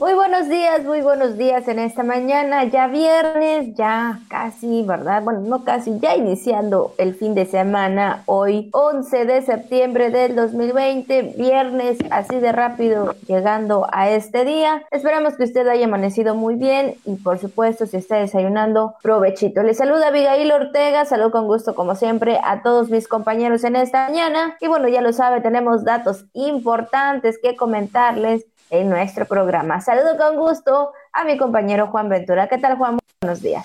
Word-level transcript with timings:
Muy 0.00 0.14
buenos 0.14 0.48
días, 0.48 0.84
muy 0.84 1.00
buenos 1.00 1.36
días 1.36 1.66
en 1.66 1.80
esta 1.80 2.04
mañana, 2.04 2.62
ya 2.62 2.86
viernes, 2.86 3.74
ya 3.74 4.20
casi, 4.28 4.84
¿verdad? 4.84 5.24
Bueno, 5.24 5.40
no 5.40 5.64
casi, 5.64 5.98
ya 5.98 6.14
iniciando 6.14 6.94
el 6.98 7.16
fin 7.16 7.34
de 7.34 7.46
semana, 7.46 8.22
hoy 8.26 8.70
11 8.72 9.24
de 9.24 9.42
septiembre 9.42 10.10
del 10.10 10.36
2020, 10.36 11.34
viernes, 11.36 11.98
así 12.12 12.38
de 12.38 12.52
rápido 12.52 13.16
llegando 13.26 13.88
a 13.90 14.08
este 14.08 14.44
día. 14.44 14.84
Esperamos 14.92 15.34
que 15.34 15.42
usted 15.42 15.66
haya 15.66 15.86
amanecido 15.86 16.36
muy 16.36 16.54
bien 16.54 16.94
y 17.04 17.16
por 17.16 17.40
supuesto 17.40 17.84
si 17.86 17.96
está 17.96 18.18
desayunando, 18.18 18.94
provechito. 19.02 19.64
Le 19.64 19.74
saluda 19.74 20.08
Abigail 20.08 20.52
Ortega, 20.52 21.06
salud 21.06 21.32
con 21.32 21.48
gusto 21.48 21.74
como 21.74 21.96
siempre 21.96 22.38
a 22.44 22.62
todos 22.62 22.88
mis 22.88 23.08
compañeros 23.08 23.64
en 23.64 23.74
esta 23.74 24.06
mañana 24.06 24.56
y 24.60 24.68
bueno, 24.68 24.86
ya 24.86 25.00
lo 25.00 25.12
sabe, 25.12 25.40
tenemos 25.40 25.82
datos 25.82 26.24
importantes 26.34 27.36
que 27.42 27.56
comentarles 27.56 28.46
en 28.70 28.88
nuestro 28.88 29.26
programa. 29.26 29.80
Saludo 29.80 30.16
con 30.16 30.36
gusto 30.36 30.92
a 31.12 31.24
mi 31.24 31.36
compañero 31.36 31.88
Juan 31.88 32.08
Ventura. 32.08 32.48
¿Qué 32.48 32.58
tal, 32.58 32.76
Juan? 32.76 32.98
Buenos 33.20 33.42
días. 33.42 33.64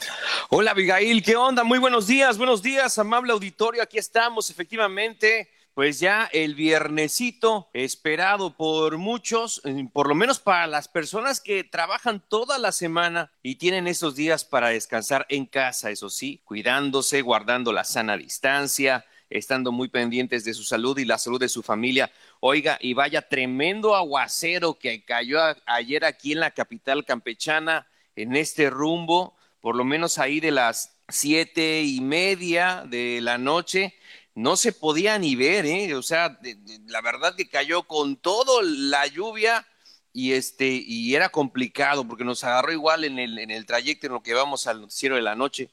Hola, 0.49 0.71
Abigail. 0.71 1.21
¿Qué 1.21 1.35
onda? 1.35 1.63
Muy 1.63 1.79
buenos 1.79 2.07
días. 2.07 2.37
Buenos 2.37 2.61
días, 2.61 2.97
amable 2.97 3.33
auditorio. 3.33 3.83
Aquí 3.83 3.97
estamos, 3.97 4.49
efectivamente. 4.49 5.49
Pues 5.73 5.99
ya 5.99 6.29
el 6.31 6.53
viernesito 6.53 7.67
esperado 7.73 8.55
por 8.55 8.99
muchos, 8.99 9.59
eh, 9.65 9.87
por 9.91 10.07
lo 10.07 10.13
menos 10.13 10.39
para 10.39 10.67
las 10.67 10.87
personas 10.87 11.41
que 11.41 11.63
trabajan 11.63 12.21
toda 12.27 12.59
la 12.59 12.71
semana 12.71 13.31
y 13.41 13.55
tienen 13.55 13.87
esos 13.87 14.15
días 14.15 14.45
para 14.45 14.69
descansar 14.69 15.25
en 15.29 15.47
casa, 15.47 15.89
eso 15.89 16.11
sí, 16.11 16.41
cuidándose, 16.45 17.23
guardando 17.23 17.73
la 17.73 17.85
sana 17.85 18.17
distancia, 18.17 19.03
estando 19.31 19.71
muy 19.71 19.87
pendientes 19.87 20.45
de 20.45 20.53
su 20.53 20.63
salud 20.63 20.95
y 20.99 21.05
la 21.05 21.17
salud 21.17 21.39
de 21.39 21.49
su 21.49 21.63
familia. 21.63 22.11
Oiga, 22.45 22.77
y 22.81 22.93
vaya 22.93 23.21
tremendo 23.21 23.95
aguacero 23.95 24.77
que 24.77 25.05
cayó 25.05 25.39
ayer 25.65 26.03
aquí 26.03 26.33
en 26.33 26.41
la 26.41 26.51
capital 26.51 27.05
campechana, 27.05 27.87
en 28.17 28.35
este 28.35 28.69
rumbo, 28.69 29.37
por 29.61 29.77
lo 29.77 29.85
menos 29.85 30.17
ahí 30.17 30.41
de 30.41 30.51
las 30.51 30.93
siete 31.07 31.83
y 31.83 32.01
media 32.01 32.83
de 32.85 33.21
la 33.21 33.37
noche, 33.37 33.95
no 34.35 34.57
se 34.57 34.73
podía 34.73 35.17
ni 35.19 35.37
ver, 35.37 35.65
¿eh? 35.65 35.95
O 35.95 36.03
sea, 36.03 36.37
la 36.87 36.99
verdad 36.99 37.33
que 37.37 37.47
cayó 37.47 37.83
con 37.83 38.17
todo 38.17 38.61
la 38.61 39.07
lluvia 39.07 39.65
y 40.11 40.33
este 40.33 40.67
y 40.67 41.15
era 41.15 41.29
complicado 41.29 42.05
porque 42.05 42.25
nos 42.25 42.43
agarró 42.43 42.73
igual 42.73 43.05
en 43.05 43.19
el, 43.19 43.39
en 43.39 43.51
el 43.51 43.65
trayecto 43.65 44.07
en 44.07 44.13
lo 44.13 44.21
que 44.21 44.33
vamos 44.33 44.67
al 44.67 44.81
noticiero 44.81 45.15
de 45.15 45.21
la 45.21 45.35
noche 45.35 45.71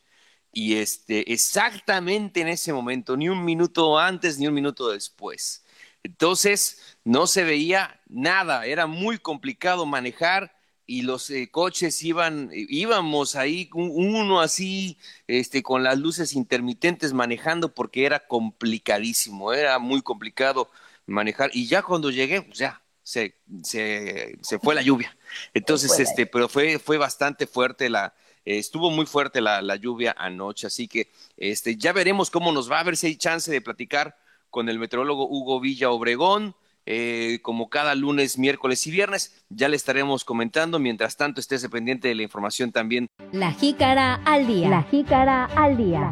y 0.53 0.77
este, 0.77 1.33
exactamente 1.33 2.41
en 2.41 2.49
ese 2.49 2.73
momento, 2.73 3.17
ni 3.17 3.29
un 3.29 3.45
minuto 3.45 3.99
antes 3.99 4.39
ni 4.39 4.47
un 4.47 4.55
minuto 4.55 4.89
después. 4.91 5.60
Entonces, 6.03 6.97
no 7.05 7.27
se 7.27 7.45
veía 7.45 8.01
nada, 8.09 8.67
era 8.67 8.87
muy 8.87 9.19
complicado 9.19 9.87
manejar 9.87 10.55
y 10.87 11.03
los 11.03 11.31
eh, 11.31 11.51
coches 11.51 12.03
iban, 12.03 12.51
íbamos 12.53 13.37
ahí, 13.37 13.71
uno 13.75 14.41
así, 14.41 14.99
este, 15.29 15.63
con 15.63 15.85
las 15.85 15.99
luces 15.99 16.35
intermitentes 16.35 17.13
manejando 17.13 17.75
porque 17.75 18.07
era 18.07 18.27
complicadísimo, 18.27 19.53
era 19.53 19.79
muy 19.79 20.03
complicado 20.03 20.69
manejar. 21.07 21.51
Y 21.55 21.67
ya 21.69 21.83
cuando 21.83 22.11
llegué, 22.11 22.43
pues 22.43 22.59
ya, 22.59 22.83
se, 23.03 23.37
se, 23.63 24.37
se 24.43 24.59
fue 24.59 24.75
la 24.75 24.83
lluvia. 24.83 25.17
Entonces, 25.55 25.99
este, 25.99 26.27
pero 26.27 26.49
fue, 26.49 26.79
fue 26.79 26.99
bastante 26.99 27.47
fuerte 27.47 27.89
la, 27.89 28.15
eh, 28.45 28.59
estuvo 28.59 28.91
muy 28.91 29.07
fuerte 29.07 29.41
la, 29.41 29.77
lluvia 29.77 30.15
anoche, 30.19 30.67
así 30.67 30.89
que 30.89 31.11
este, 31.37 31.77
ya 31.77 31.93
veremos 31.93 32.31
cómo 32.31 32.53
nos 32.53 32.71
va, 32.71 32.81
a 32.81 32.85
ver 32.85 32.97
si 32.97 33.09
hay 33.09 33.17
chance 33.17 33.51
de 33.51 33.61
platicar 33.61 34.17
con 34.51 34.69
el 34.69 34.79
meteorólogo 34.79 35.29
Hugo 35.29 35.61
Villa 35.61 35.91
Obregón. 35.91 36.55
Eh, 36.87 37.39
como 37.43 37.69
cada 37.69 37.95
lunes, 37.95 38.39
miércoles 38.39 38.87
y 38.87 38.91
viernes, 38.91 39.45
ya 39.49 39.69
le 39.69 39.77
estaremos 39.77 40.25
comentando. 40.25 40.79
Mientras 40.79 41.17
tanto, 41.17 41.41
estés 41.41 41.67
pendiente 41.69 42.09
de 42.09 42.15
la 42.15 42.23
información 42.23 42.73
también. 42.73 43.07
La 43.33 43.53
jícara 43.53 44.15
al 44.25 44.47
día. 44.47 44.69
La 44.69 44.83
jícara 44.83 45.45
al 45.45 45.77
día. 45.77 46.11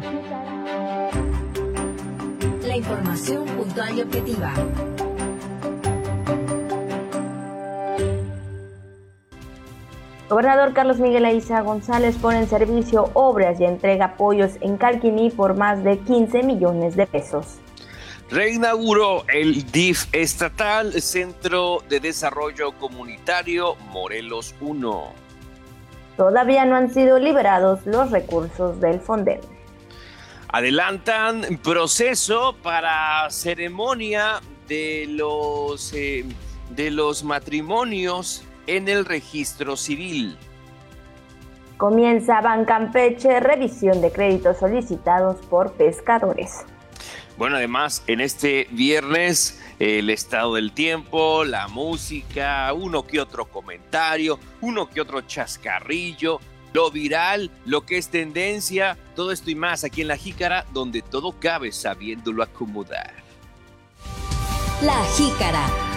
La 2.65 2.77
información 2.77 3.45
puntual 3.45 3.97
y 3.97 4.01
objetiva. 4.01 4.53
Gobernador 10.29 10.73
Carlos 10.73 10.99
Miguel 10.99 11.25
Aiza 11.25 11.61
González 11.61 12.15
pone 12.17 12.37
en 12.37 12.47
servicio 12.47 13.09
obras 13.15 13.59
y 13.59 13.65
entrega 13.65 14.05
apoyos 14.05 14.57
en 14.61 14.77
Calquiní 14.77 15.31
por 15.31 15.57
más 15.57 15.83
de 15.83 15.97
15 15.97 16.43
millones 16.43 16.95
de 16.95 17.07
pesos. 17.07 17.57
Reinauguró 18.31 19.25
el 19.33 19.71
DIF 19.71 20.05
estatal 20.11 21.01
Centro 21.01 21.79
de 21.89 21.99
Desarrollo 21.99 22.73
Comunitario 22.73 23.75
Morelos 23.91 24.53
1. 24.61 25.13
Todavía 26.15 26.63
no 26.65 26.75
han 26.75 26.93
sido 26.93 27.17
liberados 27.17 27.79
los 27.85 28.11
recursos 28.11 28.79
del 28.79 28.99
Fonden. 28.99 29.41
Adelantan 30.47 31.59
proceso 31.63 32.55
para 32.61 33.27
ceremonia 33.31 34.41
de 34.67 35.07
los, 35.09 35.91
eh, 35.93 36.23
de 36.69 36.91
los 36.91 37.23
matrimonios 37.23 38.43
en 38.67 38.89
el 38.89 39.05
registro 39.05 39.75
civil. 39.75 40.37
Comienza 41.77 42.41
Bancampeche 42.41 43.39
revisión 43.39 44.01
de 44.01 44.11
créditos 44.11 44.57
solicitados 44.57 45.37
por 45.47 45.71
pescadores. 45.71 46.63
Bueno, 47.39 47.55
además, 47.55 48.03
en 48.07 48.19
este 48.19 48.67
viernes, 48.71 49.61
el 49.79 50.09
estado 50.09 50.55
del 50.55 50.73
tiempo, 50.73 51.45
la 51.45 51.69
música, 51.69 52.73
uno 52.73 53.07
que 53.07 53.21
otro 53.21 53.45
comentario, 53.45 54.37
uno 54.59 54.89
que 54.89 54.99
otro 54.99 55.21
chascarrillo, 55.21 56.41
lo 56.73 56.91
viral, 56.91 57.49
lo 57.65 57.85
que 57.85 57.97
es 57.97 58.09
tendencia, 58.09 58.97
todo 59.15 59.31
esto 59.31 59.49
y 59.49 59.55
más 59.55 59.85
aquí 59.85 60.01
en 60.01 60.09
La 60.09 60.17
Jícara, 60.17 60.65
donde 60.73 61.01
todo 61.01 61.31
cabe 61.39 61.71
sabiéndolo 61.71 62.43
acomodar. 62.43 63.13
La 64.81 65.01
Jícara 65.15 65.88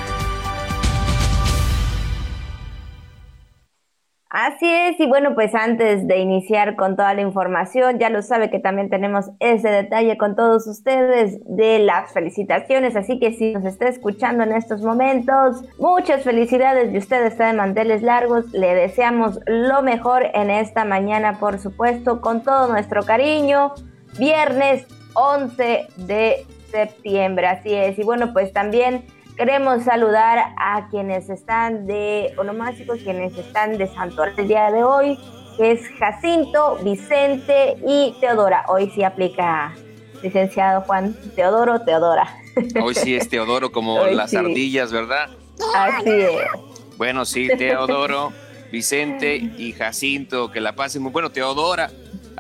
Así 4.35 4.67
es, 4.67 4.99
y 4.99 5.05
bueno, 5.05 5.35
pues 5.35 5.55
antes 5.55 6.09
de 6.09 6.17
iniciar 6.17 6.75
con 6.75 6.97
toda 6.97 7.13
la 7.13 7.21
información, 7.21 7.99
ya 7.99 8.09
lo 8.09 8.23
sabe 8.23 8.49
que 8.49 8.59
también 8.59 8.89
tenemos 8.89 9.27
ese 9.41 9.69
detalle 9.69 10.17
con 10.17 10.37
todos 10.37 10.67
ustedes 10.67 11.39
de 11.45 11.81
las 11.81 12.15
felicitaciones, 12.15 12.97
así 12.97 13.21
que 13.21 13.35
si 13.35 13.53
nos 13.53 13.67
está 13.67 13.89
escuchando 13.89 14.43
en 14.45 14.53
estos 14.53 14.81
momentos, 14.81 15.63
muchas 15.79 16.25
felicidades 16.25 16.95
y 16.95 16.97
usted 16.97 17.27
está 17.27 17.49
de 17.49 17.53
manteles 17.53 18.01
largos, 18.01 18.51
le 18.55 18.75
deseamos 18.75 19.39
lo 19.45 19.83
mejor 19.83 20.23
en 20.33 20.49
esta 20.49 20.87
mañana, 20.87 21.39
por 21.39 21.59
supuesto, 21.59 22.23
con 22.23 22.43
todo 22.43 22.69
nuestro 22.69 23.03
cariño, 23.03 23.75
viernes 24.19 24.87
11 25.13 25.89
de 25.99 26.47
septiembre, 26.71 27.49
así 27.49 27.75
es, 27.75 27.99
y 27.99 28.03
bueno, 28.03 28.33
pues 28.33 28.51
también 28.55 29.05
Queremos 29.45 29.83
saludar 29.83 30.55
a 30.57 30.87
quienes 30.89 31.29
están 31.29 31.85
de 31.85 32.33
onomásticos, 32.37 33.01
quienes 33.01 33.37
están 33.37 33.77
de 33.77 33.89
santo 33.89 34.23
el 34.23 34.47
día 34.47 34.71
de 34.71 34.85
hoy, 34.85 35.19
que 35.57 35.73
es 35.73 35.81
Jacinto, 35.99 36.79
Vicente 36.85 37.77
y 37.85 38.15
Teodora. 38.21 38.65
Hoy 38.69 38.93
sí 38.95 39.03
aplica, 39.03 39.75
licenciado 40.23 40.83
Juan, 40.83 41.17
Teodoro, 41.35 41.81
Teodora. 41.81 42.33
Hoy 42.85 42.95
sí 42.95 43.17
es 43.17 43.29
Teodoro 43.29 43.73
como 43.73 44.05
las 44.07 44.33
ardillas, 44.33 44.93
¿verdad? 44.93 45.29
Así 45.75 46.09
es. 46.09 46.97
Bueno, 46.97 47.25
sí, 47.25 47.49
Teodoro, 47.59 48.33
Vicente 48.71 49.35
y 49.35 49.73
Jacinto, 49.73 50.53
que 50.53 50.61
la 50.61 50.77
pasen 50.77 51.03
muy 51.03 51.11
bueno. 51.11 51.33
Teodora, 51.33 51.91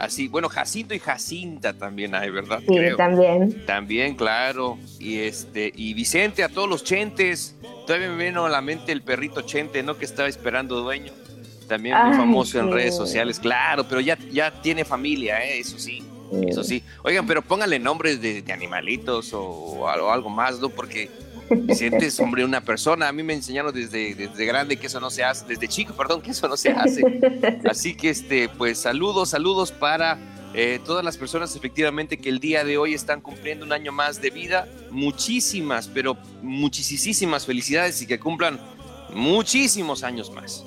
Así, 0.02 0.26
bueno, 0.26 0.48
Jacinto 0.48 0.94
y 0.94 0.98
Jacinta 0.98 1.74
también 1.74 2.16
hay, 2.16 2.28
¿verdad? 2.28 2.58
Sí, 2.66 2.74
también. 2.96 3.64
También, 3.66 4.16
claro. 4.16 4.76
Y 4.98 5.20
este, 5.20 5.72
y 5.76 5.94
Vicente, 5.94 6.42
a 6.42 6.48
todos 6.48 6.68
los 6.68 6.82
chentes. 6.82 7.54
Todavía 7.86 8.08
me 8.08 8.24
vino 8.24 8.44
a 8.44 8.50
la 8.50 8.60
mente 8.60 8.90
el 8.90 9.02
perrito 9.02 9.42
chente, 9.42 9.80
¿no? 9.84 9.96
Que 9.96 10.04
estaba 10.04 10.28
esperando 10.28 10.80
dueño. 10.80 11.12
También 11.68 11.96
muy 12.04 12.16
famoso 12.16 12.58
en 12.58 12.72
redes 12.72 12.96
sociales, 12.96 13.38
claro, 13.38 13.86
pero 13.88 14.00
ya, 14.00 14.18
ya 14.32 14.50
tiene 14.50 14.84
familia, 14.84 15.40
¿eh? 15.44 15.60
eso 15.60 15.78
sí. 15.78 16.02
Eso 16.48 16.64
sí. 16.64 16.82
Oigan, 17.04 17.24
pero 17.24 17.40
pónganle 17.40 17.78
nombres 17.78 18.20
de, 18.20 18.42
animalitos 18.52 19.30
o, 19.32 19.88
algo 19.88 20.30
más, 20.30 20.58
¿no? 20.58 20.68
Porque 20.68 21.10
Vicente 21.56 22.06
es 22.06 22.18
hombre 22.20 22.44
una 22.44 22.60
persona. 22.60 23.08
A 23.08 23.12
mí 23.12 23.22
me 23.22 23.34
enseñaron 23.34 23.72
desde, 23.74 24.14
desde 24.14 24.44
grande 24.44 24.76
que 24.76 24.86
eso 24.86 25.00
no 25.00 25.10
se 25.10 25.24
hace, 25.24 25.46
desde 25.46 25.68
chico, 25.68 25.94
perdón, 25.94 26.22
que 26.22 26.30
eso 26.30 26.48
no 26.48 26.56
se 26.56 26.70
hace. 26.70 27.02
Así 27.68 27.94
que, 27.94 28.10
este, 28.10 28.48
pues 28.48 28.78
saludos, 28.78 29.30
saludos 29.30 29.72
para 29.72 30.18
eh, 30.54 30.80
todas 30.84 31.04
las 31.04 31.16
personas 31.16 31.56
efectivamente 31.56 32.18
que 32.18 32.28
el 32.28 32.38
día 32.38 32.64
de 32.64 32.76
hoy 32.76 32.92
están 32.92 33.20
cumpliendo 33.20 33.64
un 33.64 33.72
año 33.72 33.92
más 33.92 34.20
de 34.20 34.30
vida. 34.30 34.68
Muchísimas, 34.90 35.88
pero 35.88 36.16
muchísimas 36.42 37.46
felicidades 37.46 38.02
y 38.02 38.06
que 38.06 38.18
cumplan 38.18 38.60
muchísimos 39.14 40.04
años 40.04 40.30
más. 40.30 40.64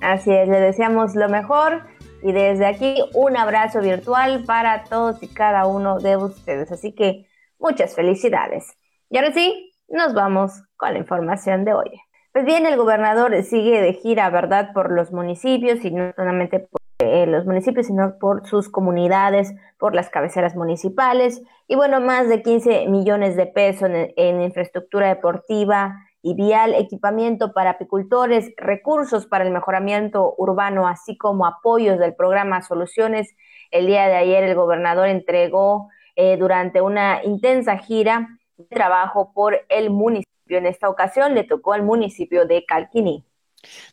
Así 0.00 0.30
es, 0.30 0.48
le 0.48 0.60
deseamos 0.60 1.14
lo 1.14 1.28
mejor 1.28 1.82
y 2.22 2.32
desde 2.32 2.66
aquí 2.66 2.96
un 3.14 3.36
abrazo 3.36 3.80
virtual 3.80 4.44
para 4.44 4.84
todos 4.84 5.22
y 5.22 5.28
cada 5.28 5.66
uno 5.66 5.98
de 5.98 6.16
ustedes. 6.16 6.70
Así 6.72 6.92
que 6.92 7.26
muchas 7.58 7.94
felicidades. 7.94 8.64
Y 9.10 9.18
ahora 9.18 9.32
sí, 9.32 9.67
nos 9.88 10.14
vamos 10.14 10.62
con 10.76 10.92
la 10.92 10.98
información 10.98 11.64
de 11.64 11.74
hoy. 11.74 12.00
Pues 12.32 12.44
bien, 12.44 12.66
el 12.66 12.76
gobernador 12.76 13.42
sigue 13.42 13.80
de 13.80 13.94
gira, 13.94 14.28
¿verdad?, 14.30 14.72
por 14.72 14.92
los 14.92 15.12
municipios 15.12 15.84
y 15.84 15.90
no 15.90 16.12
solamente 16.14 16.60
por 16.60 16.80
eh, 17.00 17.26
los 17.26 17.46
municipios, 17.46 17.86
sino 17.86 18.18
por 18.18 18.46
sus 18.46 18.68
comunidades, 18.68 19.54
por 19.78 19.94
las 19.94 20.10
cabeceras 20.10 20.54
municipales. 20.54 21.42
Y 21.66 21.76
bueno, 21.76 22.00
más 22.00 22.28
de 22.28 22.42
15 22.42 22.86
millones 22.88 23.34
de 23.36 23.46
pesos 23.46 23.88
en, 24.16 24.42
infraestructura 24.42 25.08
deportiva 25.08 25.96
y 26.22 26.34
vial, 26.34 26.74
equipamiento 26.74 27.52
para 27.52 27.70
apicultores, 27.70 28.52
recursos 28.56 29.26
para 29.26 29.44
el 29.44 29.52
mejoramiento 29.52 30.34
urbano, 30.36 30.86
así 30.86 31.16
como 31.16 31.46
apoyos 31.46 31.98
del 31.98 32.14
programa 32.14 32.62
Soluciones. 32.62 33.34
El 33.70 33.86
día 33.86 34.06
de 34.08 34.16
ayer 34.16 34.44
el 34.44 34.54
gobernador 34.54 35.08
entregó 35.08 35.88
eh, 36.16 36.36
durante 36.36 36.82
una 36.82 37.22
intensa 37.24 37.78
gira 37.78 38.37
trabajo 38.66 39.32
por 39.32 39.64
el 39.68 39.90
municipio 39.90 40.28
en 40.48 40.66
esta 40.66 40.88
ocasión 40.88 41.34
le 41.34 41.44
tocó 41.44 41.72
al 41.72 41.82
municipio 41.82 42.46
de 42.46 42.64
Calquiní. 42.64 43.24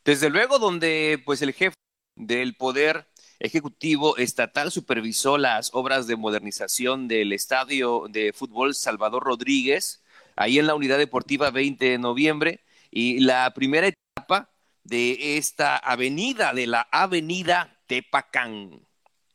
Desde 0.04 0.30
luego, 0.30 0.60
donde 0.60 1.22
pues 1.26 1.42
el 1.42 1.54
jefe 1.54 1.76
del 2.16 2.56
Poder 2.56 3.08
Ejecutivo 3.40 4.16
Estatal 4.18 4.72
supervisó 4.72 5.38
las 5.38 5.72
obras 5.74 6.08
de 6.08 6.16
modernización 6.16 7.08
del 7.08 7.34
Estadio 7.34 8.06
de 8.10 8.32
Fútbol 8.32 8.74
Salvador 8.74 9.24
Rodríguez, 9.24 10.04
ahí 10.38 10.58
en 10.58 10.68
la 10.68 10.76
Unidad 10.76 10.98
Deportiva 10.98 11.52
20 11.52 11.86
de 11.90 11.98
noviembre, 11.98 12.62
y 12.92 13.20
la 13.20 13.52
primera 13.54 13.88
etapa 13.88 14.50
de 14.84 15.38
esta 15.38 15.76
avenida, 15.76 16.54
de 16.54 16.68
la 16.68 16.88
Avenida 16.92 17.78
Tepacán. 17.88 18.80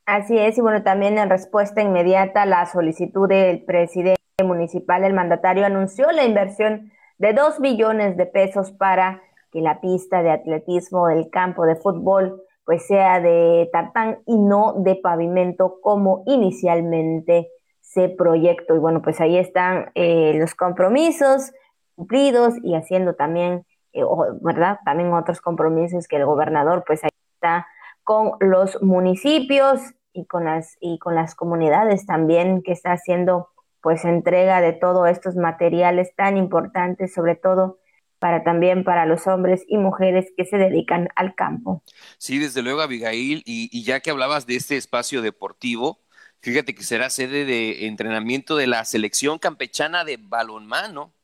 Así 0.07 0.39
es, 0.39 0.57
y 0.57 0.61
bueno, 0.61 0.83
también 0.83 1.19
en 1.19 1.29
respuesta 1.29 1.83
inmediata 1.83 2.43
a 2.43 2.47
la 2.47 2.67
solicitud 2.67 3.29
del 3.29 3.63
presidente 3.65 4.20
municipal, 4.45 5.05
el 5.05 5.15
mandatario 5.15 5.67
anunció 5.67 6.11
la 6.13 6.25
inversión 6.25 6.93
de 7.19 7.33
dos 7.33 7.61
billones 7.61 8.17
de 8.17 8.27
pesos 8.27 8.73
para 8.73 9.23
que 9.53 9.61
la 9.61 9.81
pista 9.81 10.23
de 10.23 10.31
atletismo 10.31 11.09
del 11.09 11.29
campo 11.31 11.65
de 11.67 11.77
fútbol 11.77 12.43
pues 12.65 12.87
sea 12.87 13.21
de 13.21 13.69
tartán 13.73 14.21
y 14.27 14.37
no 14.37 14.75
de 14.77 14.95
pavimento 14.97 15.81
como 15.81 16.23
inicialmente 16.27 17.49
se 17.81 18.09
proyectó. 18.09 18.77
Y 18.77 18.79
bueno, 18.79 19.03
pues 19.03 19.21
ahí 19.21 19.37
están 19.37 19.91
eh, 19.95 20.35
los 20.37 20.55
compromisos 20.55 21.53
cumplidos 21.97 22.55
y 22.63 22.75
haciendo 22.75 23.15
también, 23.15 23.67
eh, 23.93 24.03
¿verdad? 24.41 24.79
También 24.85 25.13
otros 25.13 25.41
compromisos 25.41 26.07
que 26.07 26.17
el 26.17 26.27
gobernador 26.27 26.85
pues 26.87 27.03
ahí 27.03 27.11
está 27.35 27.67
con 28.05 28.33
los 28.41 28.81
municipios 28.83 29.81
y 30.13 30.27
con 30.27 30.45
las, 30.45 30.77
y 30.81 30.99
con 30.99 31.15
las 31.15 31.35
comunidades 31.35 32.07
también 32.07 32.63
que 32.63 32.73
está 32.73 32.93
haciendo 32.93 33.49
pues 33.83 34.05
entrega 34.05 34.61
de 34.61 34.73
todos 34.73 35.09
estos 35.09 35.37
materiales 35.37 36.15
tan 36.17 36.37
importantes, 36.37 37.15
sobre 37.15 37.37
todo 37.37 37.79
para 38.21 38.45
también 38.45 38.85
para 38.85 39.07
los 39.07 39.27
hombres 39.27 39.65
y 39.67 39.79
mujeres 39.79 40.27
que 40.37 40.45
se 40.45 40.59
dedican 40.59 41.09
al 41.17 41.35
campo. 41.35 41.83
Sí, 42.19 42.39
desde 42.39 42.63
luego, 42.63 42.83
Abigail, 42.83 43.43
y, 43.47 43.83
ya 43.83 44.01
que 44.01 44.11
hablabas 44.11 44.47
de 44.47 44.57
este 44.57 44.77
espacio 44.77 45.23
deportivo, 45.23 46.05
fíjate 46.41 46.75
que 46.75 46.85
será 46.85 47.09
sede 47.11 47.47
de 47.47 47.87
entrenamiento 47.87 48.57
de 48.57 48.67
la 48.67 48.85
selección 48.85 49.39
campechana 49.39 50.05
de 50.05 50.19
balonmano. 50.19 51.15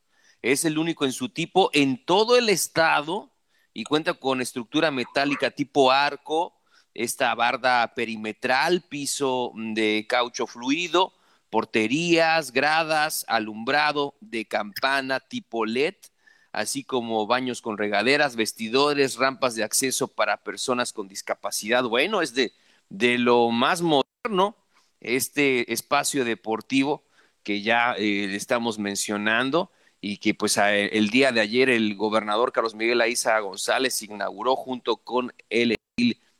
Es 0.41 0.65
el 0.65 0.79
único 0.79 1.05
en 1.05 1.13
su 1.13 1.29
tipo 1.29 1.71
en 1.75 2.05
todo 2.05 2.37
el 2.37 2.49
estado 2.49 3.31
y 3.75 3.85
cuenta 3.85 4.15
con 4.15 4.41
estructura 4.41 4.91
metálica 4.91 5.51
tipo 5.51 5.93
arco, 5.93 6.55
esta 6.95 7.35
barda 7.35 7.93
perimetral, 7.95 8.83
piso 8.89 9.53
de 9.55 10.07
caucho 10.09 10.47
fluido, 10.47 11.13
porterías, 11.57 12.53
gradas, 12.53 13.25
alumbrado 13.29 14.15
de 14.21 14.45
campana 14.45 15.21
tipo 15.21 15.65
LED, 15.65 15.95
así 16.53 16.85
como 16.85 17.27
baños 17.27 17.63
con 17.63 17.79
regaderas, 17.79 18.37
vestidores, 18.37 19.17
rampas 19.17 19.55
de 19.55 19.65
acceso 19.65 20.07
para 20.07 20.43
personas 20.43 20.93
con 20.93 21.09
discapacidad. 21.09 21.83
Bueno, 21.85 22.21
es 22.21 22.35
de, 22.35 22.53
de 22.91 23.17
lo 23.17 23.51
más 23.53 23.81
moderno 23.81 24.55
este 25.01 25.73
espacio 25.73 26.27
deportivo 26.27 27.05
que 27.43 27.63
ya 27.63 27.95
eh, 27.97 28.37
estamos 28.37 28.79
mencionando 28.79 29.71
y 30.03 30.19
que 30.19 30.35
pues 30.35 30.59
el 30.59 31.09
día 31.09 31.33
de 31.33 31.41
ayer 31.41 31.71
el 31.71 31.95
gobernador 31.95 32.53
Carlos 32.53 32.75
Miguel 32.75 33.01
Aiza 33.01 33.41
González 33.41 34.03
inauguró 34.03 34.57
junto 34.57 34.99
con 34.99 35.33
el 35.49 35.75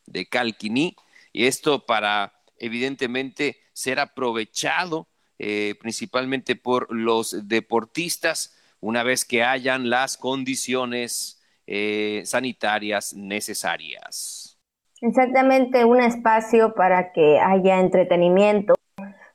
de 0.05 0.27
Calquiní 0.27 0.95
y 1.33 1.47
esto 1.47 1.87
para 1.87 2.35
evidentemente 2.59 3.65
ser 3.77 4.01
aprovechado 4.01 5.07
eh, 5.39 5.75
principalmente 5.79 6.57
por 6.57 6.91
los 6.91 7.47
deportistas 7.47 8.57
una 8.81 9.03
vez 9.03 9.27
que 9.27 9.45
hayan 9.45 9.91
las 9.91 10.17
condiciones 10.17 11.43
eh, 11.67 12.23
sanitarias 12.25 13.13
necesarias. 13.15 14.59
Exactamente, 15.03 15.85
un 15.85 16.01
espacio 16.01 16.73
para 16.75 17.13
que 17.13 17.39
haya 17.39 17.81
entretenimiento 17.81 18.75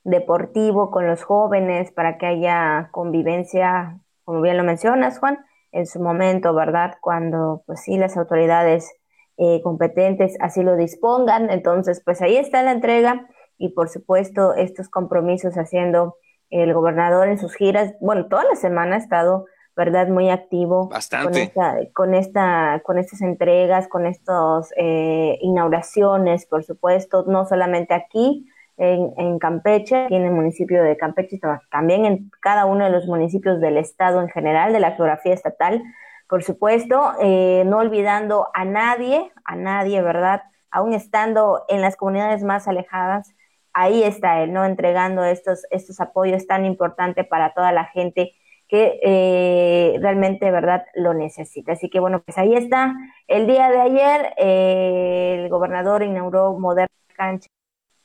deportivo 0.04 0.90
con 0.90 1.06
los 1.06 1.22
jóvenes, 1.24 1.92
para 1.92 2.18
que 2.18 2.26
haya 2.26 2.90
convivencia, 2.92 4.00
como 4.24 4.42
bien 4.42 4.58
lo 4.58 4.64
mencionas, 4.64 5.20
Juan, 5.20 5.38
en 5.72 5.86
su 5.86 6.00
momento, 6.00 6.56
¿verdad? 6.56 6.96
Cuando, 7.00 7.62
pues 7.68 7.82
sí, 7.82 7.96
las 7.96 8.18
autoridades 8.18 8.92
eh, 9.38 9.62
competentes 9.62 10.36
así 10.40 10.64
lo 10.64 10.76
dispongan. 10.76 11.52
Entonces, 11.52 12.02
pues 12.04 12.24
ahí 12.24 12.38
está 12.38 12.64
la 12.64 12.72
entrega 12.72 13.28
y 13.62 13.69
por 13.69 13.90
supuesto 13.90 14.56
estos 14.56 14.90
compromisos 14.90 15.54
haciendo 15.56 16.18
el 16.50 16.74
gobernador 16.74 17.28
en 17.28 17.38
sus 17.38 17.56
giras. 17.56 17.94
Bueno, 18.02 18.28
toda 18.28 18.44
la 18.44 18.56
semana 18.56 18.96
ha 18.96 19.00
estado, 19.00 19.46
¿verdad? 19.75 20.08
Muy 20.08 20.30
activo 20.30 20.90
con 21.24 21.36
esta, 21.36 21.78
con 21.94 22.13
esta, 22.16 22.81
con 22.84 22.98
estas 22.98 23.22
entregas, 23.22 23.88
con 23.88 24.06
estas 24.06 24.74
eh, 24.75 25.38
inauguraciones, 25.42 26.46
por 26.46 26.63
supuesto, 26.63 27.24
no 27.28 27.46
solamente 27.46 27.94
aquí 27.94 28.50
en, 28.78 29.13
en 29.18 29.38
Campeche, 29.38 30.06
aquí 30.06 30.16
en 30.16 30.25
el 30.25 30.31
municipio 30.31 30.84
de 30.84 30.98
Campeche, 30.98 31.40
también 31.69 32.06
en 32.06 32.31
cada 32.42 32.66
uno 32.66 32.84
de 32.84 32.92
los 32.92 33.06
municipios 33.06 33.62
del 33.62 33.78
estado 33.78 34.22
en 34.22 34.30
general, 34.30 34.74
de 34.74 34.80
la 34.80 34.92
geografía 34.92 35.34
estatal, 35.34 35.84
por 36.28 36.44
supuesto, 36.44 37.14
eh, 37.22 37.64
no 37.66 37.78
olvidando 37.78 38.48
a 38.54 38.66
nadie, 38.66 39.31
a 39.44 39.56
nadie, 39.56 40.02
¿verdad? 40.02 40.42
Aún 40.72 40.94
estando 40.94 41.66
en 41.68 41.81
las 41.81 41.96
comunidades 41.98 42.42
más 42.42 42.68
alejadas, 42.68 43.36
ahí 43.73 44.03
está 44.03 44.44
él, 44.44 44.53
¿no? 44.53 44.65
Entregando 44.65 45.23
estos, 45.23 45.65
estos 45.71 46.00
apoyos 46.00 46.47
tan 46.47 46.65
importantes 46.65 47.27
para 47.27 47.53
toda 47.53 47.71
la 47.71 47.85
gente 47.85 48.33
que 48.68 49.00
eh, 49.03 49.97
realmente, 50.01 50.50
¿verdad?, 50.50 50.85
lo 50.95 51.13
necesita. 51.13 51.73
Así 51.73 51.89
que 51.89 52.00
bueno, 52.00 52.21
pues 52.23 52.38
ahí 52.38 52.56
está. 52.56 52.95
El 53.27 53.45
día 53.45 53.69
de 53.69 53.81
ayer 53.81 54.33
eh, 54.38 55.41
el 55.44 55.50
gobernador 55.50 56.03
inauguró 56.03 56.54
moderna 56.57 56.87
cancha 57.16 57.49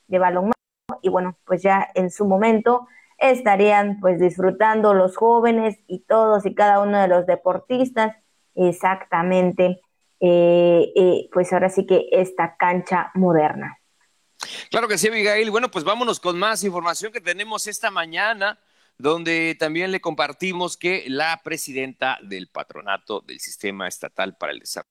de 0.07 0.19
balonmano 0.19 0.53
y 1.01 1.09
bueno, 1.09 1.37
pues 1.45 1.63
ya 1.63 1.87
en 1.95 2.11
su 2.11 2.25
momento 2.25 2.87
estarían 3.17 3.99
pues 4.01 4.19
disfrutando 4.19 4.93
los 4.93 5.15
jóvenes 5.17 5.79
y 5.87 5.99
todos 5.99 6.45
y 6.45 6.53
cada 6.53 6.81
uno 6.81 6.99
de 6.99 7.07
los 7.07 7.25
deportistas 7.25 8.15
exactamente, 8.55 9.81
eh, 10.19 11.29
pues 11.31 11.53
ahora 11.53 11.69
sí 11.69 11.85
que 11.85 12.09
esta 12.11 12.57
cancha 12.57 13.11
moderna. 13.13 13.76
Claro 14.69 14.87
que 14.87 14.97
sí, 14.97 15.07
Abigail. 15.07 15.49
Bueno, 15.51 15.69
pues 15.71 15.83
vámonos 15.85 16.19
con 16.19 16.37
más 16.37 16.63
información 16.63 17.11
que 17.11 17.21
tenemos 17.21 17.67
esta 17.67 17.91
mañana, 17.91 18.59
donde 18.97 19.55
también 19.59 19.91
le 19.91 20.01
compartimos 20.01 20.77
que 20.77 21.05
la 21.07 21.41
presidenta 21.43 22.19
del 22.21 22.47
patronato 22.47 23.21
del 23.21 23.39
Sistema 23.39 23.87
Estatal 23.87 24.35
para 24.37 24.53
el 24.53 24.59
Desarrollo 24.59 24.87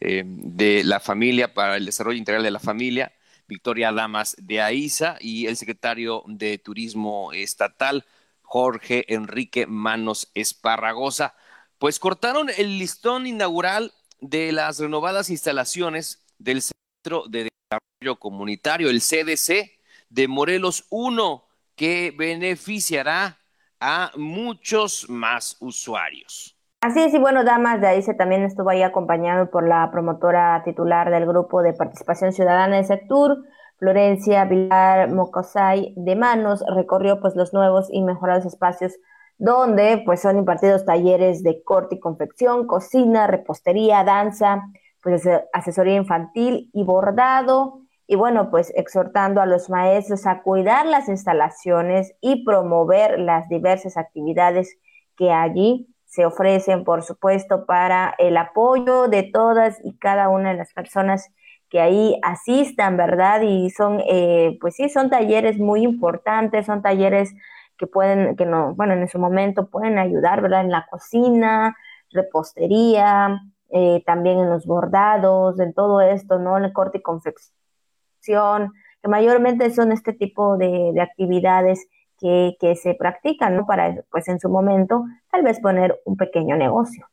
eh, 0.00 0.22
de 0.26 0.84
la 0.84 1.00
Familia, 1.00 1.54
para 1.54 1.76
el 1.76 1.86
Desarrollo 1.86 2.18
Integral 2.18 2.42
de 2.42 2.50
la 2.50 2.60
Familia, 2.60 3.12
Victoria 3.48 3.92
Damas 3.92 4.36
de 4.38 4.60
Aiza, 4.60 5.16
y 5.20 5.46
el 5.46 5.56
secretario 5.56 6.22
de 6.26 6.58
Turismo 6.58 7.32
Estatal, 7.32 8.04
Jorge 8.42 9.12
Enrique 9.12 9.66
Manos 9.66 10.30
Esparragosa, 10.34 11.34
pues 11.78 11.98
cortaron 11.98 12.48
el 12.56 12.78
listón 12.78 13.26
inaugural 13.26 13.92
de 14.20 14.52
las 14.52 14.78
renovadas 14.78 15.30
instalaciones 15.30 16.24
del 16.38 16.62
Centro 16.62 17.24
de 17.28 17.48
Desarrollo 17.68 18.20
Comunitario, 18.20 18.90
el 18.90 19.00
CDC 19.00 19.70
de 20.08 20.28
Morelos 20.28 20.86
1, 20.90 21.42
que 21.74 22.14
beneficiará 22.16 23.38
a 23.80 24.12
muchos 24.16 25.10
más 25.10 25.56
usuarios. 25.60 26.56
Así 26.80 27.02
es, 27.02 27.12
y 27.12 27.18
bueno, 27.18 27.42
Damas 27.42 27.80
de 27.80 27.88
ahí 27.88 28.02
se 28.02 28.14
también 28.14 28.44
estuvo 28.44 28.70
ahí 28.70 28.82
acompañado 28.82 29.50
por 29.50 29.66
la 29.66 29.90
promotora 29.90 30.62
titular 30.64 31.10
del 31.10 31.26
Grupo 31.26 31.62
de 31.62 31.72
Participación 31.72 32.32
Ciudadana 32.32 32.76
de 32.76 32.84
Sector, 32.84 33.38
Florencia 33.78 34.44
Vilar 34.44 35.12
Mocosay 35.12 35.92
de 35.96 36.14
Manos, 36.14 36.62
recorrió 36.74 37.20
pues 37.20 37.34
los 37.34 37.52
nuevos 37.52 37.88
y 37.90 38.02
mejorados 38.02 38.46
espacios 38.46 38.92
donde 39.38 40.02
pues 40.06 40.22
son 40.22 40.38
impartidos 40.38 40.84
talleres 40.86 41.42
de 41.42 41.62
corte 41.62 41.96
y 41.96 42.00
confección, 42.00 42.66
cocina, 42.66 43.26
repostería, 43.26 44.04
danza, 44.04 44.62
pues 45.06 45.22
asesoría 45.52 45.94
infantil 45.94 46.68
y 46.72 46.82
bordado, 46.82 47.82
y 48.08 48.16
bueno, 48.16 48.50
pues 48.50 48.72
exhortando 48.74 49.40
a 49.40 49.46
los 49.46 49.70
maestros 49.70 50.26
a 50.26 50.42
cuidar 50.42 50.84
las 50.84 51.08
instalaciones 51.08 52.12
y 52.20 52.44
promover 52.44 53.20
las 53.20 53.48
diversas 53.48 53.96
actividades 53.96 54.76
que 55.16 55.30
allí 55.30 55.94
se 56.06 56.26
ofrecen, 56.26 56.82
por 56.82 57.04
supuesto, 57.04 57.66
para 57.66 58.16
el 58.18 58.36
apoyo 58.36 59.06
de 59.06 59.22
todas 59.22 59.78
y 59.84 59.96
cada 59.96 60.28
una 60.28 60.50
de 60.50 60.56
las 60.56 60.72
personas 60.72 61.32
que 61.68 61.78
ahí 61.80 62.18
asistan, 62.24 62.96
¿verdad? 62.96 63.42
Y 63.42 63.70
son, 63.70 64.02
eh, 64.08 64.58
pues 64.60 64.74
sí, 64.74 64.88
son 64.88 65.08
talleres 65.08 65.56
muy 65.56 65.84
importantes, 65.84 66.66
son 66.66 66.82
talleres 66.82 67.32
que 67.78 67.86
pueden, 67.86 68.34
que 68.34 68.44
no, 68.44 68.74
bueno, 68.74 68.94
en 68.94 69.06
su 69.06 69.20
momento 69.20 69.70
pueden 69.70 69.98
ayudar, 69.98 70.42
¿verdad? 70.42 70.62
En 70.62 70.72
la 70.72 70.84
cocina, 70.90 71.76
repostería, 72.10 73.40
eh, 73.70 74.02
también 74.06 74.38
en 74.38 74.50
los 74.50 74.66
bordados, 74.66 75.58
en 75.60 75.72
todo 75.74 76.00
esto, 76.00 76.38
¿no? 76.38 76.56
En 76.56 76.64
el 76.64 76.72
corte 76.72 76.98
y 76.98 77.02
confección, 77.02 78.72
que 79.02 79.08
mayormente 79.08 79.70
son 79.74 79.92
este 79.92 80.12
tipo 80.12 80.56
de, 80.56 80.92
de 80.94 81.00
actividades 81.00 81.86
que, 82.18 82.56
que 82.60 82.76
se 82.76 82.94
practican, 82.94 83.56
¿no? 83.56 83.66
Para, 83.66 84.02
pues 84.10 84.28
en 84.28 84.40
su 84.40 84.48
momento, 84.48 85.04
tal 85.30 85.42
vez 85.42 85.60
poner 85.60 86.00
un 86.04 86.16
pequeño 86.16 86.56
negocio. 86.56 87.06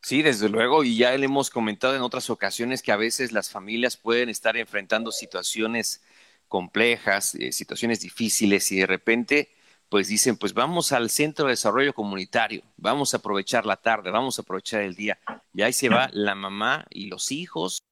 Sí, 0.00 0.22
desde 0.22 0.48
luego, 0.48 0.84
y 0.84 0.96
ya 0.96 1.16
le 1.16 1.24
hemos 1.24 1.50
comentado 1.50 1.96
en 1.96 2.02
otras 2.02 2.30
ocasiones 2.30 2.82
que 2.82 2.92
a 2.92 2.96
veces 2.96 3.32
las 3.32 3.50
familias 3.50 3.96
pueden 3.96 4.28
estar 4.28 4.56
enfrentando 4.56 5.10
situaciones 5.10 6.02
complejas, 6.46 7.34
eh, 7.34 7.52
situaciones 7.52 8.00
difíciles 8.00 8.70
y 8.72 8.78
de 8.78 8.86
repente 8.86 9.50
pues 9.88 10.08
dicen, 10.08 10.36
pues 10.36 10.54
vamos 10.54 10.92
al 10.92 11.10
centro 11.10 11.46
de 11.46 11.52
desarrollo 11.52 11.94
comunitario, 11.94 12.62
vamos 12.76 13.14
a 13.14 13.18
aprovechar 13.18 13.64
la 13.66 13.76
tarde, 13.76 14.10
vamos 14.10 14.38
a 14.38 14.42
aprovechar 14.42 14.82
el 14.82 14.94
día. 14.94 15.18
Y 15.54 15.62
ahí 15.62 15.72
se 15.72 15.88
va 15.88 16.10
la 16.12 16.34
mamá 16.34 16.86
y 16.90 17.06
los 17.06 17.32
hijos, 17.32 17.82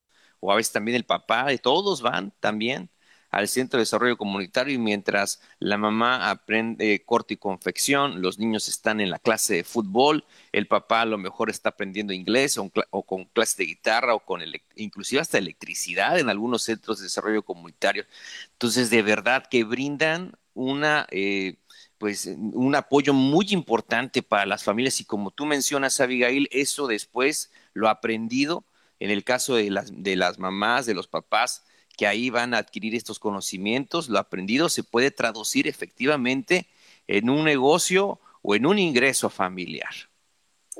o 0.40 0.52
a 0.52 0.56
veces 0.56 0.72
también 0.72 0.96
el 0.96 1.04
papá, 1.04 1.52
y 1.52 1.58
todos 1.58 2.02
van 2.02 2.32
también 2.40 2.90
al 3.30 3.48
Centro 3.48 3.78
de 3.78 3.82
Desarrollo 3.82 4.16
Comunitario 4.16 4.74
y 4.74 4.78
mientras 4.78 5.40
la 5.58 5.76
mamá 5.76 6.30
aprende 6.30 7.02
corte 7.04 7.34
y 7.34 7.36
confección, 7.36 8.22
los 8.22 8.38
niños 8.38 8.68
están 8.68 9.00
en 9.00 9.10
la 9.10 9.18
clase 9.18 9.56
de 9.56 9.64
fútbol, 9.64 10.24
el 10.52 10.66
papá 10.66 11.02
a 11.02 11.06
lo 11.06 11.18
mejor 11.18 11.50
está 11.50 11.70
aprendiendo 11.70 12.12
inglés 12.12 12.58
o, 12.58 12.70
con 13.02 13.24
clase 13.26 13.56
de 13.58 13.66
guitarra 13.66 14.14
o 14.14 14.20
con 14.20 14.42
inclusive 14.76 15.20
hasta 15.20 15.38
electricidad 15.38 16.18
en 16.18 16.30
algunos 16.30 16.62
centros 16.62 16.98
de 16.98 17.04
desarrollo 17.04 17.42
comunitario. 17.42 18.06
Entonces, 18.52 18.90
de 18.90 19.02
verdad 19.02 19.46
que 19.46 19.64
brindan 19.64 20.32
una... 20.54 21.06
Eh, 21.10 21.56
pues 21.98 22.26
un 22.26 22.74
apoyo 22.74 23.12
muy 23.12 23.46
importante 23.50 24.22
para 24.22 24.46
las 24.46 24.64
familias 24.64 25.00
y 25.00 25.04
como 25.04 25.30
tú 25.30 25.46
mencionas, 25.46 26.00
Abigail, 26.00 26.48
eso 26.50 26.86
después 26.86 27.50
lo 27.72 27.88
aprendido 27.88 28.64
en 29.00 29.10
el 29.10 29.24
caso 29.24 29.56
de 29.56 29.70
las, 29.70 29.90
de 30.02 30.16
las 30.16 30.38
mamás, 30.38 30.86
de 30.86 30.94
los 30.94 31.08
papás, 31.08 31.64
que 31.96 32.06
ahí 32.06 32.30
van 32.30 32.54
a 32.54 32.58
adquirir 32.58 32.94
estos 32.94 33.18
conocimientos, 33.18 34.08
lo 34.08 34.18
aprendido 34.18 34.68
se 34.68 34.84
puede 34.84 35.10
traducir 35.10 35.66
efectivamente 35.66 36.66
en 37.06 37.30
un 37.30 37.44
negocio 37.44 38.18
o 38.42 38.54
en 38.54 38.66
un 38.66 38.78
ingreso 38.78 39.30
familiar. 39.30 39.90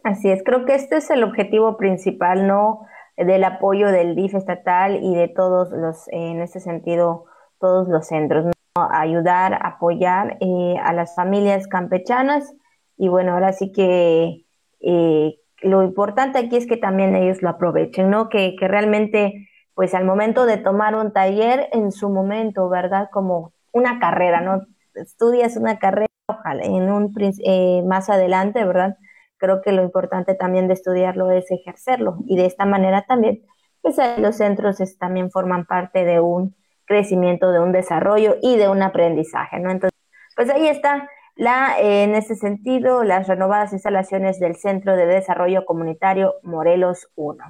Así 0.04 0.30
es, 0.30 0.42
creo 0.44 0.66
que 0.66 0.74
este 0.74 0.98
es 0.98 1.10
el 1.10 1.24
objetivo 1.24 1.76
principal, 1.76 2.46
¿no? 2.46 2.82
Del 3.16 3.44
apoyo 3.44 3.88
del 3.88 4.14
DIF 4.14 4.34
estatal 4.34 5.02
y 5.02 5.14
de 5.14 5.28
todos 5.28 5.70
los, 5.70 6.06
en 6.08 6.42
este 6.42 6.60
sentido, 6.60 7.24
todos 7.58 7.88
los 7.88 8.06
centros. 8.06 8.55
Ayudar, 8.90 9.58
apoyar 9.62 10.36
eh, 10.40 10.76
a 10.82 10.92
las 10.92 11.14
familias 11.14 11.66
campechanas 11.66 12.54
y 12.96 13.08
bueno, 13.08 13.32
ahora 13.32 13.52
sí 13.52 13.72
que 13.72 14.44
eh, 14.80 15.38
lo 15.62 15.82
importante 15.82 16.38
aquí 16.38 16.56
es 16.56 16.66
que 16.66 16.76
también 16.76 17.14
ellos 17.14 17.42
lo 17.42 17.48
aprovechen, 17.48 18.10
¿no? 18.10 18.28
Que, 18.28 18.56
que 18.56 18.68
realmente 18.68 19.48
pues 19.76 19.94
al 19.94 20.06
momento 20.06 20.46
de 20.46 20.56
tomar 20.56 20.96
un 20.96 21.12
taller 21.12 21.68
en 21.72 21.92
su 21.92 22.08
momento, 22.08 22.68
¿verdad? 22.70 23.10
Como 23.12 23.52
una 23.72 23.98
carrera, 23.98 24.40
¿no? 24.40 24.66
Estudias 24.94 25.58
una 25.58 25.78
carrera, 25.78 26.08
ojalá, 26.28 26.64
en 26.64 26.90
un 26.90 27.12
eh, 27.44 27.82
más 27.84 28.08
adelante, 28.08 28.64
¿verdad? 28.64 28.96
Creo 29.36 29.60
que 29.60 29.72
lo 29.72 29.82
importante 29.82 30.34
también 30.34 30.66
de 30.66 30.72
estudiarlo 30.72 31.30
es 31.30 31.50
ejercerlo 31.50 32.16
y 32.26 32.38
de 32.38 32.46
esta 32.46 32.64
manera 32.64 33.04
también, 33.06 33.42
pues 33.82 33.98
los 34.18 34.36
centros 34.36 34.78
también 34.98 35.30
forman 35.30 35.66
parte 35.66 36.06
de 36.06 36.20
un 36.20 36.56
crecimiento, 36.86 37.52
de 37.52 37.60
un 37.60 37.72
desarrollo 37.72 38.36
y 38.42 38.56
de 38.56 38.68
un 38.68 38.82
aprendizaje, 38.82 39.58
¿no? 39.58 39.70
Entonces, 39.70 39.98
pues 40.34 40.48
ahí 40.50 40.68
está 40.68 41.08
la, 41.34 41.78
en 41.78 42.14
ese 42.14 42.34
sentido, 42.34 43.04
las 43.04 43.28
renovadas 43.28 43.72
instalaciones 43.72 44.40
del 44.40 44.56
Centro 44.56 44.96
de 44.96 45.06
Desarrollo 45.06 45.66
Comunitario 45.66 46.34
Morelos 46.42 47.08
1. 47.14 47.44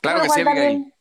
Claro 0.00 0.22
que 0.22 0.28
sí, 0.28 0.92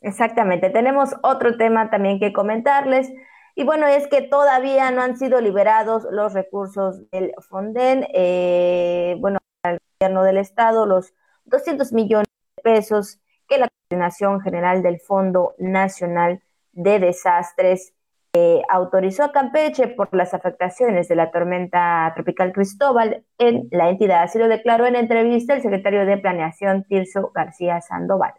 Exactamente, 0.00 0.70
tenemos 0.70 1.16
otro 1.22 1.56
tema 1.56 1.90
también 1.90 2.20
que 2.20 2.32
comentarles. 2.32 3.10
Y 3.56 3.64
bueno, 3.64 3.88
es 3.88 4.06
que 4.06 4.22
todavía 4.22 4.90
no 4.92 5.02
han 5.02 5.16
sido 5.16 5.40
liberados 5.40 6.06
los 6.12 6.32
recursos 6.34 7.10
del 7.10 7.32
Fonden, 7.48 8.06
eh, 8.14 9.16
bueno, 9.18 9.40
al 9.64 9.80
gobierno 9.98 10.22
del 10.22 10.36
Estado, 10.36 10.86
los 10.86 11.12
200 11.46 11.92
millones 11.92 12.28
de 12.56 12.62
pesos 12.62 13.18
que 13.48 13.58
la 13.58 13.68
Coordinación 13.88 14.40
General 14.40 14.82
del 14.82 15.00
Fondo 15.00 15.54
Nacional 15.58 16.40
de 16.78 17.00
Desastres 17.00 17.92
eh, 18.34 18.62
autorizó 18.68 19.24
a 19.24 19.32
Campeche 19.32 19.88
por 19.88 20.14
las 20.14 20.32
afectaciones 20.32 21.08
de 21.08 21.16
la 21.16 21.30
tormenta 21.30 22.12
tropical 22.14 22.52
Cristóbal 22.52 23.24
en 23.38 23.68
la 23.72 23.88
entidad. 23.88 24.22
Así 24.22 24.38
lo 24.38 24.48
declaró 24.48 24.86
en 24.86 24.94
entrevista 24.94 25.54
el 25.54 25.62
secretario 25.62 26.06
de 26.06 26.18
Planeación, 26.18 26.84
Tirso 26.84 27.32
García 27.34 27.80
Sandoval. 27.80 28.34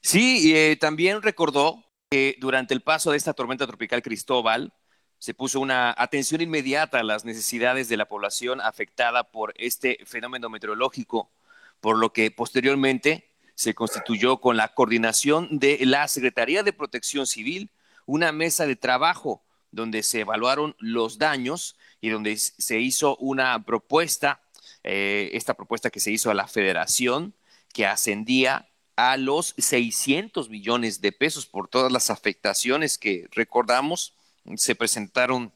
Sí, 0.00 0.52
eh, 0.54 0.76
también 0.76 1.20
recordó 1.20 1.84
que 2.10 2.36
durante 2.38 2.74
el 2.74 2.82
paso 2.82 3.10
de 3.10 3.16
esta 3.16 3.32
tormenta 3.32 3.66
tropical 3.66 4.02
Cristóbal 4.02 4.72
se 5.18 5.34
puso 5.34 5.58
una 5.58 5.94
atención 5.96 6.40
inmediata 6.40 7.00
a 7.00 7.04
las 7.04 7.24
necesidades 7.24 7.88
de 7.88 7.96
la 7.96 8.06
población 8.06 8.60
afectada 8.60 9.32
por 9.32 9.52
este 9.56 9.98
fenómeno 10.04 10.48
meteorológico, 10.48 11.32
por 11.80 11.98
lo 11.98 12.12
que 12.12 12.30
posteriormente 12.30 13.31
se 13.54 13.74
constituyó 13.74 14.40
con 14.40 14.56
la 14.56 14.74
coordinación 14.74 15.58
de 15.58 15.78
la 15.84 16.08
Secretaría 16.08 16.62
de 16.62 16.72
Protección 16.72 17.26
Civil 17.26 17.70
una 18.06 18.32
mesa 18.32 18.66
de 18.66 18.76
trabajo 18.76 19.42
donde 19.70 20.02
se 20.02 20.20
evaluaron 20.20 20.76
los 20.78 21.18
daños 21.18 21.76
y 22.00 22.10
donde 22.10 22.36
se 22.36 22.80
hizo 22.80 23.16
una 23.16 23.64
propuesta, 23.64 24.42
eh, 24.82 25.30
esta 25.32 25.54
propuesta 25.54 25.90
que 25.90 26.00
se 26.00 26.10
hizo 26.10 26.30
a 26.30 26.34
la 26.34 26.46
federación, 26.46 27.34
que 27.72 27.86
ascendía 27.86 28.68
a 28.96 29.16
los 29.16 29.54
600 29.56 30.50
millones 30.50 31.00
de 31.00 31.12
pesos 31.12 31.46
por 31.46 31.68
todas 31.68 31.90
las 31.90 32.10
afectaciones 32.10 32.98
que 32.98 33.28
recordamos 33.30 34.14
se 34.56 34.74
presentaron 34.74 35.52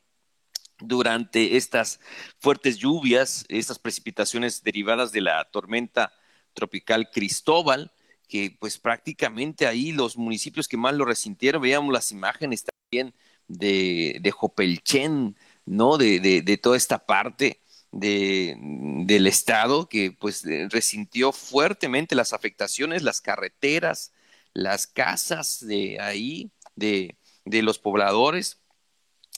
durante 0.78 1.56
estas 1.56 2.00
fuertes 2.38 2.78
lluvias, 2.78 3.44
estas 3.48 3.78
precipitaciones 3.78 4.62
derivadas 4.62 5.12
de 5.12 5.22
la 5.22 5.44
tormenta 5.44 6.12
tropical 6.56 7.10
Cristóbal, 7.12 7.92
que 8.26 8.56
pues 8.58 8.78
prácticamente 8.78 9.68
ahí 9.68 9.92
los 9.92 10.16
municipios 10.16 10.66
que 10.66 10.76
más 10.76 10.94
lo 10.94 11.04
resintieron, 11.04 11.62
veíamos 11.62 11.92
las 11.92 12.10
imágenes 12.10 12.64
también 12.64 13.14
de, 13.46 14.18
de 14.20 14.30
Jopelchen, 14.32 15.36
¿no? 15.64 15.98
De, 15.98 16.18
de, 16.20 16.56
toda 16.56 16.76
esta 16.76 17.06
parte 17.06 17.60
de, 17.92 18.56
del 19.04 19.26
Estado 19.28 19.88
que 19.88 20.12
pues 20.12 20.44
eh, 20.46 20.68
resintió 20.70 21.30
fuertemente 21.32 22.16
las 22.16 22.32
afectaciones, 22.32 23.02
las 23.02 23.20
carreteras, 23.20 24.12
las 24.52 24.86
casas 24.86 25.64
de 25.64 26.00
ahí, 26.00 26.50
de, 26.75 27.16
de 27.44 27.62
los 27.62 27.78
pobladores. 27.78 28.58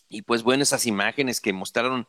Y 0.08 0.22
pues 0.22 0.42
bueno, 0.42 0.62
esas 0.62 0.86
imágenes 0.86 1.40
que 1.40 1.52
mostraron 1.52 2.08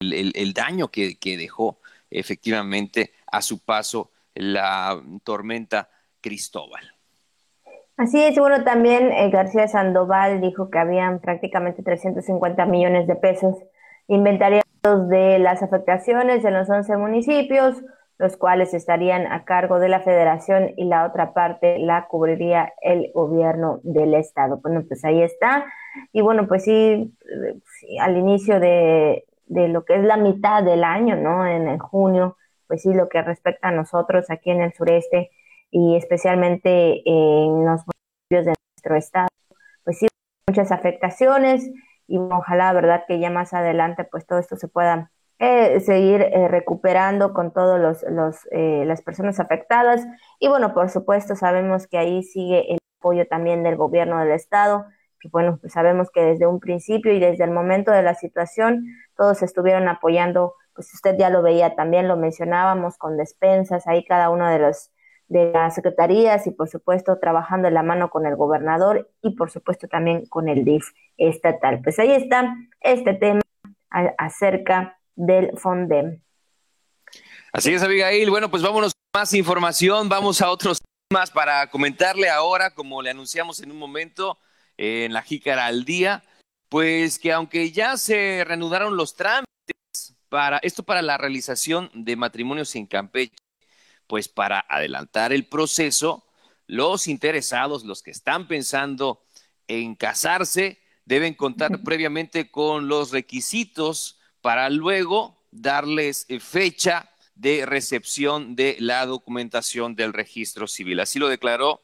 el, 0.00 0.32
el, 0.34 0.52
daño 0.52 0.90
que, 0.90 1.16
que, 1.18 1.36
dejó 1.36 1.80
efectivamente 2.10 3.12
a 3.26 3.42
su 3.42 3.58
paso 3.58 4.12
la 4.38 5.00
tormenta 5.24 5.88
Cristóbal. 6.20 6.82
Así 7.96 8.22
es, 8.22 8.38
bueno, 8.38 8.62
también 8.62 9.10
eh, 9.10 9.28
García 9.30 9.66
Sandoval 9.66 10.40
dijo 10.40 10.70
que 10.70 10.78
habían 10.78 11.18
prácticamente 11.20 11.82
350 11.82 12.64
millones 12.66 13.08
de 13.08 13.16
pesos 13.16 13.56
inventariados 14.06 15.08
de 15.08 15.40
las 15.40 15.62
afectaciones 15.64 16.44
en 16.44 16.54
los 16.54 16.70
11 16.70 16.96
municipios, 16.96 17.82
los 18.18 18.36
cuales 18.36 18.72
estarían 18.72 19.26
a 19.26 19.44
cargo 19.44 19.80
de 19.80 19.88
la 19.88 20.00
federación 20.00 20.74
y 20.76 20.84
la 20.84 21.06
otra 21.06 21.34
parte 21.34 21.80
la 21.80 22.06
cubriría 22.06 22.72
el 22.82 23.10
gobierno 23.12 23.80
del 23.82 24.14
estado. 24.14 24.58
Bueno, 24.62 24.84
pues 24.86 25.04
ahí 25.04 25.20
está. 25.20 25.66
Y 26.12 26.20
bueno, 26.20 26.46
pues 26.46 26.64
sí, 26.64 27.12
al 28.00 28.16
inicio 28.16 28.60
de, 28.60 29.24
de, 29.46 29.68
lo 29.68 29.84
que 29.84 29.96
es 29.96 30.04
la 30.04 30.16
mitad 30.16 30.62
del 30.62 30.84
año, 30.84 31.16
¿no? 31.16 31.46
En, 31.46 31.68
en 31.68 31.78
junio, 31.78 32.36
pues 32.68 32.82
sí, 32.82 32.94
lo 32.94 33.08
que 33.08 33.22
respecta 33.22 33.68
a 33.68 33.72
nosotros 33.72 34.30
aquí 34.30 34.50
en 34.50 34.60
el 34.60 34.72
sureste 34.74 35.30
y 35.70 35.96
especialmente 35.96 37.02
en 37.04 37.64
los 37.66 37.82
municipios 37.86 38.46
de 38.46 38.54
nuestro 38.76 38.96
estado, 38.96 39.28
pues 39.84 39.98
sí, 39.98 40.08
muchas 40.46 40.70
afectaciones 40.72 41.70
y 42.06 42.18
ojalá, 42.18 42.72
¿verdad? 42.72 43.04
Que 43.08 43.18
ya 43.18 43.30
más 43.30 43.52
adelante 43.54 44.04
pues 44.04 44.26
todo 44.26 44.38
esto 44.38 44.56
se 44.56 44.68
pueda 44.68 45.10
eh, 45.40 45.80
seguir 45.80 46.22
eh, 46.22 46.48
recuperando 46.48 47.32
con 47.32 47.52
todas 47.52 47.80
los, 47.80 48.02
los 48.10 48.36
eh, 48.50 48.84
las 48.86 49.02
personas 49.02 49.38
afectadas. 49.40 50.04
Y 50.40 50.48
bueno, 50.48 50.74
por 50.74 50.90
supuesto, 50.90 51.36
sabemos 51.36 51.86
que 51.86 51.98
ahí 51.98 52.22
sigue 52.24 52.72
el 52.72 52.78
apoyo 53.00 53.26
también 53.28 53.62
del 53.62 53.76
gobierno 53.76 54.18
del 54.18 54.32
estado, 54.32 54.86
que 55.20 55.28
bueno, 55.28 55.58
pues 55.60 55.72
sabemos 55.72 56.10
que 56.10 56.22
desde 56.22 56.46
un 56.46 56.60
principio 56.60 57.12
y 57.12 57.20
desde 57.20 57.44
el 57.44 57.50
momento 57.52 57.92
de 57.92 58.02
la 58.02 58.14
situación, 58.14 58.86
todos 59.16 59.42
estuvieron 59.42 59.88
apoyando 59.88 60.54
pues 60.78 60.94
usted 60.94 61.16
ya 61.18 61.28
lo 61.28 61.42
veía 61.42 61.74
también, 61.74 62.06
lo 62.06 62.16
mencionábamos 62.16 62.98
con 62.98 63.16
despensas, 63.16 63.88
ahí 63.88 64.04
cada 64.04 64.30
uno 64.30 64.48
de 64.48 64.60
los 64.60 64.92
de 65.26 65.50
las 65.50 65.74
secretarías 65.74 66.46
y 66.46 66.52
por 66.52 66.68
supuesto 66.68 67.18
trabajando 67.18 67.66
en 67.66 67.74
la 67.74 67.82
mano 67.82 68.10
con 68.10 68.26
el 68.26 68.36
gobernador 68.36 69.10
y 69.20 69.34
por 69.34 69.50
supuesto 69.50 69.88
también 69.88 70.24
con 70.26 70.48
el 70.48 70.64
DIF 70.64 70.92
estatal. 71.16 71.80
Pues 71.82 71.98
ahí 71.98 72.12
está 72.12 72.54
este 72.80 73.12
tema 73.12 73.40
acerca 73.90 75.00
del 75.16 75.58
FONDEM. 75.58 76.22
Así 77.52 77.74
es, 77.74 77.82
Abigail. 77.82 78.30
Bueno, 78.30 78.48
pues 78.48 78.62
vámonos 78.62 78.92
con 78.92 79.20
más 79.20 79.34
información, 79.34 80.08
vamos 80.08 80.40
a 80.40 80.48
otros 80.48 80.78
temas 81.08 81.32
para 81.32 81.66
comentarle 81.70 82.30
ahora, 82.30 82.72
como 82.72 83.02
le 83.02 83.10
anunciamos 83.10 83.60
en 83.60 83.72
un 83.72 83.78
momento 83.78 84.38
en 84.76 85.12
la 85.12 85.22
Jícara 85.22 85.66
al 85.66 85.84
día, 85.84 86.22
pues 86.68 87.18
que 87.18 87.32
aunque 87.32 87.72
ya 87.72 87.96
se 87.96 88.44
reanudaron 88.46 88.96
los 88.96 89.16
trámites 89.16 89.48
para 90.28 90.58
esto 90.58 90.82
para 90.82 91.02
la 91.02 91.18
realización 91.18 91.90
de 91.94 92.16
matrimonios 92.16 92.74
en 92.76 92.86
Campeche, 92.86 93.36
pues 94.06 94.28
para 94.28 94.64
adelantar 94.68 95.32
el 95.32 95.46
proceso, 95.46 96.24
los 96.66 97.08
interesados, 97.08 97.84
los 97.84 98.02
que 98.02 98.10
están 98.10 98.48
pensando 98.48 99.22
en 99.66 99.94
casarse, 99.94 100.80
deben 101.04 101.34
contar 101.34 101.82
previamente 101.82 102.50
con 102.50 102.88
los 102.88 103.12
requisitos 103.12 104.18
para 104.40 104.68
luego 104.70 105.42
darles 105.50 106.26
eh, 106.28 106.40
fecha 106.40 107.10
de 107.34 107.64
recepción 107.66 108.56
de 108.56 108.76
la 108.80 109.06
documentación 109.06 109.94
del 109.94 110.12
registro 110.12 110.66
civil. 110.66 111.00
Así 111.00 111.18
lo 111.18 111.28
declaró 111.28 111.80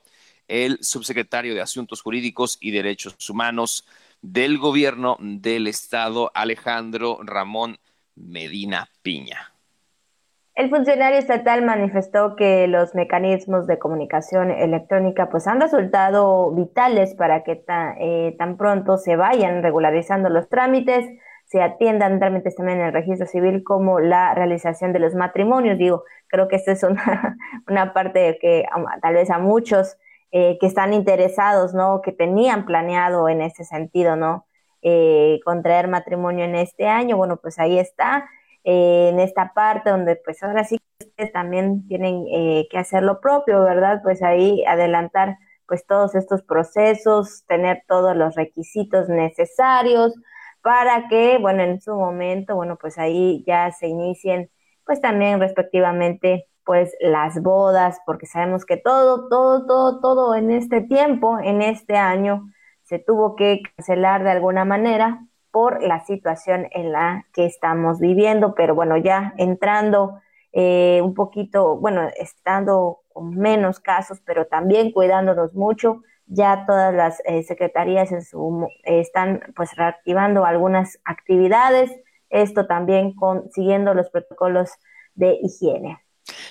el 0.48 0.78
subsecretario 0.82 1.54
de 1.54 1.62
Asuntos 1.62 2.02
Jurídicos 2.02 2.58
y 2.60 2.70
Derechos 2.70 3.30
Humanos 3.30 3.86
del 4.20 4.58
Gobierno 4.58 5.16
del 5.20 5.66
Estado, 5.66 6.30
Alejandro 6.34 7.20
Ramón 7.22 7.78
Medina 8.16 8.88
Piña. 9.02 9.54
El 10.54 10.70
funcionario 10.70 11.18
estatal 11.18 11.64
manifestó 11.64 12.36
que 12.36 12.68
los 12.68 12.94
mecanismos 12.94 13.66
de 13.66 13.80
comunicación 13.80 14.52
electrónica 14.52 15.28
pues 15.28 15.48
han 15.48 15.60
resultado 15.60 16.52
vitales 16.52 17.14
para 17.14 17.42
que 17.42 17.64
eh, 17.98 18.36
tan 18.38 18.56
pronto 18.56 18.96
se 18.96 19.16
vayan 19.16 19.64
regularizando 19.64 20.28
los 20.28 20.48
trámites, 20.48 21.04
se 21.46 21.60
atiendan 21.60 22.20
trámites 22.20 22.54
también 22.54 22.78
en 22.80 22.86
el 22.86 22.92
registro 22.92 23.26
civil 23.26 23.64
como 23.64 23.98
la 23.98 24.32
realización 24.34 24.92
de 24.92 25.00
los 25.00 25.16
matrimonios. 25.16 25.76
Digo, 25.76 26.04
creo 26.28 26.46
que 26.46 26.54
esta 26.56 26.70
es 26.70 26.84
una, 26.84 27.36
una 27.68 27.92
parte 27.92 28.38
que 28.40 28.64
tal 29.02 29.14
vez 29.14 29.30
a 29.30 29.38
muchos 29.38 29.96
eh, 30.30 30.56
que 30.60 30.66
están 30.66 30.92
interesados, 30.94 31.74
¿no? 31.74 32.00
Que 32.00 32.12
tenían 32.12 32.64
planeado 32.64 33.28
en 33.28 33.40
ese 33.40 33.64
sentido, 33.64 34.14
¿no? 34.14 34.46
Eh, 34.86 35.40
contraer 35.44 35.88
matrimonio 35.88 36.44
en 36.44 36.54
este 36.56 36.86
año, 36.86 37.16
bueno, 37.16 37.38
pues 37.38 37.58
ahí 37.58 37.78
está, 37.78 38.28
eh, 38.64 39.08
en 39.12 39.18
esta 39.18 39.54
parte 39.54 39.88
donde 39.90 40.16
pues 40.16 40.42
ahora 40.42 40.64
sí 40.64 40.78
que 40.78 41.06
ustedes 41.06 41.32
también 41.32 41.86
tienen 41.88 42.24
que 42.70 42.78
hacer 42.78 43.02
lo 43.02 43.20
propio, 43.20 43.62
¿verdad? 43.62 44.00
Pues 44.02 44.22
ahí 44.22 44.62
adelantar 44.66 45.38
pues 45.66 45.86
todos 45.86 46.14
estos 46.14 46.42
procesos, 46.42 47.44
tener 47.46 47.82
todos 47.88 48.14
los 48.16 48.34
requisitos 48.34 49.08
necesarios 49.08 50.14
para 50.62 51.08
que, 51.08 51.38
bueno, 51.38 51.62
en 51.62 51.80
su 51.80 51.94
momento, 51.94 52.56
bueno, 52.56 52.76
pues 52.80 52.98
ahí 52.98 53.44
ya 53.46 53.70
se 53.72 53.88
inicien 53.88 54.50
pues 54.84 55.00
también 55.00 55.40
respectivamente 55.40 56.46
pues 56.64 56.94
las 57.00 57.42
bodas, 57.42 58.00
porque 58.06 58.26
sabemos 58.26 58.64
que 58.64 58.78
todo, 58.78 59.28
todo, 59.28 59.66
todo, 59.66 60.00
todo 60.00 60.34
en 60.34 60.50
este 60.50 60.80
tiempo, 60.80 61.38
en 61.38 61.60
este 61.60 61.96
año, 61.96 62.48
se 62.84 62.98
tuvo 62.98 63.34
que 63.36 63.62
cancelar 63.76 64.22
de 64.24 64.30
alguna 64.30 64.64
manera 64.64 65.26
por 65.50 65.82
la 65.82 66.04
situación 66.04 66.66
en 66.72 66.92
la 66.92 67.26
que 67.32 67.46
estamos 67.46 68.00
viviendo, 68.00 68.54
pero 68.54 68.74
bueno, 68.74 68.96
ya 68.96 69.34
entrando 69.36 70.20
eh, 70.52 71.00
un 71.02 71.14
poquito, 71.14 71.76
bueno, 71.76 72.08
estando 72.16 73.00
con 73.12 73.30
menos 73.36 73.80
casos, 73.80 74.20
pero 74.24 74.46
también 74.46 74.90
cuidándonos 74.90 75.54
mucho, 75.54 76.02
ya 76.26 76.64
todas 76.66 76.92
las 76.94 77.22
eh, 77.24 77.42
secretarías 77.42 78.10
en 78.12 78.22
su, 78.22 78.68
están 78.82 79.42
pues 79.54 79.76
reactivando 79.76 80.44
algunas 80.44 80.98
actividades, 81.04 81.90
esto 82.30 82.66
también 82.66 83.14
con, 83.14 83.50
siguiendo 83.52 83.94
los 83.94 84.10
protocolos 84.10 84.70
de 85.14 85.38
higiene. 85.42 86.00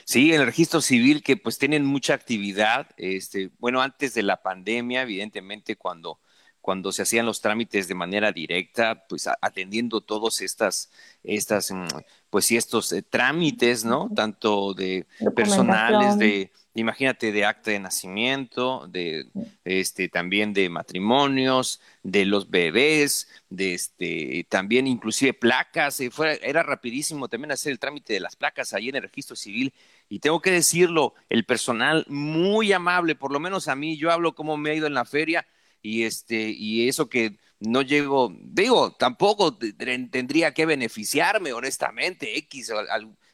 Sí, 0.06 0.34
el 0.34 0.46
registro 0.46 0.82
civil 0.82 1.24
que 1.24 1.36
pues 1.36 1.58
tienen 1.58 1.86
mucha 1.86 2.14
actividad, 2.14 2.88
este, 2.98 3.52
bueno, 3.60 3.82
antes 3.82 4.14
de 4.14 4.24
la 4.24 4.42
pandemia, 4.42 5.02
evidentemente 5.02 5.76
cuando 5.76 6.20
cuando 6.64 6.94
se 6.94 7.02
hacían 7.02 7.26
los 7.26 7.42
trámites 7.42 7.90
de 7.90 7.94
manera 7.94 8.32
directa, 8.32 9.04
pues 9.10 9.28
atendiendo 9.42 10.00
todos 10.00 10.40
estas, 10.40 10.90
estas, 11.22 11.72
mm, 11.72 11.88
pues 12.30 12.46
sí, 12.46 12.56
estos 12.56 12.94
eh, 12.94 13.02
trámites, 13.02 13.84
¿no? 13.84 14.10
Tanto 14.16 14.74
de 14.74 15.06
personales, 15.36 16.18
de, 16.18 16.54
imagínate, 16.74 17.34
de 17.34 17.44
acta 17.44 17.72
de 17.72 17.82
nacimiento, 17.82 18.88
de, 18.88 19.28
este, 19.66 20.08
también 20.08 20.54
de 20.54 20.70
matrimonios, 20.70 21.82
de 22.02 22.24
los 22.24 22.50
bebés, 22.50 23.28
de 23.50 23.74
este, 23.74 24.48
también 24.48 24.88
inclusive 24.88 25.34
placas, 25.34 26.00
eh, 26.00 26.10
era 26.42 26.64
rapidísimo 26.64 27.28
también 27.28 27.52
hacer 27.52 27.74
el 27.74 27.80
trámite 27.80 28.14
de 28.14 28.22
las 28.22 28.38
placas 28.38 28.74
ahí 28.74 28.88
en 28.88 28.96
el 28.96 29.04
registro 29.04 29.36
civil. 29.36 29.74
Y 30.08 30.20
tengo 30.20 30.42
que 30.42 30.52
decirlo, 30.52 31.14
el 31.28 31.44
personal 31.44 32.06
muy 32.08 32.72
amable, 32.72 33.16
por 33.16 33.34
lo 33.34 33.42
menos 33.42 33.68
a 33.68 33.76
mí, 33.76 33.98
yo 33.98 34.12
hablo 34.12 34.34
como 34.34 34.56
me 34.56 34.70
ha 34.70 34.76
ido 34.76 34.88
en 34.88 34.94
la 34.94 35.04
feria, 35.04 35.46
y 35.84 36.04
este 36.06 36.50
y 36.50 36.88
eso 36.88 37.10
que 37.10 37.38
no 37.60 37.82
llego, 37.82 38.36
digo, 38.42 38.94
tampoco 38.94 39.58
tendría 39.58 40.54
que 40.54 40.66
beneficiarme, 40.66 41.54
honestamente, 41.54 42.38
X, 42.40 42.72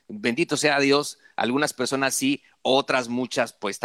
bendito 0.07 0.57
sea 0.57 0.79
Dios, 0.79 1.19
algunas 1.35 1.73
personas 1.73 2.15
sí, 2.15 2.43
otras 2.61 3.07
muchas, 3.07 3.53
pues 3.53 3.79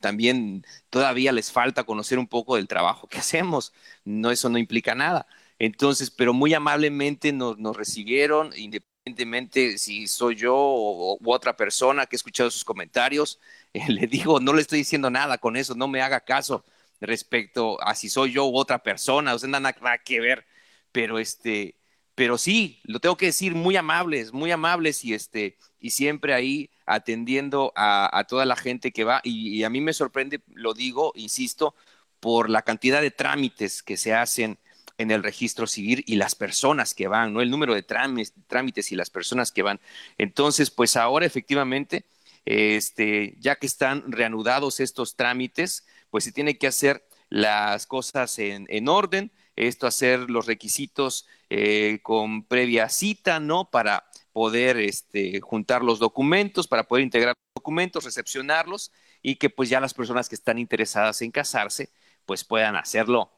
también 0.00 0.64
todavía 0.90 1.32
les 1.32 1.52
falta 1.52 1.84
conocer 1.84 2.18
un 2.18 2.28
poco 2.28 2.56
del 2.56 2.68
trabajo 2.68 3.08
que 3.08 3.18
hacemos, 3.18 3.72
no, 4.04 4.30
eso 4.30 4.48
no 4.48 4.58
implica 4.58 4.94
nada. 4.94 5.26
Entonces, 5.58 6.10
pero 6.10 6.32
muy 6.32 6.54
amablemente 6.54 7.32
nos, 7.32 7.76
recibieron, 7.76 8.50
independientemente 8.56 9.78
si 9.78 10.06
soy 10.08 10.36
yo 10.36 10.54
o, 10.56 11.18
u 11.20 11.32
otra 11.32 11.56
persona 11.56 12.06
que 12.06 12.16
ha 12.16 12.18
escuchado 12.18 12.50
sus 12.50 12.64
comentarios, 12.64 13.40
le 13.88 14.06
digo, 14.06 14.40
no 14.40 14.52
le 14.54 14.62
estoy 14.62 14.78
diciendo 14.78 15.10
nada 15.10 15.38
con 15.38 15.56
eso, 15.56 15.74
no 15.74 15.88
me 15.88 16.00
haga 16.02 16.20
caso 16.20 16.64
respecto 17.00 17.82
a 17.82 17.94
si 17.94 18.08
soy 18.08 18.32
yo 18.32 18.46
u 18.46 18.56
otra 18.56 18.82
persona, 18.82 19.34
o 19.34 19.38
sea, 19.38 19.48
nada, 19.48 19.72
que 20.04 20.20
ver, 20.20 20.46
pero 20.92 21.18
este, 21.18 21.76
pero 22.14 22.38
sí, 22.38 22.80
lo 22.84 23.00
tengo 23.00 23.16
que 23.16 23.26
decir, 23.26 23.54
muy 23.54 23.76
amables, 23.76 24.32
muy 24.32 24.50
amables 24.50 25.04
y 25.04 25.14
este, 25.14 25.56
y 25.78 25.90
siempre 25.90 26.34
ahí 26.34 26.70
atendiendo 26.86 27.72
a, 27.76 28.24
toda 28.28 28.44
la 28.44 28.56
gente 28.56 28.92
que 28.92 29.04
va, 29.04 29.20
y, 29.24 29.62
a 29.62 29.70
mí 29.70 29.80
me 29.80 29.92
sorprende, 29.92 30.42
lo 30.48 30.74
digo, 30.74 31.12
insisto, 31.14 31.74
por 32.20 32.50
la 32.50 32.62
cantidad 32.62 33.00
de 33.00 33.10
trámites 33.10 33.82
que 33.82 33.96
se 33.96 34.12
hacen 34.12 34.58
en 34.98 35.10
el 35.10 35.22
registro 35.22 35.66
civil 35.66 36.04
y 36.06 36.16
las 36.16 36.34
personas 36.34 36.92
que 36.92 37.08
van, 37.08 37.32
¿no? 37.32 37.40
El 37.40 37.50
número 37.50 37.74
de 37.74 37.82
trámites, 37.82 38.34
trámites 38.46 38.92
y 38.92 38.96
las 38.96 39.08
personas 39.08 39.50
que 39.50 39.62
van. 39.62 39.80
Entonces, 40.18 40.70
pues 40.70 40.96
ahora 40.96 41.24
efectivamente, 41.24 42.04
este, 42.44 43.34
ya 43.38 43.56
que 43.56 43.66
están 43.66 44.12
reanudados 44.12 44.80
estos 44.80 45.16
trámites, 45.16 45.86
pues 46.10 46.24
se 46.24 46.32
tiene 46.32 46.58
que 46.58 46.66
hacer 46.66 47.04
las 47.28 47.86
cosas 47.86 48.38
en, 48.38 48.88
orden, 48.88 49.32
esto 49.56 49.86
hacer 49.86 50.30
los 50.30 50.46
requisitos 50.46 51.26
eh, 51.48 52.00
con 52.02 52.44
previa 52.44 52.88
cita, 52.88 53.40
¿no? 53.40 53.70
Para 53.70 54.04
poder 54.32 54.76
este, 54.78 55.40
juntar 55.40 55.82
los 55.82 55.98
documentos, 55.98 56.68
para 56.68 56.84
poder 56.84 57.04
integrar 57.04 57.34
los 57.36 57.62
documentos, 57.62 58.04
recepcionarlos 58.04 58.92
y 59.22 59.36
que 59.36 59.50
pues 59.50 59.68
ya 59.68 59.80
las 59.80 59.94
personas 59.94 60.28
que 60.28 60.34
están 60.34 60.58
interesadas 60.58 61.22
en 61.22 61.30
casarse, 61.30 61.90
pues 62.26 62.44
puedan 62.44 62.76
hacerlo 62.76 63.30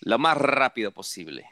lo 0.00 0.18
más 0.18 0.36
rápido 0.38 0.92
posible. 0.92 1.46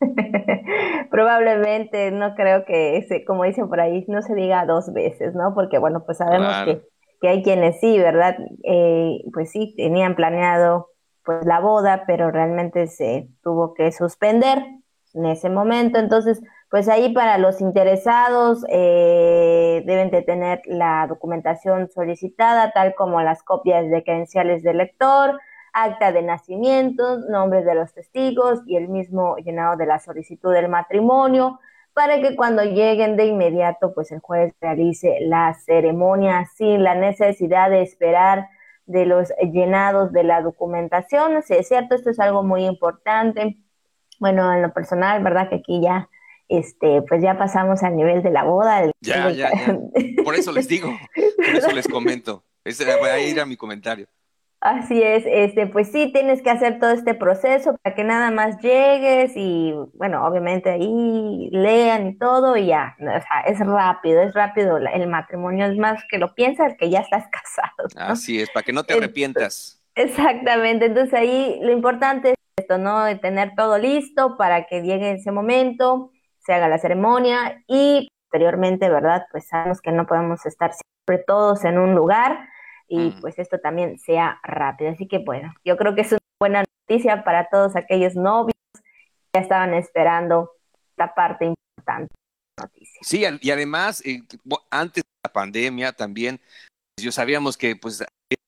Probablemente, 1.10 2.10
no 2.10 2.34
creo 2.34 2.64
que, 2.64 3.24
como 3.26 3.44
dicen 3.44 3.68
por 3.68 3.80
ahí, 3.80 4.04
no 4.08 4.22
se 4.22 4.34
diga 4.34 4.64
dos 4.66 4.92
veces, 4.92 5.34
¿no? 5.34 5.54
Porque 5.54 5.78
bueno, 5.78 6.04
pues 6.04 6.18
sabemos 6.18 6.64
que 6.64 6.82
que 7.20 7.28
hay 7.28 7.42
quienes 7.42 7.80
sí, 7.80 7.98
¿verdad? 7.98 8.36
Eh, 8.64 9.22
pues 9.32 9.50
sí, 9.50 9.74
tenían 9.76 10.14
planeado 10.14 10.90
pues 11.24 11.44
la 11.44 11.60
boda, 11.60 12.04
pero 12.06 12.30
realmente 12.30 12.86
se 12.86 13.28
tuvo 13.42 13.74
que 13.74 13.92
suspender 13.92 14.58
en 15.14 15.26
ese 15.26 15.50
momento. 15.50 15.98
Entonces, 15.98 16.40
pues 16.70 16.88
ahí 16.88 17.12
para 17.12 17.38
los 17.38 17.60
interesados 17.60 18.64
eh, 18.68 19.82
deben 19.86 20.10
de 20.10 20.22
tener 20.22 20.62
la 20.66 21.06
documentación 21.08 21.88
solicitada, 21.90 22.72
tal 22.72 22.94
como 22.94 23.20
las 23.22 23.42
copias 23.42 23.88
de 23.90 24.02
credenciales 24.02 24.62
del 24.62 24.78
lector, 24.78 25.40
acta 25.72 26.12
de 26.12 26.22
nacimiento, 26.22 27.18
nombres 27.28 27.64
de 27.64 27.74
los 27.74 27.92
testigos 27.92 28.60
y 28.66 28.76
el 28.76 28.88
mismo 28.88 29.36
llenado 29.36 29.76
de 29.76 29.86
la 29.86 29.98
solicitud 29.98 30.52
del 30.52 30.68
matrimonio, 30.68 31.60
para 31.98 32.20
que 32.20 32.36
cuando 32.36 32.62
lleguen 32.62 33.16
de 33.16 33.26
inmediato, 33.26 33.92
pues 33.92 34.12
el 34.12 34.20
juez 34.20 34.54
realice 34.60 35.18
la 35.20 35.52
ceremonia 35.66 36.48
sin 36.54 36.84
la 36.84 36.94
necesidad 36.94 37.70
de 37.70 37.82
esperar 37.82 38.46
de 38.86 39.04
los 39.04 39.32
llenados 39.52 40.12
de 40.12 40.22
la 40.22 40.40
documentación. 40.40 41.42
Si 41.42 41.54
es 41.54 41.66
cierto, 41.66 41.96
esto 41.96 42.10
es 42.10 42.20
algo 42.20 42.44
muy 42.44 42.66
importante. 42.66 43.58
Bueno, 44.20 44.54
en 44.54 44.62
lo 44.62 44.72
personal, 44.72 45.24
¿verdad? 45.24 45.48
Que 45.48 45.56
aquí 45.56 45.80
ya 45.82 46.08
este, 46.46 47.02
pues 47.02 47.20
ya 47.20 47.36
pasamos 47.36 47.82
al 47.82 47.96
nivel 47.96 48.22
de 48.22 48.30
la 48.30 48.44
boda. 48.44 48.84
ya, 49.00 49.30
ya, 49.30 49.50
ya. 49.50 49.76
Por 50.22 50.36
eso 50.36 50.52
les 50.52 50.68
digo, 50.68 50.96
por 51.16 51.56
eso 51.56 51.72
les 51.72 51.88
comento. 51.88 52.44
Ese 52.62 52.84
va 52.84 53.08
a 53.08 53.18
ir 53.18 53.40
a 53.40 53.44
mi 53.44 53.56
comentario. 53.56 54.06
Así 54.60 55.00
es, 55.00 55.22
este, 55.24 55.68
pues 55.68 55.92
sí, 55.92 56.10
tienes 56.12 56.42
que 56.42 56.50
hacer 56.50 56.80
todo 56.80 56.90
este 56.90 57.14
proceso 57.14 57.76
para 57.80 57.94
que 57.94 58.02
nada 58.02 58.32
más 58.32 58.58
llegues 58.58 59.32
y, 59.36 59.72
bueno, 59.94 60.26
obviamente 60.26 60.70
ahí 60.70 61.48
lean 61.52 62.08
y 62.08 62.18
todo 62.18 62.56
y 62.56 62.66
ya, 62.66 62.96
o 62.98 63.04
sea, 63.04 63.40
es 63.46 63.60
rápido, 63.60 64.20
es 64.20 64.34
rápido, 64.34 64.78
el 64.78 65.06
matrimonio 65.06 65.66
es 65.66 65.78
más 65.78 66.02
que 66.10 66.18
lo 66.18 66.34
piensas 66.34 66.74
que 66.76 66.90
ya 66.90 67.00
estás 67.00 67.26
casado. 67.32 67.88
Así 67.96 68.40
es, 68.40 68.50
para 68.50 68.64
que 68.64 68.72
no 68.72 68.82
te 68.82 68.94
arrepientas. 68.94 69.80
Exactamente, 69.94 70.86
entonces 70.86 71.14
ahí 71.14 71.60
lo 71.62 71.70
importante 71.70 72.30
es 72.30 72.34
esto, 72.56 72.78
¿no? 72.78 73.04
De 73.04 73.14
tener 73.14 73.52
todo 73.56 73.78
listo 73.78 74.36
para 74.36 74.66
que 74.66 74.82
llegue 74.82 75.12
ese 75.12 75.30
momento, 75.30 76.10
se 76.38 76.52
haga 76.52 76.66
la 76.68 76.78
ceremonia 76.78 77.62
y 77.68 78.08
posteriormente, 78.24 78.88
¿verdad? 78.88 79.24
Pues 79.30 79.46
sabemos 79.46 79.80
que 79.80 79.92
no 79.92 80.06
podemos 80.06 80.44
estar 80.46 80.72
siempre 80.72 81.24
todos 81.24 81.64
en 81.64 81.78
un 81.78 81.94
lugar 81.94 82.48
y 82.88 83.10
pues 83.20 83.38
esto 83.38 83.58
también 83.58 83.98
sea 83.98 84.40
rápido. 84.42 84.90
Así 84.90 85.06
que 85.06 85.18
bueno, 85.18 85.52
yo 85.64 85.76
creo 85.76 85.94
que 85.94 86.02
es 86.02 86.12
una 86.12 86.18
buena 86.40 86.64
noticia 86.88 87.22
para 87.24 87.48
todos 87.48 87.76
aquellos 87.76 88.16
novios 88.16 88.54
que 88.74 88.82
ya 89.34 89.40
estaban 89.40 89.74
esperando 89.74 90.50
esta 90.90 91.14
parte 91.14 91.44
importante. 91.44 92.14
Noticia. 92.58 93.00
Sí, 93.02 93.24
y 93.40 93.50
además, 93.50 94.02
eh, 94.04 94.22
antes 94.70 95.04
de 95.04 95.10
la 95.22 95.32
pandemia 95.32 95.92
también, 95.92 96.40
pues, 96.96 97.04
yo 97.04 97.12
sabíamos 97.12 97.56
que 97.56 97.76
pues 97.76 98.04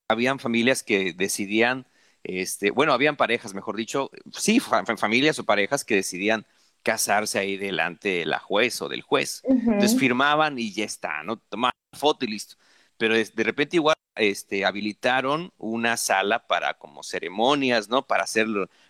habían 0.08 0.40
familias 0.40 0.82
que 0.82 1.12
decidían, 1.12 1.86
este, 2.24 2.72
bueno, 2.72 2.92
habían 2.92 3.16
parejas, 3.16 3.54
mejor 3.54 3.76
dicho, 3.76 4.10
sí, 4.32 4.58
familias 4.58 5.38
o 5.38 5.44
parejas 5.44 5.84
que 5.84 5.94
decidían 5.94 6.44
casarse 6.82 7.38
ahí 7.38 7.56
delante 7.56 8.08
de 8.08 8.26
la 8.26 8.40
juez 8.40 8.82
o 8.82 8.88
del 8.88 9.02
juez. 9.02 9.42
Entonces 9.44 9.98
firmaban 9.98 10.58
y 10.58 10.72
ya 10.72 10.84
está, 10.84 11.22
¿no? 11.22 11.36
Tomaban 11.36 11.72
foto 11.92 12.24
y 12.24 12.28
listo. 12.28 12.56
Pero 13.00 13.14
de 13.14 13.42
repente 13.44 13.76
igual 13.76 13.96
este, 14.14 14.66
habilitaron 14.66 15.54
una 15.56 15.96
sala 15.96 16.46
para 16.46 16.74
como 16.74 17.02
ceremonias, 17.02 17.88
¿no? 17.88 18.06
Para 18.06 18.24
hacer 18.24 18.46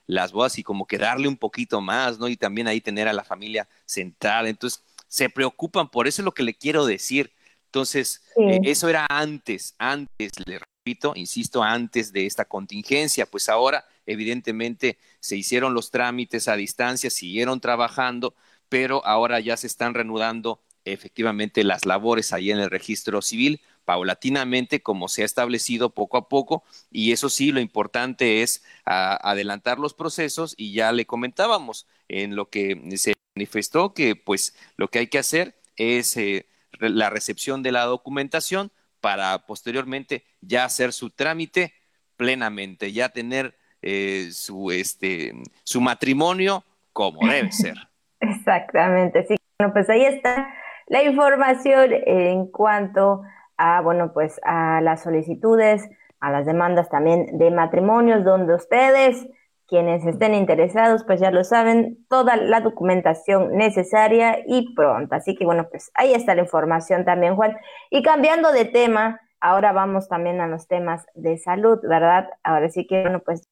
las 0.08 0.32
bodas 0.32 0.58
y 0.58 0.64
como 0.64 0.84
que 0.84 0.98
darle 0.98 1.28
un 1.28 1.36
poquito 1.36 1.80
más, 1.80 2.18
¿no? 2.18 2.26
Y 2.26 2.36
también 2.36 2.66
ahí 2.66 2.80
tener 2.80 3.06
a 3.06 3.12
la 3.12 3.22
familia 3.22 3.68
sentada. 3.86 4.48
Entonces, 4.48 4.82
se 5.06 5.30
preocupan, 5.30 5.88
por 5.90 6.08
eso 6.08 6.22
es 6.22 6.24
lo 6.24 6.34
que 6.34 6.42
le 6.42 6.54
quiero 6.54 6.86
decir. 6.86 7.32
Entonces, 7.66 8.24
eh, 8.36 8.58
eso 8.64 8.88
era 8.88 9.06
antes, 9.08 9.76
antes, 9.78 10.32
le 10.44 10.58
repito, 10.58 11.12
insisto, 11.14 11.62
antes 11.62 12.12
de 12.12 12.26
esta 12.26 12.46
contingencia, 12.46 13.26
pues 13.26 13.48
ahora 13.48 13.84
evidentemente 14.06 14.98
se 15.20 15.36
hicieron 15.36 15.72
los 15.72 15.92
trámites 15.92 16.48
a 16.48 16.56
distancia, 16.56 17.10
siguieron 17.10 17.60
trabajando, 17.60 18.34
pero 18.68 19.06
ahora 19.06 19.38
ya 19.38 19.56
se 19.56 19.68
están 19.68 19.94
reanudando 19.94 20.60
efectivamente 20.84 21.62
las 21.62 21.86
labores 21.86 22.32
ahí 22.32 22.50
en 22.50 22.58
el 22.58 22.70
registro 22.70 23.22
civil 23.22 23.60
paulatinamente 23.90 24.82
como 24.82 25.08
se 25.08 25.22
ha 25.22 25.24
establecido 25.24 25.90
poco 25.90 26.16
a 26.16 26.28
poco 26.28 26.62
y 26.92 27.10
eso 27.10 27.28
sí, 27.28 27.50
lo 27.50 27.58
importante 27.58 28.40
es 28.40 28.64
adelantar 28.84 29.80
los 29.80 29.94
procesos 29.94 30.54
y 30.56 30.72
ya 30.72 30.92
le 30.92 31.06
comentábamos 31.06 31.88
en 32.06 32.36
lo 32.36 32.50
que 32.50 32.80
se 32.94 33.14
manifestó 33.34 33.92
que 33.92 34.14
pues 34.14 34.56
lo 34.76 34.86
que 34.86 35.00
hay 35.00 35.08
que 35.08 35.18
hacer 35.18 35.56
es 35.74 36.16
eh, 36.16 36.46
la 36.78 37.10
recepción 37.10 37.64
de 37.64 37.72
la 37.72 37.82
documentación 37.82 38.70
para 39.00 39.44
posteriormente 39.44 40.24
ya 40.40 40.66
hacer 40.66 40.92
su 40.92 41.10
trámite 41.10 41.74
plenamente, 42.16 42.92
ya 42.92 43.08
tener 43.08 43.56
eh, 43.82 44.28
su, 44.30 44.70
este, 44.70 45.32
su 45.64 45.80
matrimonio 45.80 46.62
como 46.92 47.26
debe 47.26 47.50
ser. 47.50 47.74
Exactamente, 48.20 49.26
sí. 49.26 49.34
Bueno, 49.58 49.72
pues 49.72 49.90
ahí 49.90 50.04
está 50.04 50.54
la 50.86 51.02
información 51.02 51.90
en 52.06 52.46
cuanto 52.46 53.22
a, 53.60 53.82
bueno, 53.82 54.12
pues 54.14 54.40
a 54.42 54.80
las 54.80 55.02
solicitudes, 55.02 55.86
a 56.18 56.30
las 56.30 56.46
demandas 56.46 56.88
también 56.88 57.36
de 57.36 57.50
matrimonios, 57.50 58.24
donde 58.24 58.54
ustedes, 58.54 59.28
quienes 59.68 60.04
estén 60.06 60.34
interesados, 60.34 61.04
pues 61.04 61.20
ya 61.20 61.30
lo 61.30 61.44
saben, 61.44 62.04
toda 62.08 62.36
la 62.36 62.60
documentación 62.60 63.52
necesaria 63.52 64.38
y 64.46 64.74
pronta. 64.74 65.16
Así 65.16 65.36
que 65.36 65.44
bueno, 65.44 65.68
pues 65.70 65.90
ahí 65.94 66.14
está 66.14 66.34
la 66.34 66.42
información 66.42 67.04
también, 67.04 67.36
Juan. 67.36 67.56
Y 67.90 68.02
cambiando 68.02 68.50
de 68.50 68.64
tema, 68.64 69.20
ahora 69.40 69.72
vamos 69.72 70.08
también 70.08 70.40
a 70.40 70.48
los 70.48 70.66
temas 70.66 71.04
de 71.14 71.36
salud, 71.36 71.78
¿verdad? 71.82 72.30
Ahora 72.42 72.70
sí 72.70 72.86
que, 72.86 73.02
bueno, 73.02 73.20
pues 73.20 73.46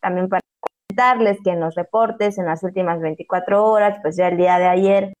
también 0.00 0.28
para 0.28 0.42
comentarles 0.60 1.38
que 1.42 1.50
en 1.50 1.60
los 1.60 1.74
reportes 1.74 2.36
en 2.36 2.44
las 2.44 2.62
últimas 2.62 3.00
24 3.00 3.64
horas, 3.64 3.98
pues 4.02 4.16
ya 4.16 4.28
el 4.28 4.36
día 4.36 4.58
de 4.58 4.66
ayer, 4.66 5.12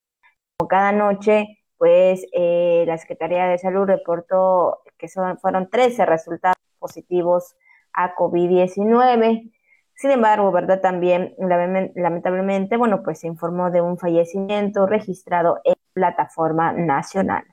como 0.58 0.68
cada 0.68 0.92
noche, 0.92 1.59
pues 1.80 2.24
eh, 2.32 2.84
la 2.86 2.96
Secretaría 2.98 3.46
de 3.46 3.56
Salud 3.56 3.86
reportó 3.86 4.80
que 4.98 5.08
son, 5.08 5.38
fueron 5.38 5.70
13 5.70 6.04
resultados 6.04 6.58
positivos 6.78 7.54
a 7.94 8.14
COVID-19. 8.14 9.50
Sin 9.94 10.10
embargo, 10.10 10.52
¿verdad? 10.52 10.82
También, 10.82 11.34
lamentablemente, 11.38 12.76
bueno, 12.76 13.02
pues 13.02 13.20
se 13.20 13.28
informó 13.28 13.70
de 13.70 13.80
un 13.80 13.96
fallecimiento 13.96 14.84
registrado 14.84 15.62
en 15.64 15.72
plataforma 15.94 16.74
nacional. 16.74 17.44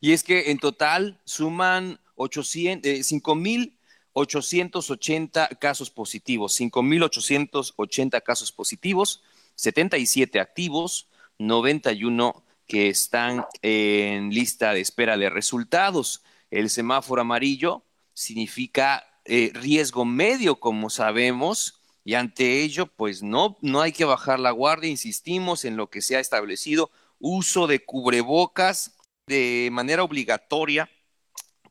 Y 0.00 0.14
es 0.14 0.24
que 0.24 0.50
en 0.50 0.58
total 0.58 1.20
suman 1.24 2.00
800, 2.14 2.90
5.880 2.90 5.48
eh, 5.50 5.56
casos 5.56 5.90
positivos, 5.90 6.58
5.880 6.58 8.22
casos 8.22 8.50
positivos, 8.50 9.22
77 9.56 10.40
activos, 10.40 11.10
91 11.36 12.47
que 12.68 12.88
están 12.88 13.46
en 13.62 14.30
lista 14.30 14.74
de 14.74 14.80
espera 14.80 15.16
de 15.16 15.30
resultados. 15.30 16.22
El 16.50 16.70
semáforo 16.70 17.22
amarillo 17.22 17.82
significa 18.12 19.04
eh, 19.24 19.50
riesgo 19.54 20.04
medio, 20.04 20.60
como 20.60 20.90
sabemos, 20.90 21.80
y 22.04 22.14
ante 22.14 22.62
ello, 22.62 22.86
pues 22.86 23.22
no, 23.22 23.58
no 23.60 23.80
hay 23.80 23.92
que 23.92 24.04
bajar 24.04 24.38
la 24.38 24.50
guardia, 24.50 24.88
insistimos 24.88 25.64
en 25.64 25.76
lo 25.76 25.90
que 25.90 26.02
se 26.02 26.16
ha 26.16 26.20
establecido, 26.20 26.90
uso 27.18 27.66
de 27.66 27.84
cubrebocas 27.84 28.96
de 29.26 29.68
manera 29.72 30.02
obligatoria 30.02 30.90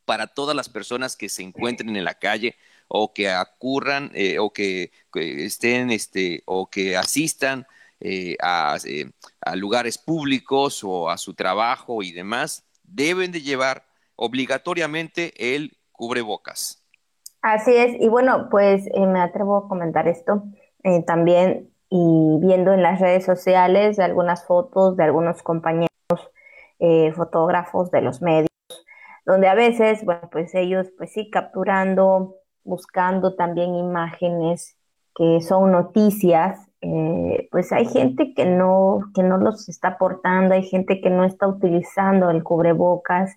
para 0.05 0.27
todas 0.27 0.55
las 0.55 0.69
personas 0.69 1.15
que 1.15 1.29
se 1.29 1.43
encuentren 1.43 1.95
en 1.95 2.03
la 2.03 2.15
calle 2.15 2.55
o 2.87 3.13
que 3.13 3.29
acurran 3.29 4.11
eh, 4.13 4.39
o 4.39 4.51
que, 4.51 4.91
que, 5.11 5.45
estén 5.45 5.91
este 5.91 6.43
o 6.45 6.69
que 6.69 6.95
asistan 6.95 7.67
eh, 7.99 8.35
eh, 8.85 9.11
a, 9.41 9.55
lugares 9.55 9.97
públicos 9.97 10.83
o 10.83 11.09
a 11.09 11.17
su 11.17 11.33
trabajo 11.33 12.03
y 12.03 12.11
demás, 12.11 12.63
deben 12.83 13.31
de 13.31 13.41
llevar 13.41 13.85
obligatoriamente 14.15 15.55
el 15.55 15.77
cubrebocas. 15.91 16.83
Así 17.41 17.75
es, 17.75 17.95
y 17.99 18.07
bueno, 18.07 18.49
pues 18.51 18.85
eh, 18.93 19.07
me 19.07 19.19
atrevo 19.19 19.57
a 19.57 19.67
comentar 19.67 20.07
esto 20.07 20.43
también 21.05 21.69
y 21.89 22.37
viendo 22.39 22.71
en 22.71 22.81
las 22.81 23.01
redes 23.01 23.25
sociales 23.25 23.99
algunas 23.99 24.45
fotos 24.45 24.95
de 24.95 25.03
algunos 25.03 25.43
compañeros 25.43 25.89
fotógrafos 27.13 27.91
de 27.91 28.01
los 28.01 28.21
medios, 28.21 28.47
donde 29.25 29.49
a 29.49 29.53
veces, 29.53 30.05
bueno, 30.05 30.29
pues 30.31 30.55
ellos 30.55 30.87
pues 30.97 31.11
sí 31.11 31.29
capturando, 31.29 32.35
buscando 32.63 33.35
también 33.35 33.75
imágenes 33.75 34.77
que 35.13 35.41
son 35.41 35.73
noticias 35.73 36.66
eh, 36.81 37.47
pues 37.51 37.71
hay 37.71 37.85
gente 37.85 38.33
que 38.35 38.45
no, 38.45 39.11
que 39.15 39.23
no 39.23 39.37
los 39.37 39.67
está 39.69 39.89
aportando, 39.89 40.53
hay 40.55 40.63
gente 40.63 41.01
que 41.01 41.09
no 41.09 41.23
está 41.25 41.47
utilizando 41.47 42.29
el 42.29 42.43
cubrebocas, 42.43 43.35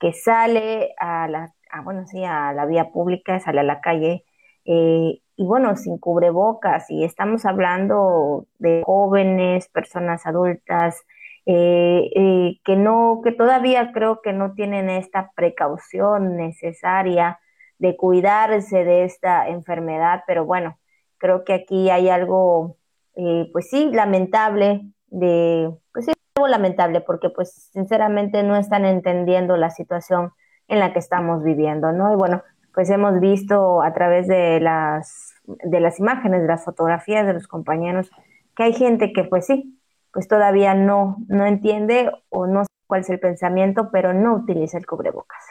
que 0.00 0.12
sale 0.12 0.94
a 0.98 1.28
la, 1.28 1.54
bueno, 1.84 2.06
sí, 2.06 2.24
a 2.24 2.52
la 2.52 2.66
vía 2.66 2.90
pública, 2.90 3.38
sale 3.40 3.60
a 3.60 3.64
la 3.64 3.80
calle, 3.80 4.24
eh, 4.64 5.20
y 5.36 5.44
bueno, 5.44 5.76
sin 5.76 5.98
cubrebocas, 5.98 6.90
y 6.90 7.04
estamos 7.04 7.44
hablando 7.46 8.46
de 8.58 8.82
jóvenes, 8.84 9.68
personas 9.68 10.26
adultas, 10.26 11.02
eh, 11.46 12.60
que 12.64 12.76
no, 12.76 13.20
que 13.24 13.32
todavía 13.32 13.92
creo 13.92 14.20
que 14.22 14.32
no 14.32 14.52
tienen 14.54 14.90
esta 14.90 15.32
precaución 15.34 16.36
necesaria 16.36 17.40
de 17.78 17.96
cuidarse 17.96 18.84
de 18.84 19.04
esta 19.04 19.48
enfermedad, 19.48 20.22
pero 20.26 20.44
bueno, 20.44 20.78
creo 21.18 21.44
que 21.44 21.54
aquí 21.54 21.90
hay 21.90 22.08
algo 22.10 22.76
eh, 23.22 23.50
pues 23.52 23.68
sí, 23.68 23.90
lamentable, 23.92 24.80
de, 25.08 25.70
pues 25.92 26.06
sí, 26.06 26.12
algo 26.36 26.48
lamentable, 26.48 27.02
porque 27.02 27.28
pues 27.28 27.68
sinceramente 27.70 28.42
no 28.42 28.56
están 28.56 28.86
entendiendo 28.86 29.58
la 29.58 29.68
situación 29.68 30.32
en 30.68 30.78
la 30.78 30.94
que 30.94 31.00
estamos 31.00 31.44
viviendo, 31.44 31.92
¿no? 31.92 32.12
Y 32.14 32.16
bueno, 32.16 32.42
pues 32.72 32.88
hemos 32.88 33.20
visto 33.20 33.82
a 33.82 33.92
través 33.92 34.26
de 34.26 34.58
las, 34.60 35.34
de 35.44 35.80
las 35.80 35.98
imágenes, 35.98 36.40
de 36.40 36.48
las 36.48 36.64
fotografías 36.64 37.26
de 37.26 37.34
los 37.34 37.46
compañeros, 37.46 38.10
que 38.56 38.62
hay 38.62 38.72
gente 38.72 39.12
que 39.12 39.24
pues 39.24 39.46
sí, 39.46 39.78
pues 40.12 40.26
todavía 40.26 40.74
no, 40.74 41.18
no 41.28 41.44
entiende 41.44 42.10
o 42.30 42.46
no 42.46 42.64
sé 42.64 42.70
cuál 42.86 43.02
es 43.02 43.10
el 43.10 43.20
pensamiento, 43.20 43.90
pero 43.92 44.14
no 44.14 44.34
utiliza 44.34 44.78
el 44.78 44.86
cubrebocas. 44.86 45.44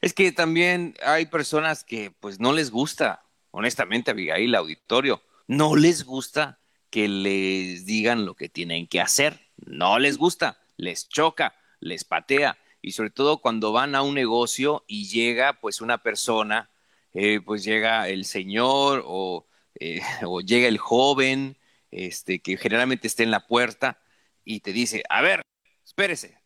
Es 0.00 0.12
que 0.12 0.32
también 0.32 0.94
hay 1.06 1.26
personas 1.26 1.84
que 1.84 2.12
pues 2.18 2.40
no 2.40 2.52
les 2.52 2.72
gusta, 2.72 3.22
honestamente, 3.52 4.10
Abigail, 4.10 4.56
auditorio, 4.56 5.20
no 5.46 5.76
les 5.76 6.04
gusta 6.04 6.58
que 6.92 7.08
les 7.08 7.86
digan 7.86 8.26
lo 8.26 8.34
que 8.34 8.50
tienen 8.50 8.86
que 8.86 9.00
hacer, 9.00 9.40
no 9.56 9.98
les 9.98 10.18
gusta, 10.18 10.60
les 10.76 11.08
choca, 11.08 11.56
les 11.80 12.04
patea. 12.04 12.58
Y 12.82 12.92
sobre 12.92 13.08
todo 13.08 13.38
cuando 13.38 13.72
van 13.72 13.94
a 13.94 14.02
un 14.02 14.14
negocio 14.14 14.84
y 14.86 15.08
llega 15.08 15.58
pues 15.58 15.80
una 15.80 16.02
persona, 16.02 16.70
eh, 17.14 17.40
pues 17.40 17.64
llega 17.64 18.10
el 18.10 18.26
señor 18.26 19.04
o, 19.06 19.46
eh, 19.80 20.02
o, 20.26 20.42
llega 20.42 20.68
el 20.68 20.76
joven, 20.76 21.56
este, 21.90 22.40
que 22.40 22.58
generalmente 22.58 23.06
está 23.06 23.22
en 23.22 23.30
la 23.30 23.46
puerta 23.46 23.98
y 24.44 24.60
te 24.60 24.74
dice, 24.74 25.02
a 25.08 25.22
ver, 25.22 25.40
espérese, 25.82 26.42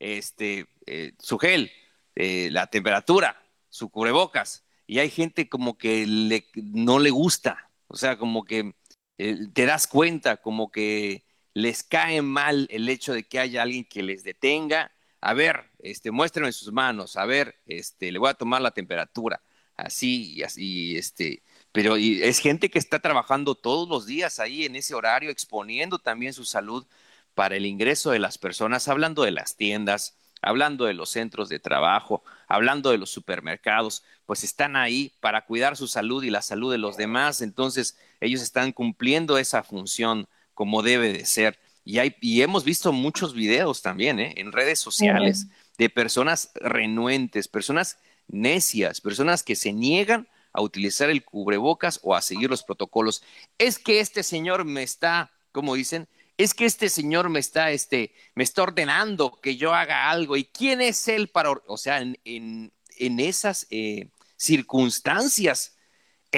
este, 0.00 0.66
eh, 0.86 1.12
su 1.20 1.38
gel, 1.38 1.70
la 2.16 2.66
temperatura, 2.66 3.40
su 3.68 3.90
cubrebocas, 3.90 4.64
y 4.88 4.98
hay 4.98 5.10
gente 5.10 5.48
como 5.48 5.78
que 5.78 6.04
le, 6.06 6.46
no 6.54 6.98
le 6.98 7.10
gusta, 7.10 7.70
o 7.86 7.96
sea, 7.96 8.18
como 8.18 8.44
que 8.44 8.74
te 9.16 9.66
das 9.66 9.86
cuenta, 9.86 10.38
como 10.38 10.70
que 10.70 11.24
les 11.54 11.82
cae 11.82 12.20
mal 12.22 12.66
el 12.70 12.88
hecho 12.88 13.12
de 13.12 13.24
que 13.24 13.38
haya 13.38 13.62
alguien 13.62 13.84
que 13.84 14.02
les 14.02 14.24
detenga. 14.24 14.92
A 15.20 15.34
ver, 15.34 15.70
este, 15.78 16.10
muéstrenme 16.10 16.52
sus 16.52 16.72
manos, 16.72 17.16
a 17.16 17.24
ver, 17.24 17.56
este, 17.66 18.12
le 18.12 18.18
voy 18.18 18.28
a 18.28 18.34
tomar 18.34 18.60
la 18.60 18.72
temperatura, 18.72 19.42
así 19.76 20.34
y 20.34 20.42
así, 20.42 20.96
este, 20.96 21.42
pero 21.72 21.96
es 21.96 22.40
gente 22.40 22.70
que 22.70 22.78
está 22.78 22.98
trabajando 23.00 23.54
todos 23.54 23.88
los 23.88 24.04
días 24.06 24.38
ahí 24.38 24.66
en 24.66 24.76
ese 24.76 24.94
horario, 24.94 25.30
exponiendo 25.30 25.98
también 25.98 26.34
su 26.34 26.44
salud 26.44 26.86
para 27.34 27.56
el 27.56 27.66
ingreso 27.66 28.10
de 28.10 28.18
las 28.18 28.36
personas, 28.38 28.86
hablando 28.88 29.22
de 29.22 29.30
las 29.30 29.56
tiendas, 29.56 30.16
hablando 30.42 30.84
de 30.84 30.94
los 30.94 31.10
centros 31.10 31.48
de 31.48 31.58
trabajo, 31.58 32.22
hablando 32.46 32.90
de 32.90 32.98
los 32.98 33.10
supermercados, 33.10 34.04
pues 34.26 34.44
están 34.44 34.76
ahí 34.76 35.14
para 35.20 35.46
cuidar 35.46 35.76
su 35.76 35.88
salud 35.88 36.22
y 36.22 36.30
la 36.30 36.42
salud 36.42 36.70
de 36.70 36.78
los 36.78 36.96
demás, 36.96 37.40
entonces 37.40 37.98
ellos 38.24 38.42
están 38.42 38.72
cumpliendo 38.72 39.38
esa 39.38 39.62
función 39.62 40.26
como 40.54 40.82
debe 40.82 41.12
de 41.12 41.24
ser. 41.24 41.58
Y, 41.84 41.98
hay, 41.98 42.16
y 42.20 42.42
hemos 42.42 42.64
visto 42.64 42.92
muchos 42.92 43.34
videos 43.34 43.82
también 43.82 44.18
¿eh? 44.18 44.34
en 44.36 44.52
redes 44.52 44.80
sociales 44.80 45.48
de 45.76 45.90
personas 45.90 46.50
renuentes, 46.54 47.48
personas 47.48 47.98
necias, 48.28 49.00
personas 49.00 49.42
que 49.42 49.56
se 49.56 49.72
niegan 49.72 50.28
a 50.52 50.62
utilizar 50.62 51.10
el 51.10 51.24
cubrebocas 51.24 52.00
o 52.02 52.14
a 52.14 52.22
seguir 52.22 52.48
los 52.48 52.62
protocolos. 52.62 53.22
Es 53.58 53.78
que 53.78 54.00
este 54.00 54.22
señor 54.22 54.64
me 54.64 54.82
está, 54.82 55.30
como 55.52 55.74
dicen, 55.74 56.08
es 56.38 56.54
que 56.54 56.64
este 56.64 56.88
señor 56.88 57.28
me 57.28 57.40
está, 57.40 57.70
este, 57.70 58.12
me 58.34 58.44
está 58.44 58.62
ordenando 58.62 59.38
que 59.42 59.56
yo 59.56 59.74
haga 59.74 60.10
algo. 60.10 60.36
¿Y 60.36 60.44
quién 60.44 60.80
es 60.80 61.06
él 61.08 61.28
para, 61.28 61.50
o 61.50 61.76
sea, 61.76 62.00
en, 62.00 62.18
en, 62.24 62.72
en 62.98 63.20
esas 63.20 63.66
eh, 63.70 64.08
circunstancias 64.36 65.73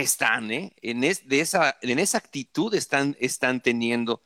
están, 0.00 0.50
¿eh? 0.50 0.74
En, 0.82 1.04
esa, 1.04 1.78
actitud 2.18 2.74
están, 2.74 3.14
teniendo 3.62 4.22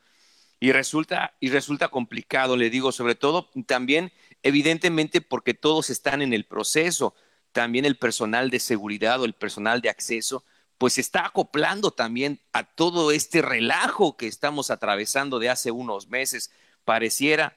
y 0.59 0.72
resulta, 0.72 1.35
y 1.40 1.50
resulta 1.50 1.88
complicado, 1.88 2.56
le 2.56 2.70
digo, 2.70 2.92
sobre 2.92 3.14
todo 3.14 3.50
también, 3.66 4.12
evidentemente, 4.42 5.20
porque 5.20 5.54
todos 5.54 5.90
están 5.90 6.22
en 6.22 6.33
el 6.33 6.44
proceso, 6.44 7.14
también 7.52 7.85
el 7.85 7.96
personal 7.96 8.50
de 8.50 8.61
seguridad 8.61 9.20
o 9.20 9.24
el 9.24 9.35
personal 9.35 9.80
de 9.80 9.90
acceso, 9.90 10.44
pues 10.76 10.98
está 10.98 11.26
acoplando 11.26 11.90
también 11.90 12.40
a 12.52 12.64
todo 12.64 13.12
este 13.12 13.42
relajo 13.42 14.16
que 14.16 14.26
estamos 14.26 14.70
atravesando 14.70 15.38
de 15.38 15.50
hace 15.50 15.70
unos 15.70 16.09
meses. 16.09 16.50
Pareciera 16.85 17.56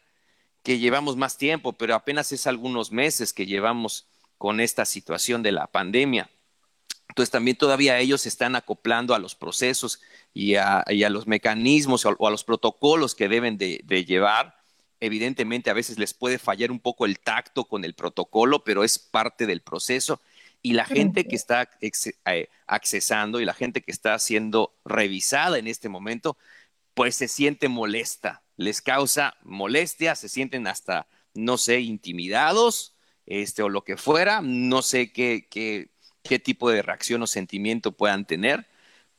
que 0.62 0.78
llevamos 0.78 1.15
más 1.15 1.38
tiempo, 1.38 1.73
pero 1.73 1.95
apenas 1.95 2.32
es 2.32 2.47
algunos 2.47 2.91
meses 2.91 3.34
que 3.34 3.45
llevamos 3.45 4.08
con 4.38 4.60
esta 4.60 4.86
situación 4.86 5.41
de 5.41 5.54
la 5.54 5.67
pandemia. 5.67 6.30
Entonces 7.10 7.32
también 7.32 7.58
todavía 7.58 8.00
ellos 8.00 8.22
se 8.22 8.30
están 8.30 8.56
acoplando 8.56 9.13
a 9.13 9.20
los 9.20 9.36
procesos 9.36 10.02
y 10.34 10.56
a, 10.56 10.84
los 11.10 11.28
mecanismos 11.28 12.06
o 12.06 12.28
a, 12.28 12.32
los 12.32 12.44
protocolos 12.44 13.13
que 13.13 13.30
deben 13.30 13.58
de, 13.58 14.06
llevar. 14.06 14.56
Evidentemente 15.00 15.70
a 15.70 15.74
veces 15.74 16.00
les 16.00 16.13
puede 16.13 16.39
fallar 16.39 16.72
un 16.72 16.80
poco 16.80 17.06
el 17.06 17.20
tacto 17.20 17.66
con 17.66 17.86
el 17.86 17.94
protocolo, 17.94 18.63
pero 18.63 18.84
es 18.84 18.98
parte 18.98 19.46
del 19.46 19.62
proceso. 19.62 20.22
Y 20.63 20.74
la 20.74 20.86
gente 20.86 21.26
que 21.28 21.36
está 21.36 21.70
eh, 21.82 22.50
accesando 22.66 23.39
y 23.42 23.46
la 23.46 23.54
gente 23.54 23.82
que 23.82 23.92
está 23.92 24.18
siendo 24.18 24.74
revisada 24.86 25.60
en 25.60 25.68
este 25.68 25.89
momento, 25.89 26.38
pues 26.94 27.16
se 27.16 27.28
siente 27.28 27.68
molesta, 27.68 28.42
les 28.58 28.82
causa 28.82 29.36
molestia, 29.44 30.16
se 30.16 30.30
sienten 30.30 30.66
hasta, 30.68 31.06
no 31.34 31.58
sé, 31.58 31.82
intimidados, 31.82 32.96
este, 33.26 33.62
o 33.62 33.70
lo 33.70 33.84
que 33.84 33.98
fuera, 33.98 34.42
no 34.42 34.82
sé 34.82 35.12
qué, 35.12 35.48
qué, 35.50 35.93
qué 36.24 36.40
tipo 36.40 36.70
de 36.70 36.82
reacción 36.82 37.22
o 37.22 37.28
sentimiento 37.28 37.92
puedan 37.92 38.26
tener, 38.26 38.68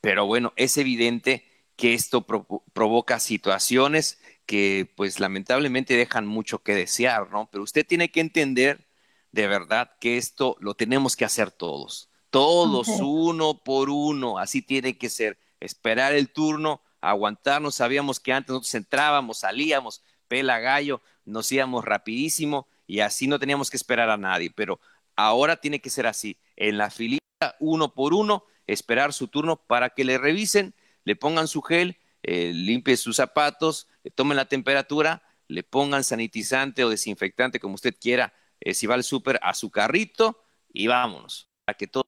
pero 0.01 0.25
bueno, 0.25 0.53
es 0.55 0.77
evidente 0.77 1.45
que 1.75 1.93
esto 1.93 2.25
provoca 2.73 3.19
situaciones 3.19 4.19
que 4.45 4.91
pues 4.95 5.19
lamentablemente 5.19 5.95
dejan 5.95 6.25
mucho 6.27 6.59
que 6.63 6.75
desear, 6.75 7.31
¿no? 7.31 7.49
Pero 7.51 7.63
usted 7.63 7.85
tiene 7.85 8.11
que 8.11 8.21
entender 8.21 8.87
de 9.31 9.47
verdad 9.47 9.91
que 9.99 10.17
esto 10.17 10.55
lo 10.59 10.75
tenemos 10.75 11.15
que 11.15 11.25
hacer 11.25 11.51
todos, 11.51 12.09
todos 12.29 12.87
uno 13.01 13.63
por 13.63 13.89
uno, 13.89 14.37
así 14.37 14.61
tiene 14.61 14.97
que 14.97 15.09
ser, 15.09 15.37
esperar 15.59 16.13
el 16.13 16.29
turno, 16.29 16.81
aguantarnos, 17.01 17.75
sabíamos 17.75 18.19
que 18.19 18.33
antes 18.33 18.49
nosotros 18.49 18.75
entrábamos, 18.75 19.39
salíamos, 19.39 20.01
pela 20.27 20.59
gallo, 20.59 21.01
nos 21.25 21.51
íbamos 21.51 21.83
rapidísimo 21.83 22.67
y 22.87 22.99
así 22.99 23.27
no 23.27 23.39
teníamos 23.39 23.69
que 23.69 23.77
esperar 23.77 24.09
a 24.09 24.17
nadie, 24.17 24.51
pero 24.51 24.79
ahora 25.15 25.57
tiene 25.57 25.81
que 25.81 25.89
ser 25.89 26.07
así, 26.07 26.37
en 26.55 26.77
la 26.77 26.89
filita, 26.89 27.55
uno 27.59 27.93
por 27.93 28.13
uno, 28.13 28.45
esperar 28.67 29.13
su 29.13 29.27
turno 29.27 29.57
para 29.57 29.89
que 29.89 30.03
le 30.03 30.17
revisen, 30.17 30.73
le 31.03 31.15
pongan 31.15 31.47
su 31.47 31.61
gel, 31.61 31.97
eh, 32.23 32.51
limpie 32.53 32.97
sus 32.97 33.17
zapatos, 33.17 33.87
le 34.03 34.11
tomen 34.11 34.37
la 34.37 34.45
temperatura, 34.45 35.21
le 35.47 35.63
pongan 35.63 36.03
sanitizante 36.03 36.83
o 36.83 36.89
desinfectante, 36.89 37.59
como 37.59 37.75
usted 37.75 37.95
quiera, 37.99 38.33
eh, 38.59 38.73
si 38.73 38.87
va 38.87 38.95
al 38.95 39.03
súper, 39.03 39.39
a 39.43 39.53
su 39.53 39.69
carrito 39.69 40.41
y 40.73 40.87
vámonos, 40.87 41.49
para 41.65 41.77
que 41.77 41.87
todos, 41.87 42.07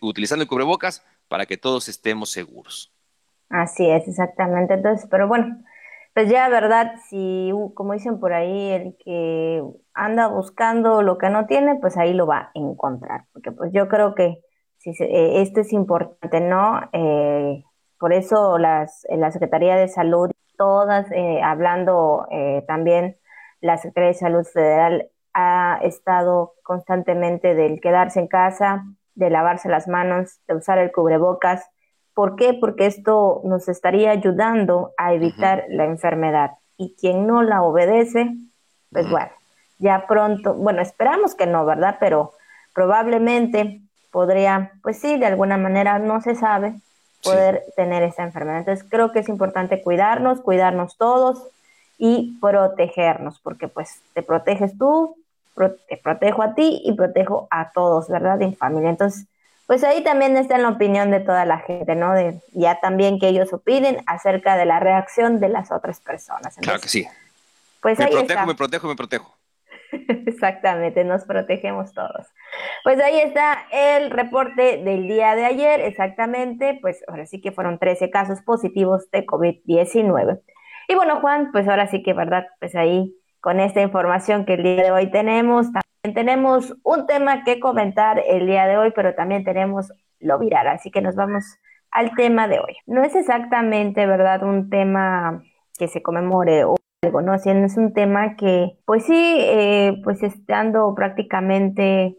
utilizando 0.00 0.42
el 0.42 0.48
cubrebocas, 0.48 1.04
para 1.28 1.46
que 1.46 1.58
todos 1.58 1.88
estemos 1.88 2.30
seguros. 2.30 2.92
Así 3.50 3.88
es, 3.88 4.06
exactamente. 4.08 4.74
Entonces, 4.74 5.06
pero 5.10 5.28
bueno, 5.28 5.62
pues 6.18 6.30
ya, 6.30 6.48
¿verdad? 6.48 6.96
Si, 7.08 7.52
como 7.74 7.92
dicen 7.92 8.18
por 8.18 8.32
ahí, 8.32 8.72
el 8.72 8.96
que 9.04 9.62
anda 9.94 10.26
buscando 10.26 11.00
lo 11.00 11.16
que 11.16 11.30
no 11.30 11.46
tiene, 11.46 11.76
pues 11.76 11.96
ahí 11.96 12.12
lo 12.12 12.26
va 12.26 12.38
a 12.38 12.50
encontrar. 12.54 13.26
Porque 13.32 13.52
pues 13.52 13.70
yo 13.72 13.86
creo 13.86 14.16
que 14.16 14.42
si 14.78 14.90
eh, 14.98 15.42
esto 15.42 15.60
es 15.60 15.72
importante, 15.72 16.40
¿no? 16.40 16.80
Eh, 16.92 17.62
por 18.00 18.12
eso 18.12 18.58
las, 18.58 19.06
la 19.08 19.30
Secretaría 19.30 19.76
de 19.76 19.86
Salud, 19.86 20.32
todas, 20.56 21.08
eh, 21.12 21.40
hablando 21.40 22.26
también, 22.66 23.16
la 23.60 23.76
Secretaría 23.76 24.08
de 24.08 24.14
Salud 24.14 24.44
Federal 24.44 25.10
ha 25.34 25.78
estado 25.82 26.54
constantemente 26.64 27.54
del 27.54 27.80
quedarse 27.80 28.18
en 28.18 28.26
casa, 28.26 28.82
de 29.14 29.30
lavarse 29.30 29.68
las 29.68 29.86
manos, 29.86 30.40
de 30.48 30.56
usar 30.56 30.78
el 30.78 30.90
cubrebocas, 30.90 31.70
¿Por 32.18 32.34
qué? 32.34 32.52
Porque 32.52 32.86
esto 32.86 33.42
nos 33.44 33.68
estaría 33.68 34.10
ayudando 34.10 34.92
a 34.96 35.14
evitar 35.14 35.66
la 35.68 35.84
enfermedad. 35.84 36.50
Y 36.76 36.96
quien 37.00 37.28
no 37.28 37.44
la 37.44 37.62
obedece, 37.62 38.34
pues 38.90 39.08
bueno, 39.08 39.30
ya 39.78 40.04
pronto, 40.08 40.54
bueno, 40.54 40.82
esperamos 40.82 41.36
que 41.36 41.46
no, 41.46 41.64
¿verdad? 41.64 41.98
Pero 42.00 42.32
probablemente 42.74 43.82
podría, 44.10 44.72
pues 44.82 44.98
sí, 44.98 45.16
de 45.16 45.26
alguna 45.26 45.58
manera, 45.58 46.00
no 46.00 46.20
se 46.20 46.34
sabe, 46.34 46.74
poder 47.22 47.62
tener 47.76 48.02
esta 48.02 48.24
enfermedad. 48.24 48.58
Entonces 48.58 48.84
creo 48.90 49.12
que 49.12 49.20
es 49.20 49.28
importante 49.28 49.80
cuidarnos, 49.80 50.40
cuidarnos 50.40 50.96
todos 50.96 51.46
y 51.98 52.36
protegernos, 52.40 53.38
porque 53.38 53.68
pues 53.68 54.02
te 54.14 54.24
proteges 54.24 54.76
tú, 54.76 55.14
te 55.88 55.96
protejo 55.96 56.42
a 56.42 56.56
ti 56.56 56.82
y 56.84 56.94
protejo 56.94 57.46
a 57.52 57.70
todos, 57.70 58.08
¿verdad? 58.08 58.42
En 58.42 58.56
familia. 58.56 58.90
Entonces, 58.90 59.28
pues 59.68 59.84
ahí 59.84 60.02
también 60.02 60.34
está 60.38 60.56
en 60.56 60.62
la 60.62 60.70
opinión 60.70 61.10
de 61.10 61.20
toda 61.20 61.44
la 61.44 61.58
gente, 61.58 61.94
¿no? 61.94 62.14
De 62.14 62.40
ya 62.52 62.80
también 62.80 63.20
que 63.20 63.28
ellos 63.28 63.52
opinen 63.52 64.02
acerca 64.06 64.56
de 64.56 64.64
la 64.64 64.80
reacción 64.80 65.40
de 65.40 65.50
las 65.50 65.70
otras 65.70 66.00
personas. 66.00 66.56
claro 66.56 66.80
que 66.80 66.88
sí. 66.88 67.06
Pues 67.82 67.98
me 67.98 68.06
ahí 68.06 68.12
protejo, 68.12 68.46
me 68.46 68.54
protejo, 68.54 68.88
me 68.88 68.96
protejo. 68.96 69.36
Exactamente, 70.26 71.04
nos 71.04 71.24
protegemos 71.24 71.92
todos. 71.92 72.26
Pues 72.82 72.98
ahí 72.98 73.18
está 73.18 73.66
el 73.70 74.10
reporte 74.10 74.78
del 74.78 75.06
día 75.06 75.34
de 75.34 75.44
ayer, 75.44 75.82
exactamente, 75.82 76.78
pues 76.80 77.04
ahora 77.06 77.26
sí 77.26 77.38
que 77.42 77.52
fueron 77.52 77.78
13 77.78 78.08
casos 78.08 78.40
positivos 78.40 79.10
de 79.10 79.26
COVID-19. 79.26 80.40
Y 80.88 80.94
bueno, 80.94 81.20
Juan, 81.20 81.52
pues 81.52 81.68
ahora 81.68 81.90
sí 81.90 82.02
que, 82.02 82.14
¿verdad? 82.14 82.46
Pues 82.58 82.74
ahí 82.74 83.14
con 83.40 83.60
esta 83.60 83.80
información 83.80 84.44
que 84.44 84.54
el 84.54 84.62
día 84.62 84.82
de 84.84 84.90
hoy 84.90 85.10
tenemos, 85.10 85.66
tenemos 86.14 86.74
un 86.82 87.06
tema 87.06 87.44
que 87.44 87.60
comentar 87.60 88.22
el 88.26 88.46
día 88.46 88.66
de 88.66 88.76
hoy, 88.76 88.92
pero 88.94 89.14
también 89.14 89.44
tenemos 89.44 89.92
lo 90.20 90.38
viral, 90.38 90.66
así 90.68 90.90
que 90.90 91.00
nos 91.00 91.14
vamos 91.14 91.44
al 91.90 92.14
tema 92.14 92.48
de 92.48 92.58
hoy. 92.58 92.76
No 92.86 93.02
es 93.02 93.14
exactamente, 93.14 94.06
¿verdad?, 94.06 94.42
un 94.42 94.70
tema 94.70 95.42
que 95.78 95.88
se 95.88 96.02
conmemore 96.02 96.64
o 96.64 96.76
algo, 97.02 97.22
¿no? 97.22 97.38
Sino 97.38 97.64
es 97.64 97.76
un 97.76 97.92
tema 97.92 98.36
que, 98.36 98.78
pues 98.84 99.04
sí, 99.04 99.38
eh, 99.40 100.00
pues 100.02 100.22
estando 100.22 100.94
prácticamente, 100.94 102.16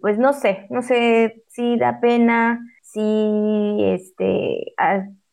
pues 0.00 0.18
no 0.18 0.32
sé, 0.32 0.66
no 0.70 0.82
sé 0.82 1.42
si 1.48 1.76
da 1.76 2.00
pena, 2.00 2.60
si, 2.82 3.80
este, 3.84 4.74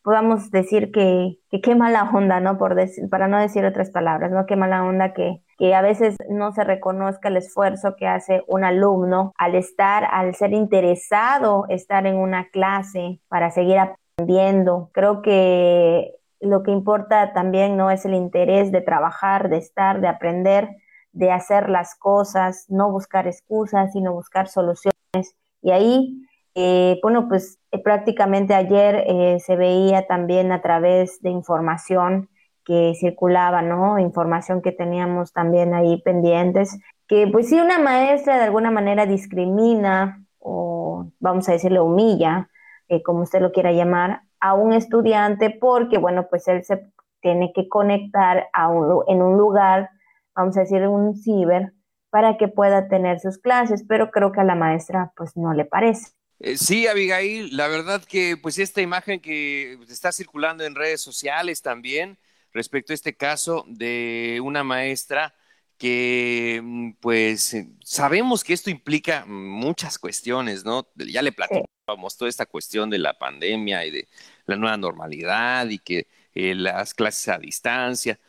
podamos 0.04 0.50
decir 0.50 0.92
que, 0.92 1.38
que 1.50 1.62
qué 1.62 1.74
mala 1.74 2.10
onda, 2.12 2.38
¿no? 2.38 2.58
Por 2.58 2.76
para 3.10 3.26
no 3.26 3.38
decir 3.38 3.64
otras 3.64 3.90
palabras, 3.90 4.30
¿no? 4.30 4.44
Qué 4.44 4.54
mala 4.54 4.84
onda 4.84 5.14
que, 5.14 5.40
que 5.56 5.74
a 5.74 5.80
veces 5.80 6.16
no 6.28 6.52
se 6.52 6.62
reconozca 6.62 7.28
el 7.28 7.38
esfuerzo 7.38 7.96
que 7.96 8.06
hace 8.06 8.44
un 8.46 8.64
alumno 8.64 9.32
al 9.38 9.54
estar, 9.54 10.04
al 10.10 10.34
ser 10.34 10.52
interesado, 10.52 11.64
estar 11.70 12.06
en 12.06 12.16
una 12.16 12.50
clase 12.50 13.20
para 13.28 13.50
seguir 13.50 13.78
aprendiendo. 13.78 14.90
Creo 14.92 15.22
que 15.22 16.12
lo 16.38 16.62
que 16.62 16.70
importa 16.70 17.32
también 17.32 17.78
no 17.78 17.90
es 17.90 18.04
el 18.04 18.12
interés 18.12 18.70
de 18.72 18.82
trabajar, 18.82 19.48
de 19.48 19.56
estar, 19.56 20.02
de 20.02 20.08
aprender, 20.08 20.68
de 21.12 21.32
hacer 21.32 21.70
las 21.70 21.94
cosas, 21.94 22.66
no 22.68 22.90
buscar 22.90 23.26
excusas, 23.26 23.92
sino 23.92 24.12
buscar 24.12 24.48
soluciones. 24.48 24.92
Y 25.62 25.70
ahí, 25.70 26.20
eh, 26.54 27.00
bueno, 27.02 27.28
pues 27.28 27.58
eh, 27.72 27.82
prácticamente 27.82 28.54
ayer 28.54 29.04
eh, 29.06 29.38
se 29.40 29.56
veía 29.56 30.06
también 30.06 30.52
a 30.52 30.62
través 30.62 31.20
de 31.22 31.30
información 31.30 32.28
que 32.64 32.94
circulaba, 32.98 33.60
¿no? 33.62 33.98
Información 33.98 34.62
que 34.62 34.72
teníamos 34.72 35.32
también 35.32 35.74
ahí 35.74 36.00
pendientes, 36.02 36.78
que 37.08 37.26
pues 37.26 37.48
si 37.48 37.60
una 37.60 37.78
maestra 37.78 38.36
de 38.36 38.44
alguna 38.44 38.70
manera 38.70 39.06
discrimina 39.06 40.24
o 40.38 41.10
vamos 41.20 41.48
a 41.48 41.52
decirle 41.52 41.80
humilla, 41.80 42.48
como 43.04 43.22
usted 43.22 43.40
lo 43.40 43.52
quiera 43.52 43.72
llamar, 43.72 44.22
a 44.40 44.54
un 44.54 44.72
estudiante 44.72 45.50
porque, 45.50 45.98
bueno, 45.98 46.26
pues 46.30 46.46
él 46.48 46.64
se 46.64 46.86
tiene 47.20 47.52
que 47.54 47.68
conectar 47.68 48.48
a 48.52 48.70
en 49.08 49.22
un 49.22 49.36
lugar, 49.38 49.90
vamos 50.34 50.56
a 50.56 50.60
decir 50.60 50.86
un 50.86 51.14
ciber, 51.16 51.72
para 52.10 52.36
que 52.36 52.48
pueda 52.48 52.88
tener 52.88 53.20
sus 53.20 53.38
clases, 53.38 53.84
pero 53.88 54.10
creo 54.10 54.32
que 54.32 54.40
a 54.40 54.44
la 54.44 54.54
maestra 54.54 55.12
pues 55.16 55.36
no 55.36 55.52
le 55.52 55.64
parece. 55.64 56.12
Eh, 56.46 56.58
sí, 56.58 56.86
Abigail, 56.86 57.56
la 57.56 57.68
verdad 57.68 58.04
que 58.04 58.36
pues 58.36 58.58
esta 58.58 58.82
imagen 58.82 59.18
que 59.18 59.78
está 59.88 60.12
circulando 60.12 60.62
en 60.62 60.74
redes 60.74 61.00
sociales 61.00 61.62
también, 61.62 62.18
respecto 62.52 62.92
a 62.92 62.94
este 62.94 63.16
caso 63.16 63.64
de 63.66 64.40
una 64.44 64.62
maestra 64.62 65.34
que 65.78 66.60
mm, 66.62 66.92
pues 67.00 67.54
eh, 67.54 67.70
sabemos 67.82 68.44
que 68.44 68.52
esto 68.52 68.68
implica 68.68 69.24
muchas 69.26 69.98
cuestiones, 69.98 70.66
¿no? 70.66 70.86
Ya 70.96 71.22
le 71.22 71.32
platicamos 71.32 72.18
toda 72.18 72.28
esta 72.28 72.44
cuestión 72.44 72.90
de 72.90 72.98
la 72.98 73.18
pandemia 73.18 73.86
y 73.86 73.90
de 73.90 74.08
la 74.44 74.56
nueva 74.56 74.76
normalidad 74.76 75.70
y 75.70 75.78
que 75.78 76.08
eh, 76.34 76.54
las 76.54 76.92
clases 76.92 77.28
a 77.28 77.38
distancia, 77.38 78.20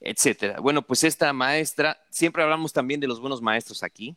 etcétera. 0.00 0.60
Bueno, 0.60 0.82
pues 0.86 1.02
esta 1.02 1.32
maestra, 1.32 2.00
siempre 2.10 2.44
hablamos 2.44 2.72
también 2.72 3.00
de 3.00 3.08
los 3.08 3.20
buenos 3.20 3.42
maestros 3.42 3.82
aquí, 3.82 4.16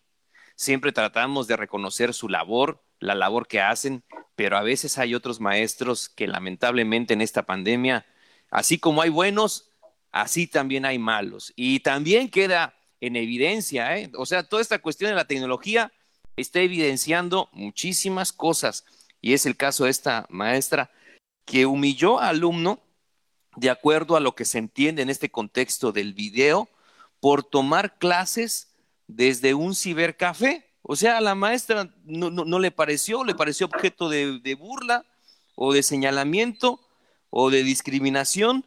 siempre 0.56 0.91
tratamos 0.91 1.48
de 1.48 1.58
reconocer 1.58 2.13
su 2.13 2.30
labor, 2.30 2.84
la 3.00 3.16
labor 3.16 3.48
que 3.48 3.62
hacen, 3.62 4.04
pero 4.36 4.58
a 4.58 4.64
veces 4.64 4.98
hay 4.98 5.16
otros 5.16 5.40
maestros 5.40 6.10
que 6.10 6.28
lamentablemente 6.28 7.14
en 7.14 7.22
esta 7.22 7.44
pandemia 7.44 8.06
Así 8.50 8.80
como 8.80 9.02
hay 9.02 9.10
buenos, 9.10 9.72
así 10.12 10.48
también 10.48 10.86
hay 10.86 11.00
malos. 11.00 11.54
Y 11.56 11.82
también 11.82 12.30
queda 12.30 12.76
en 13.02 13.16
evidencia, 13.16 13.98
¿eh? 13.98 14.12
o 14.16 14.26
sea, 14.26 14.44
toda 14.44 14.62
esta 14.62 14.80
cuestión 14.80 15.10
de 15.12 15.16
la 15.16 15.28
tecnología 15.28 15.92
está 16.36 16.60
evidenciando 16.62 17.50
muchísimas 17.52 18.32
cosas. 18.32 18.86
Y 19.22 19.34
es 19.34 19.46
el 19.46 19.58
caso 19.58 19.86
de 19.86 19.92
esta 19.92 20.26
maestra 20.30 20.92
que 21.46 21.66
humilló 21.66 22.20
al 22.20 22.38
alumno 22.38 22.82
de 23.56 23.70
acuerdo 23.70 24.16
a 24.16 24.20
lo 24.20 24.36
que 24.36 24.46
se 24.46 24.60
entiende 24.60 25.02
en 25.02 25.10
este 25.10 25.30
contexto 25.30 25.92
del 25.92 26.14
video 26.14 26.70
por 27.20 27.44
tomar 27.44 27.98
clases 27.98 28.76
desde 29.08 29.54
un 29.54 29.76
cibercafé. 29.76 30.67
O 30.88 30.95
sea, 30.95 31.17
a 31.17 31.21
la 31.21 31.36
maestra 31.36 31.89
no, 32.06 32.60
le 32.60 32.71
pareció, 32.71 33.23
le 33.23 33.36
pareció 33.36 33.67
objeto 33.67 34.10
de 34.10 34.58
burla 34.60 35.06
o 35.56 35.73
de 35.73 35.84
señalamiento 35.84 36.80
o 37.30 37.50
de 37.50 37.63
discriminación 37.63 38.65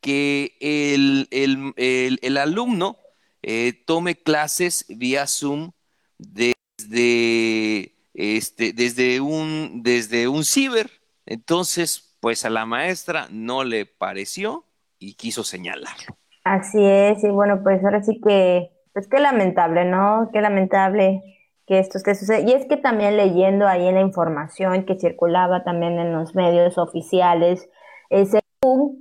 que 0.00 0.56
el, 0.60 1.28
el, 1.30 2.36
alumno 2.36 2.96
eh, 3.42 3.72
tome 3.86 4.16
clases 4.16 4.86
vía 4.88 5.26
Zoom 5.26 5.72
desde, 6.18 7.94
este, 8.14 8.72
desde, 8.72 9.20
un, 9.20 9.82
desde 9.82 10.28
un 10.28 10.44
ciber. 10.44 10.90
Entonces, 11.26 12.16
pues 12.20 12.44
a 12.44 12.50
la 12.50 12.66
maestra 12.66 13.28
no 13.30 13.64
le 13.64 13.86
pareció 13.86 14.64
y 14.98 15.14
quiso 15.14 15.44
señalarlo. 15.44 16.16
Así 16.44 16.82
es, 16.82 17.22
y 17.24 17.28
bueno, 17.28 17.60
pues 17.62 17.84
ahora 17.84 18.02
sí 18.02 18.20
que, 18.20 18.70
pues 18.94 19.06
qué 19.08 19.20
lamentable, 19.20 19.84
¿no? 19.84 20.30
Qué 20.32 20.40
lamentable 20.40 21.22
que 21.68 21.78
esto 21.78 21.98
esté 21.98 22.14
sucediendo. 22.14 22.50
Y 22.50 22.54
es 22.54 22.66
que 22.66 22.78
también 22.78 23.16
leyendo 23.16 23.68
ahí 23.68 23.86
en 23.86 23.94
la 23.96 24.00
información 24.00 24.84
que 24.84 24.98
circulaba 24.98 25.62
también 25.64 25.98
en 25.98 26.12
los 26.12 26.34
medios 26.34 26.78
oficiales, 26.78 27.68
ese 28.10 28.40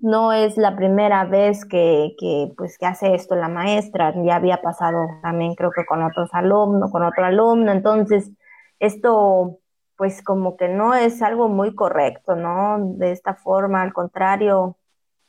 no 0.02 0.34
es 0.34 0.58
la 0.58 0.76
primera 0.76 1.26
vez 1.26 1.66
que, 1.66 2.16
que, 2.20 2.52
pues, 2.58 2.78
que 2.78 2.86
hace 2.86 3.16
esto 3.16 3.36
la 3.36 3.50
maestra, 3.50 4.14
ya 4.24 4.36
había 4.36 4.62
pasado 4.62 5.00
también 5.24 5.56
creo 5.56 5.72
que 5.72 5.86
con 5.86 6.04
otros 6.04 6.30
alumnos, 6.34 6.92
con 6.92 7.04
otro 7.04 7.26
alumno, 7.26 7.72
entonces 7.72 8.32
esto 8.80 9.60
pues 9.98 10.24
como 10.24 10.58
que 10.58 10.70
no 10.70 10.94
es 10.94 11.22
algo 11.24 11.50
muy 11.50 11.74
correcto, 11.76 12.36
¿no? 12.36 12.78
De 12.98 13.12
esta 13.12 13.34
forma, 13.36 13.82
al 13.82 13.94
contrario, 13.94 14.78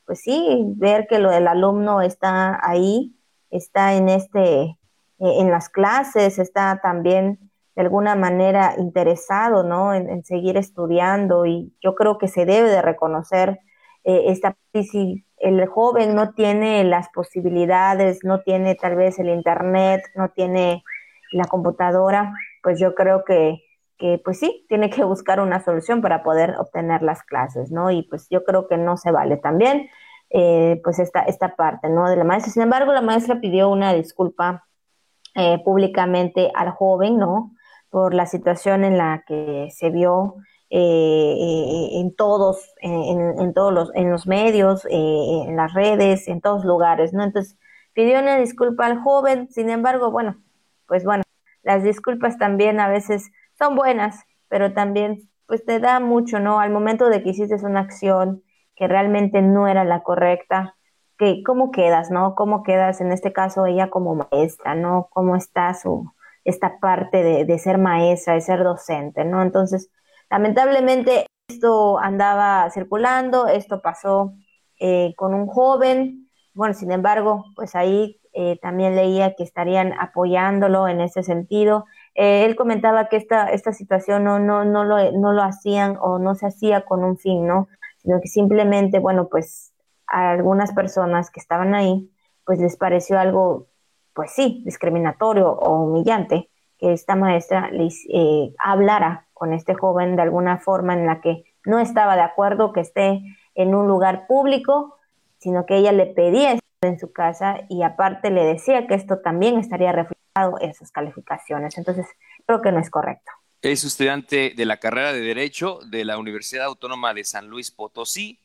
pues 0.07 0.21
sí, 0.21 0.65
ver 0.77 1.07
que 1.09 1.19
lo 1.19 1.31
del 1.31 1.49
alumno 1.49 2.03
está 2.03 2.59
ahí, 2.63 3.17
está 3.51 3.95
en 3.95 4.11
este, 4.11 4.63
eh, 4.63 4.78
en 5.19 5.51
las 5.51 5.69
clases, 5.69 6.39
está 6.39 6.81
también 6.83 7.51
de 7.79 7.83
alguna 7.83 8.17
manera 8.17 8.75
interesado, 8.77 9.63
¿no? 9.63 9.95
En, 9.95 10.25
seguir 10.25 10.57
estudiando 10.57 11.47
y 11.47 11.73
yo 11.81 11.95
creo 11.95 12.19
que 12.19 12.27
se 12.27 12.45
debe 12.45 12.69
de 12.69 12.83
reconocer 12.83 13.61
eh, 14.03 14.35
si 14.83 15.25
el 15.37 15.65
joven 15.67 16.17
no 16.17 16.33
tiene 16.33 16.83
las 16.83 17.09
posibilidades, 17.11 18.21
no 18.25 18.41
tiene 18.43 18.75
tal 18.75 18.97
vez 18.97 19.21
el 19.21 19.29
internet, 19.29 20.03
no 20.17 20.31
tiene 20.31 20.83
la 21.31 21.45
computadora, 21.45 22.33
pues 22.65 22.81
yo 22.81 22.97
creo 22.97 23.25
que, 23.25 23.63
que 23.97 24.21
pues 24.25 24.41
sí, 24.41 24.67
tiene 24.69 24.91
que 24.91 25.05
buscar 25.05 25.41
una 25.41 25.61
solución 25.61 26.01
para 26.01 26.23
poder 26.23 26.57
obtener 26.59 27.03
las 27.03 27.23
clases, 27.23 27.71
¿no? 27.71 27.91
Y 27.91 28.03
pues 28.03 28.27
yo 28.29 28.45
creo 28.45 28.67
que 28.67 28.77
no 28.77 28.97
se 28.97 29.13
vale 29.13 29.37
también, 29.37 29.89
eh, 30.31 30.81
pues 30.83 30.99
esta, 30.99 31.21
esta 31.21 31.55
parte, 31.55 31.89
¿no? 31.89 32.09
De 32.11 32.17
la 32.17 32.25
maestra. 32.25 32.53
Sin 32.53 32.63
embargo, 32.63 32.93
la 32.93 33.03
maestra 33.03 33.41
pidió 33.41 33.69
una 33.69 33.93
disculpa 33.93 34.68
eh, 35.39 35.63
públicamente 35.65 36.51
al 36.53 36.71
joven, 36.73 37.17
¿no? 37.17 37.55
Por 37.91 38.13
la 38.13 38.27
situación 38.27 38.83
en 38.83 38.99
la 38.99 39.23
que 39.25 39.69
se 39.71 39.91
vio 39.91 40.35
eh, 40.69 41.91
en 41.93 42.13
todos, 42.17 42.75
en, 42.81 43.55
todos 43.55 43.73
los, 43.73 43.95
en 43.95 44.11
los 44.11 44.27
medios, 44.27 44.85
eh, 44.87 45.45
en 45.47 45.55
las 45.57 45.73
redes, 45.75 46.27
en 46.27 46.41
todos 46.41 46.65
lugares, 46.65 47.13
¿no? 47.13 47.23
Entonces, 47.23 47.57
pidió 47.93 48.19
una 48.19 48.37
disculpa 48.37 48.87
al 48.87 48.99
joven, 49.01 49.49
sin 49.51 49.71
embargo, 49.71 50.11
bueno, 50.11 50.43
pues 50.87 51.05
bueno, 51.05 51.23
las 51.63 51.85
disculpas 51.85 52.37
también 52.37 52.81
a 52.81 52.89
veces 52.89 53.31
son 53.57 53.77
buenas, 53.77 54.25
pero 54.49 54.73
también 54.73 55.31
pues 55.47 55.65
te 55.65 55.79
da 55.79 56.01
mucho, 56.01 56.41
¿no? 56.41 56.59
Al 56.59 56.71
momento 56.71 57.11
de 57.11 57.23
que 57.23 57.31
hiciste 57.31 57.55
una 57.65 57.81
acción 57.81 58.43
que 58.75 58.89
realmente 58.89 59.41
no 59.41 59.69
era 59.69 59.85
la 59.85 60.03
correcta, 60.03 60.78
que 61.19 61.43
cómo 61.45 61.71
quedas, 61.71 62.11
¿no? 62.11 62.35
¿Cómo 62.35 62.63
quedas 62.63 63.01
en 63.01 63.13
este 63.13 63.33
caso 63.33 63.67
ella 63.67 63.91
como 63.91 64.15
maestra, 64.15 64.75
¿no? 64.75 65.09
¿Cómo 65.13 65.37
está 65.37 65.75
su 65.75 66.11
esta 66.45 66.79
parte 66.81 67.23
de, 67.23 67.45
de 67.45 67.59
ser 67.59 67.79
maestra, 67.79 68.35
de 68.35 68.41
ser 68.41 68.65
docente, 68.65 69.25
¿no? 69.25 69.43
Entonces, 69.43 69.91
Lamentablemente 70.31 71.27
esto 71.49 71.99
andaba 71.99 72.71
circulando, 72.71 73.47
esto 73.49 73.81
pasó 73.81 74.35
eh, 74.79 75.15
con 75.17 75.35
un 75.35 75.47
joven, 75.47 76.29
bueno, 76.55 76.75
sin 76.75 76.93
embargo, 76.93 77.47
pues 77.57 77.75
ahí 77.75 78.21
eh, 78.35 78.59
también 78.61 78.95
leía 78.95 79.35
que 79.35 79.43
estarían 79.45 79.95
apoyándolo 79.99 80.89
en 80.89 81.01
ese 81.01 81.23
sentido. 81.23 81.87
Eh, 82.15 82.45
él 82.45 82.57
comentaba 82.57 83.09
que 83.09 83.17
esta, 83.17 83.49
esta 83.49 83.73
situación 83.73 84.25
no, 84.25 84.39
no, 84.39 84.65
no, 84.65 84.85
lo, 84.85 85.13
no 85.13 85.33
lo 85.33 85.43
hacían 85.43 85.97
o 86.01 86.19
no 86.19 86.35
se 86.35 86.47
hacía 86.47 86.85
con 86.85 87.05
un 87.05 87.17
fin, 87.17 87.47
¿no? 87.47 87.69
Sino 87.99 88.21
que 88.21 88.29
simplemente, 88.29 88.99
bueno, 88.99 89.29
pues 89.29 89.73
a 90.11 90.31
algunas 90.31 90.73
personas 90.73 91.31
que 91.31 91.41
estaban 91.41 91.75
ahí, 91.75 92.11
pues 92.45 92.59
les 92.59 92.77
pareció 92.77 93.19
algo, 93.19 93.69
pues 94.15 94.33
sí, 94.33 94.63
discriminatorio 94.65 95.51
o 95.51 95.85
humillante 95.85 96.51
que 96.79 96.93
esta 96.93 97.17
maestra 97.17 97.71
les 97.71 98.07
hablara 98.59 99.27
con 99.35 99.53
este 99.53 99.75
joven 99.75 100.17
de 100.17 100.23
alguna 100.23 100.59
forma 100.59 100.95
en 100.95 101.07
la 101.07 101.21
que 101.21 101.45
no 101.65 101.79
estaba 101.81 102.17
de 102.17 102.23
acuerdo 102.23 102.73
que 102.73 102.81
esté 102.81 103.21
en 103.55 103.75
un 103.75 103.89
lugar 103.89 104.27
público, 104.27 104.97
sino 105.39 105.67
que 105.67 105.77
ella 105.77 105.93
le 105.93 106.07
pedía 106.07 106.53
estar 106.53 106.63
en 106.83 106.99
su 106.99 107.13
casa 107.13 107.67
y 107.69 107.83
aparte 107.83 108.31
le 108.31 108.45
decía 108.45 108.87
que 108.87 108.95
esto 108.95 109.19
también 109.19 109.59
estaría 109.59 109.93
reflejado 109.93 110.61
en 110.61 110.73
sus 110.75 110.91
calificaciones. 110.91 111.77
Entonces, 111.77 112.07
creo 112.47 112.63
que 112.63 112.73
no 112.73 112.79
es 112.79 112.91
correcto. 112.91 113.33
Es 113.61 113.83
estudiante 113.83 114.53
de 114.57 114.65
la 114.65 114.77
carrera 114.77 115.13
de 115.13 115.21
Derecho 115.21 115.81
de 115.91 116.05
la 116.05 116.17
Universidad 116.17 116.67
Autónoma 116.67 117.13
de 117.13 117.25
San 117.25 117.49
Luis 117.49 117.73
Potosí 117.73 118.41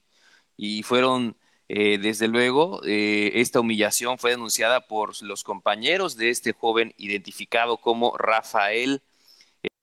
y 0.57 0.81
fueron, 0.81 1.37
eh, 1.69 1.97
desde 1.97 2.27
luego, 2.27 2.81
eh, 2.85 3.31
esta 3.35 3.59
humillación 3.59 4.17
fue 4.17 4.31
denunciada 4.31 4.87
por 4.87 5.21
los 5.23 5.43
compañeros 5.43 6.17
de 6.17 6.29
este 6.29 6.53
joven 6.53 6.93
identificado 6.97 7.77
como 7.77 8.17
Rafael 8.17 9.01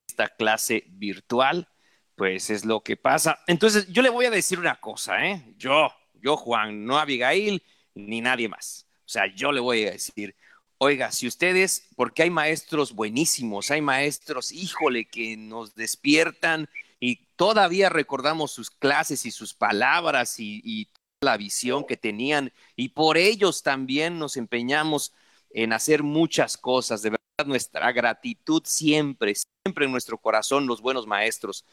esta 0.07 0.29
clase 0.29 0.83
virtual, 0.89 1.67
pues 2.15 2.49
es 2.49 2.65
lo 2.65 2.81
que 2.81 2.97
pasa. 2.97 3.39
Entonces, 3.47 3.87
yo 3.91 4.01
le 4.01 4.09
voy 4.09 4.25
a 4.25 4.29
decir 4.29 4.59
una 4.59 4.79
cosa, 4.79 5.25
¿eh? 5.25 5.53
Yo, 5.57 5.91
yo 6.21 6.37
Juan, 6.37 6.85
no 6.85 6.99
Abigail, 6.99 7.63
ni 7.95 8.21
nadie 8.21 8.47
más. 8.47 8.85
O 9.05 9.09
sea, 9.09 9.33
yo 9.33 9.51
le 9.51 9.59
voy 9.59 9.85
a 9.85 9.91
decir, 9.91 10.35
oiga, 10.77 11.11
si 11.11 11.27
ustedes, 11.27 11.87
porque 11.95 12.23
hay 12.23 12.29
maestros 12.29 12.93
buenísimos, 12.93 13.71
hay 13.71 13.81
maestros, 13.81 14.51
híjole, 14.51 15.05
que 15.05 15.35
nos 15.37 15.75
despiertan 15.75 16.69
y 16.99 17.27
todavía 17.35 17.89
recordamos 17.89 18.51
sus 18.51 18.69
clases 18.69 19.25
y 19.25 19.31
sus 19.31 19.53
palabras 19.53 20.39
y, 20.39 20.61
y 20.63 20.87
la 21.21 21.37
visión 21.37 21.85
que 21.85 21.97
tenían 21.97 22.51
y 22.75 22.89
por 22.89 23.17
ellos 23.17 23.61
también 23.61 24.17
nos 24.17 24.37
empeñamos 24.37 25.13
en 25.51 25.71
hacer 25.71 26.01
muchas 26.01 26.57
cosas. 26.57 27.03
De 27.03 27.11
verdad, 27.11 27.45
nuestra 27.45 27.91
gratitud 27.91 28.63
siempre, 28.65 29.33
siempre 29.63 29.85
en 29.85 29.91
nuestro 29.91 30.17
corazón, 30.17 30.65
los 30.65 30.81
buenos 30.81 31.05
maestros. 31.05 31.65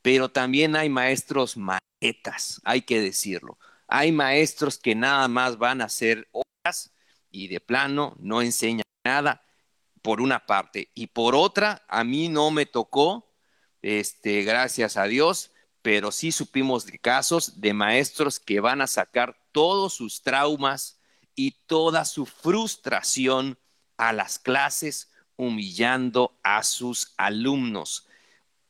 Pero 0.00 0.30
también 0.30 0.74
hay 0.74 0.88
maestros 0.88 1.56
maetas, 1.56 2.60
hay 2.64 2.82
que 2.82 3.00
decirlo. 3.00 3.58
Hay 3.88 4.10
maestros 4.10 4.78
que 4.78 4.94
nada 4.94 5.28
más 5.28 5.58
van 5.58 5.82
a 5.82 5.86
hacer 5.86 6.28
horas 6.32 6.94
y 7.30 7.48
de 7.48 7.60
plano 7.60 8.16
no 8.18 8.40
enseñan 8.40 8.84
nada, 9.04 9.42
por 10.04 10.20
una 10.20 10.44
parte. 10.44 10.90
Y 10.94 11.08
por 11.08 11.34
otra, 11.34 11.82
a 11.88 12.04
mí 12.04 12.28
no 12.28 12.50
me 12.50 12.66
tocó, 12.66 13.32
este, 13.80 14.42
gracias 14.42 14.98
a 14.98 15.04
Dios, 15.04 15.53
pero 15.84 16.10
sí 16.10 16.32
supimos 16.32 16.86
de 16.86 16.98
casos 16.98 17.60
de 17.60 17.74
maestros 17.74 18.40
que 18.40 18.58
van 18.58 18.80
a 18.80 18.86
sacar 18.86 19.36
todos 19.52 19.92
sus 19.92 20.22
traumas 20.22 20.98
y 21.34 21.50
toda 21.66 22.06
su 22.06 22.24
frustración 22.24 23.58
a 23.98 24.14
las 24.14 24.38
clases, 24.38 25.12
humillando 25.36 26.38
a 26.42 26.62
sus 26.62 27.12
alumnos. 27.18 28.06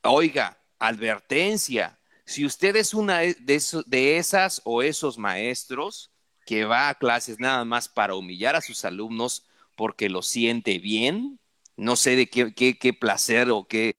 Oiga, 0.02 0.58
advertencia, 0.80 2.00
si 2.24 2.44
usted 2.44 2.74
es 2.74 2.94
una 2.94 3.20
de, 3.20 4.16
esas 4.18 4.60
o 4.64 4.82
esos 4.82 5.16
maestros 5.16 6.10
que 6.44 6.64
va 6.64 6.88
a 6.88 6.96
clases 6.96 7.38
nada 7.38 7.64
más 7.64 7.88
para 7.88 8.16
humillar 8.16 8.56
a 8.56 8.60
sus 8.60 8.84
alumnos 8.84 9.46
porque 9.76 10.08
lo 10.08 10.20
siente 10.20 10.80
bien, 10.80 11.38
no 11.76 11.94
sé 11.94 12.16
de 12.16 12.26
qué, 12.26 12.92
placer 12.92 13.50
o 13.52 13.68
qué 13.68 13.94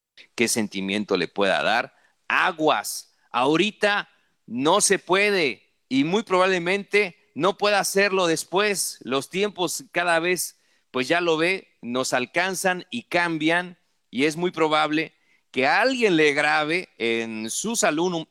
sentimiento 0.48 1.16
le 1.16 1.28
pueda 1.28 1.62
dar, 1.62 1.96
aguas, 2.28 3.05
ahorita 3.36 4.08
no 4.46 4.80
se 4.80 4.98
puede 4.98 5.62
y 5.90 6.04
muy 6.04 6.22
probablemente 6.22 7.30
no 7.34 7.58
pueda 7.58 7.80
hacerlo 7.80 8.26
después. 8.26 8.98
Los 9.02 9.28
tiempos 9.28 9.84
cada 9.92 10.20
vez, 10.20 10.58
pues 10.90 11.06
ya 11.06 11.20
lo 11.20 11.36
ve, 11.36 11.68
nos 11.82 12.14
alcanzan 12.14 12.86
y 12.90 13.02
cambian 13.02 13.78
y 14.10 14.24
es 14.24 14.36
muy 14.36 14.52
probable 14.52 15.12
que 15.50 15.66
alguien 15.66 16.16
le 16.16 16.32
grabe 16.32 16.88
en 16.96 17.50
sus 17.50 17.84
alumnos, 17.84 18.26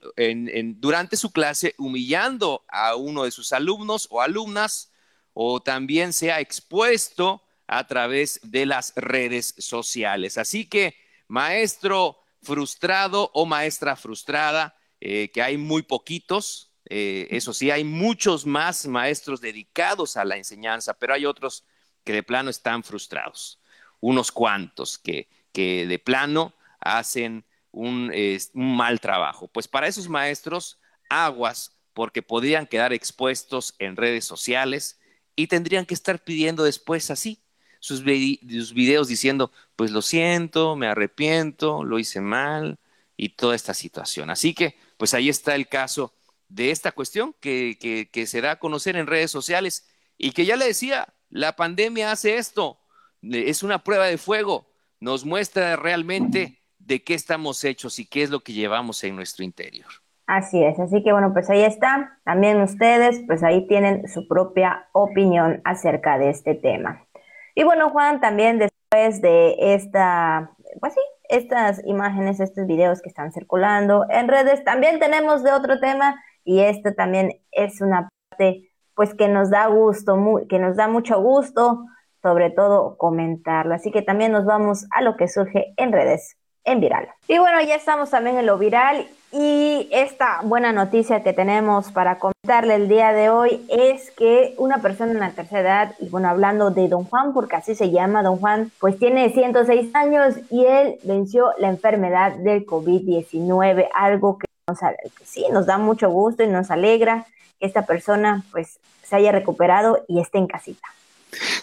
durante 0.77 1.17
su 1.17 1.31
clase, 1.31 1.75
humillando 1.77 2.65
a 2.67 2.95
uno 2.95 3.25
de 3.25 3.31
sus 3.31 3.53
alumnos 3.53 4.07
o 4.09 4.21
alumnas, 4.21 4.91
o 5.33 5.61
también 5.61 6.13
sea 6.13 6.39
expuesto 6.39 7.43
a 7.67 7.85
través 7.85 8.39
de 8.41 8.65
las 8.65 8.93
redes 8.95 9.53
sociales. 9.59 10.39
Así 10.39 10.65
que, 10.65 10.95
maestro 11.27 12.17
frustrado 12.41 13.29
o 13.33 13.45
maestra 13.45 13.95
frustrada, 13.95 14.75
eh, 15.07 15.29
que 15.29 15.43
hay 15.43 15.55
muy 15.55 15.83
poquitos, 15.83 16.71
eh, 16.89 17.27
eso 17.29 17.53
sí, 17.53 17.69
hay 17.69 17.83
muchos 17.83 18.47
más 18.47 18.87
maestros 18.87 19.39
dedicados 19.39 20.17
a 20.17 20.25
la 20.25 20.35
enseñanza, 20.35 20.95
pero 20.95 21.13
hay 21.13 21.27
otros 21.27 21.63
que 22.03 22.11
de 22.11 22.23
plano 22.23 22.49
están 22.49 22.83
frustrados, 22.83 23.61
unos 23.99 24.31
cuantos 24.31 24.97
que, 24.97 25.29
que 25.51 25.85
de 25.85 25.99
plano 25.99 26.55
hacen 26.79 27.45
un, 27.71 28.11
mal 28.53 28.99
trabajo. 28.99 29.47
Pues 29.47 29.67
para 29.67 29.85
esos 29.85 30.09
maestros, 30.09 30.79
aguas, 31.07 31.77
porque 31.93 32.23
podrían 32.23 32.65
quedar 32.65 32.91
expuestos 32.91 33.75
en 33.77 33.97
redes 33.97 34.25
sociales 34.25 34.99
y 35.35 35.45
tendrían 35.45 35.85
que 35.85 35.93
estar 35.93 36.23
pidiendo 36.23 36.63
después 36.63 37.11
así 37.11 37.43
sus, 37.79 37.99
sus, 37.99 38.73
videos 38.73 39.07
diciendo, 39.07 39.51
pues 39.75 39.91
lo 39.91 40.01
siento, 40.01 40.75
me 40.75 40.87
arrepiento, 40.87 41.83
lo 41.83 41.99
hice 41.99 42.21
mal 42.21 42.79
y 43.15 43.29
toda 43.29 43.55
esta 43.55 43.75
situación. 43.75 44.31
Así 44.31 44.55
que 44.55 44.83
pues 44.97 45.13
ahí 45.13 45.29
está 45.29 45.55
el 45.55 45.67
caso 45.67 46.13
de 46.47 46.71
esta 46.71 46.91
cuestión 46.91 47.35
que, 47.39 47.77
que, 48.11 48.25
se 48.27 48.41
da 48.41 48.51
a 48.51 48.59
conocer 48.59 48.95
en 48.95 49.07
redes 49.07 49.31
sociales 49.31 49.87
y 50.17 50.31
que 50.31 50.45
ya 50.45 50.55
le 50.55 50.65
decía, 50.65 51.13
la 51.29 51.55
pandemia 51.55 52.11
hace 52.11 52.37
esto, 52.37 52.79
es 53.21 53.63
una 53.63 53.83
prueba 53.83 54.05
de 54.05 54.17
fuego, 54.17 54.67
nos 54.99 55.25
muestra 55.25 55.75
realmente 55.75 56.59
de 56.79 57.03
qué 57.03 57.13
estamos 57.13 57.63
hechos 57.63 57.99
y 57.99 58.05
qué 58.05 58.23
es 58.23 58.29
lo 58.29 58.41
que 58.41 58.53
llevamos 58.53 59.03
en 59.03 59.15
nuestro 59.15 59.43
interior. 59.43 59.87
Así 60.27 60.63
es, 60.63 60.79
así 60.79 61.03
que 61.03 61.11
bueno, 61.11 61.33
pues 61.33 61.49
ahí 61.49 61.63
está. 61.63 62.19
También 62.23 62.59
ustedes, 62.61 63.21
pues 63.27 63.43
ahí 63.43 63.67
tienen 63.67 64.07
su 64.07 64.27
propia 64.27 64.87
opinión 64.91 65.61
acerca 65.65 66.17
de 66.17 66.31
este 66.31 66.55
tema. 66.55 67.05
Y 67.53 67.63
bueno, 67.63 67.89
Juan, 67.89 68.19
también 68.21 68.57
después 68.57 69.21
de 69.21 69.55
esta, 69.75 70.51
pues 70.79 70.93
sí, 70.93 70.99
estas 71.29 71.83
imágenes, 71.85 72.39
estos 72.39 72.65
videos 72.65 73.01
que 73.01 73.09
están 73.09 73.31
circulando 73.31 74.05
en 74.09 74.27
redes. 74.27 74.63
También 74.63 74.99
tenemos 74.99 75.43
de 75.43 75.51
otro 75.51 75.79
tema 75.79 76.15
y 76.43 76.61
esto 76.61 76.93
también 76.93 77.31
es 77.51 77.81
una 77.81 78.09
parte 78.29 78.71
pues 78.95 79.13
que 79.13 79.27
nos 79.27 79.49
da 79.49 79.67
gusto, 79.67 80.17
que 80.47 80.59
nos 80.59 80.77
da 80.77 80.87
mucho 80.87 81.21
gusto, 81.21 81.85
sobre 82.21 82.49
todo 82.49 82.97
comentarlo. 82.97 83.75
Así 83.75 83.91
que 83.91 84.01
también 84.01 84.31
nos 84.31 84.45
vamos 84.45 84.87
a 84.91 85.01
lo 85.01 85.17
que 85.17 85.27
surge 85.27 85.73
en 85.77 85.91
redes, 85.91 86.37
en 86.65 86.79
viral. 86.81 87.07
Y 87.27 87.37
bueno, 87.37 87.61
ya 87.61 87.75
estamos 87.75 88.09
también 88.09 88.37
en 88.37 88.45
lo 88.45 88.57
viral 88.57 89.07
y 89.31 89.89
esta 89.91 90.41
buena 90.43 90.71
noticia 90.71 91.21
que 91.21 91.33
tenemos 91.33 91.91
para 91.91 92.19
comentarle 92.19 92.75
el 92.75 92.87
día 92.87 93.11
de 93.11 93.29
hoy 93.29 93.65
es 93.67 94.11
que 94.11 94.53
una 94.57 94.81
persona 94.81 95.11
en 95.11 95.19
la 95.19 95.31
tercera 95.31 95.59
edad, 95.59 95.95
y 95.99 96.07
bueno, 96.07 96.29
hablando 96.29 96.71
de 96.71 96.87
don 96.87 97.03
Juan, 97.03 97.33
porque 97.33 97.57
así 97.57 97.75
se 97.75 97.91
llama 97.91 98.23
don 98.23 98.37
Juan, 98.37 98.71
pues 98.79 98.97
tiene 98.97 99.31
106 99.31 99.93
años 99.93 100.35
y 100.49 100.65
él 100.65 100.99
venció 101.03 101.51
la 101.57 101.67
enfermedad 101.67 102.33
del 102.37 102.65
COVID-19, 102.65 103.89
algo 103.93 104.37
que, 104.37 104.47
nos, 104.67 104.79
que 104.79 105.25
sí 105.25 105.45
nos 105.51 105.65
da 105.65 105.77
mucho 105.77 106.09
gusto 106.09 106.43
y 106.43 106.47
nos 106.47 106.71
alegra 106.71 107.25
que 107.59 107.65
esta 107.65 107.85
persona 107.85 108.45
pues 108.51 108.79
se 109.03 109.17
haya 109.17 109.33
recuperado 109.33 110.05
y 110.07 110.21
esté 110.21 110.37
en 110.37 110.47
casita. 110.47 110.87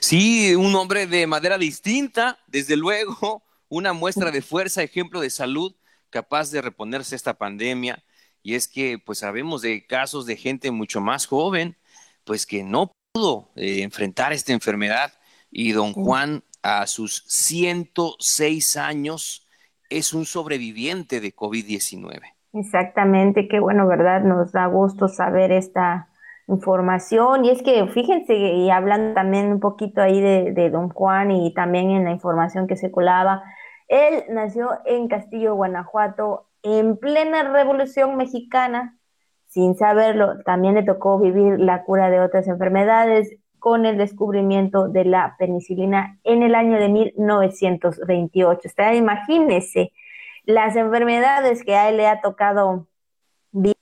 Sí, 0.01 0.55
un 0.55 0.75
hombre 0.75 1.07
de 1.07 1.27
madera 1.27 1.57
distinta, 1.57 2.39
desde 2.49 2.77
luego, 2.77 3.41
una 3.73 3.95
muestra 3.95 4.31
de 4.31 4.43
fuerza, 4.43 4.83
ejemplo 4.83 5.23
de 5.23 5.31
salud 5.31 5.75
capaz 6.11 6.51
de 6.51 6.61
reponerse 6.61 7.17
esta 7.17 7.33
pandemia. 7.33 8.05
Y 8.43 8.55
es 8.55 8.69
que 8.69 8.99
pues 8.99 9.21
sabemos 9.21 9.63
de 9.63 9.87
casos 9.87 10.27
de 10.27 10.37
gente 10.37 10.71
mucho 10.71 11.01
más 11.01 11.25
joven, 11.25 11.79
pues 12.25 12.45
que 12.45 12.65
no 12.65 12.93
pudo 13.13 13.49
eh, 13.57 13.83
enfrentar 13.83 14.35
esta 14.35 14.53
enfermedad. 14.53 15.15
Y 15.51 15.73
don 15.73 15.95
Juan, 15.95 16.45
a 16.63 16.87
sus 16.87 17.25
106 17.29 18.77
años, 18.77 19.49
es 19.89 20.13
un 20.13 20.27
sobreviviente 20.27 21.21
de 21.21 21.35
COVID-19. 21.35 22.21
Exactamente, 22.53 23.49
qué 23.49 23.59
bueno, 23.59 23.87
¿verdad? 23.87 24.23
Nos 24.23 24.53
da 24.53 24.67
gusto 24.67 25.09
saber 25.09 25.51
esta 25.51 26.11
información. 26.47 27.47
Y 27.47 27.51
es 27.51 27.63
que 27.63 27.87
fíjense, 27.87 28.35
y 28.35 28.69
hablando 28.69 29.15
también 29.15 29.51
un 29.51 29.61
poquito 29.61 30.03
ahí 30.03 30.21
de, 30.21 30.53
de 30.53 30.69
don 30.69 30.91
Juan 30.91 31.31
y 31.31 31.55
también 31.55 31.91
en 31.91 32.05
la 32.05 32.11
información 32.11 32.67
que 32.67 32.77
circulaba, 32.77 33.43
él 33.93 34.25
nació 34.31 34.71
en 34.87 35.07
Castillo, 35.07 35.55
Guanajuato, 35.55 36.47
en 36.63 36.97
plena 36.97 37.43
Revolución 37.53 38.17
Mexicana. 38.17 38.99
Sin 39.49 39.77
saberlo, 39.77 40.43
también 40.47 40.77
le 40.77 40.83
tocó 40.83 41.19
vivir 41.19 41.61
la 41.61 41.85
cura 41.85 42.09
de 42.09 42.21
otras 42.21 42.49
enfermedades 42.49 43.37
con 43.59 43.85
el 43.85 43.99
descubrimiento 43.99 44.89
de 44.89 45.05
la 45.05 45.37
penicilina 45.39 46.19
en 46.25 46.43
el 46.43 46.55
año 46.55 46.79
de 46.79 46.89
1928. 46.89 48.61
Usted 48.65 48.95
imagínese 48.95 49.93
las 50.45 50.75
enfermedades 50.75 51.63
que 51.63 51.77
a 51.77 51.91
él 51.91 51.99
le 51.99 52.07
ha 52.07 52.23
tocado 52.23 52.89
vivir. 53.51 53.77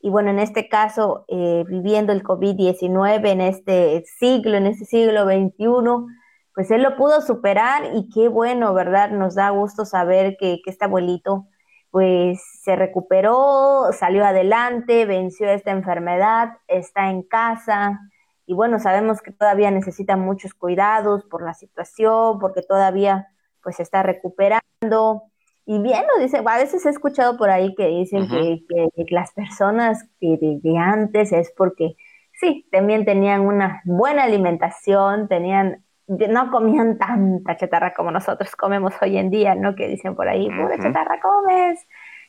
Y 0.00 0.10
bueno, 0.10 0.30
en 0.30 0.40
este 0.40 0.68
caso, 0.68 1.26
eh, 1.28 1.62
viviendo 1.68 2.12
el 2.12 2.24
COVID-19 2.24 3.30
en 3.30 3.40
este 3.40 4.02
siglo, 4.18 4.56
en 4.56 4.66
este 4.66 4.84
siglo 4.84 5.26
XXI, 5.26 6.12
pues 6.54 6.70
él 6.70 6.82
lo 6.82 6.96
pudo 6.96 7.20
superar 7.20 7.84
y 7.94 8.08
qué 8.10 8.28
bueno, 8.28 8.74
¿verdad? 8.74 9.10
Nos 9.10 9.34
da 9.34 9.50
gusto 9.50 9.84
saber 9.84 10.36
que, 10.38 10.60
este 10.66 10.84
abuelito 10.84 11.46
pues 11.90 12.42
se 12.62 12.74
recuperó, 12.74 13.90
salió 13.92 14.24
adelante, 14.24 15.04
venció 15.04 15.50
esta 15.50 15.72
enfermedad, 15.72 16.56
está 16.66 17.10
en 17.10 17.22
casa 17.22 18.00
y 18.46 18.54
bueno, 18.54 18.78
sabemos 18.78 19.22
que 19.22 19.30
todavía 19.32 19.70
necesita 19.70 20.16
muchos 20.16 20.54
cuidados 20.54 21.24
por 21.24 21.42
la 21.42 21.54
situación, 21.54 22.38
porque 22.38 22.62
todavía 22.62 23.28
pues 23.62 23.80
está 23.80 24.02
recuperando. 24.02 25.22
Y 25.64 25.80
bien, 25.80 26.02
lo 26.14 26.22
dice, 26.22 26.42
a 26.44 26.58
veces 26.58 26.84
he 26.84 26.90
escuchado 26.90 27.36
por 27.36 27.50
ahí 27.50 27.74
que 27.74 27.86
dicen 27.86 28.28
que, 28.28 28.64
las 29.10 29.32
personas 29.32 30.04
que 30.20 30.36
de 30.40 30.78
antes 30.78 31.32
es 31.32 31.52
porque 31.56 31.96
sí, 32.40 32.66
también 32.72 33.04
tenían 33.04 33.42
una 33.42 33.80
buena 33.84 34.24
alimentación, 34.24 35.28
tenían 35.28 35.81
no 36.06 36.50
comían 36.50 36.98
tanta 36.98 37.56
chatarra 37.56 37.94
como 37.94 38.10
nosotros 38.10 38.54
comemos 38.56 38.94
hoy 39.00 39.18
en 39.18 39.30
día, 39.30 39.54
¿no? 39.54 39.74
Que 39.74 39.88
dicen 39.88 40.14
por 40.14 40.28
ahí, 40.28 40.48
pura 40.50 40.78
chatarra 40.78 41.20
comes. 41.20 41.80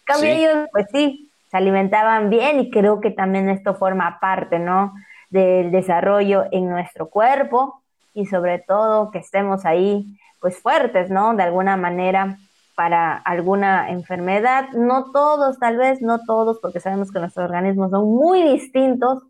cambio 0.05 0.29
ellos, 0.29 0.67
pues 0.71 0.87
sí, 0.91 1.31
se 1.49 1.57
alimentaban 1.57 2.29
bien 2.29 2.59
y 2.59 2.71
creo 2.71 3.01
que 3.01 3.11
también 3.11 3.49
esto 3.49 3.75
forma 3.75 4.19
parte, 4.19 4.59
¿no? 4.59 4.93
Del 5.29 5.71
desarrollo 5.71 6.45
en 6.51 6.69
nuestro 6.69 7.09
cuerpo 7.09 7.81
y 8.13 8.25
sobre 8.27 8.59
todo 8.59 9.11
que 9.11 9.19
estemos 9.19 9.65
ahí, 9.65 10.17
pues 10.39 10.59
fuertes, 10.59 11.09
¿no? 11.09 11.33
De 11.35 11.43
alguna 11.43 11.77
manera 11.77 12.37
para 12.75 13.15
alguna 13.17 13.89
enfermedad. 13.89 14.69
No 14.73 15.11
todos, 15.11 15.59
tal 15.59 15.77
vez, 15.77 16.01
no 16.01 16.19
todos, 16.25 16.59
porque 16.61 16.79
sabemos 16.79 17.11
que 17.11 17.19
nuestros 17.19 17.45
organismos 17.45 17.91
son 17.91 18.05
muy 18.05 18.41
distintos, 18.41 19.23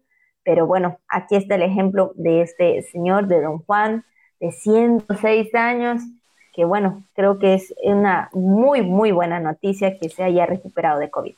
pero 0.44 0.68
bueno, 0.68 1.00
aquí 1.08 1.36
está 1.36 1.56
el 1.56 1.62
ejemplo 1.64 2.12
de 2.16 2.42
este 2.42 2.84
señor, 2.84 3.28
de 3.28 3.42
don 3.42 3.60
Juan, 3.60 4.06
de 4.44 4.52
106 4.52 5.56
años, 5.56 6.02
que 6.54 6.66
bueno, 6.66 7.06
creo 7.16 7.40
que 7.40 7.54
es 7.54 7.74
una 7.82 8.30
muy, 8.34 8.82
muy 8.82 9.14
buena 9.14 9.40
noticia 9.40 9.98
que 9.98 10.10
se 10.10 10.22
haya 10.22 10.46
recuperado 10.46 11.00
de 11.00 11.10
COVID. 11.10 11.36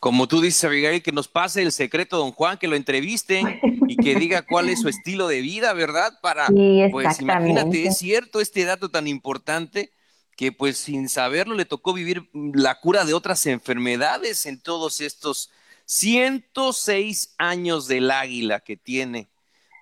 Como 0.00 0.26
tú 0.26 0.40
dices, 0.40 0.64
Abigail, 0.64 1.02
que 1.02 1.12
nos 1.12 1.28
pase 1.28 1.60
el 1.60 1.70
secreto, 1.70 2.16
don 2.16 2.32
Juan, 2.32 2.56
que 2.56 2.66
lo 2.66 2.74
entrevisten 2.74 3.60
y 3.86 3.96
que 3.96 4.14
diga 4.14 4.40
cuál 4.40 4.70
es 4.70 4.80
su 4.80 4.88
estilo 4.88 5.28
de 5.28 5.42
vida, 5.42 5.74
¿verdad? 5.74 6.18
Para, 6.22 6.46
pues 6.90 7.20
imagínate, 7.20 7.86
es 7.86 7.98
cierto 7.98 8.40
este 8.40 8.64
dato 8.64 8.90
tan 8.90 9.06
importante 9.06 9.90
que 10.34 10.50
pues 10.50 10.78
sin 10.78 11.10
saberlo 11.10 11.54
le 11.54 11.64
tocó 11.66 11.92
vivir 11.92 12.28
la 12.32 12.80
cura 12.80 13.04
de 13.04 13.12
otras 13.12 13.44
enfermedades 13.46 14.46
en 14.46 14.60
todos 14.60 15.02
estos 15.02 15.50
106 15.84 17.34
años 17.36 17.86
del 17.86 18.10
águila 18.10 18.60
que 18.60 18.76
tiene 18.76 19.28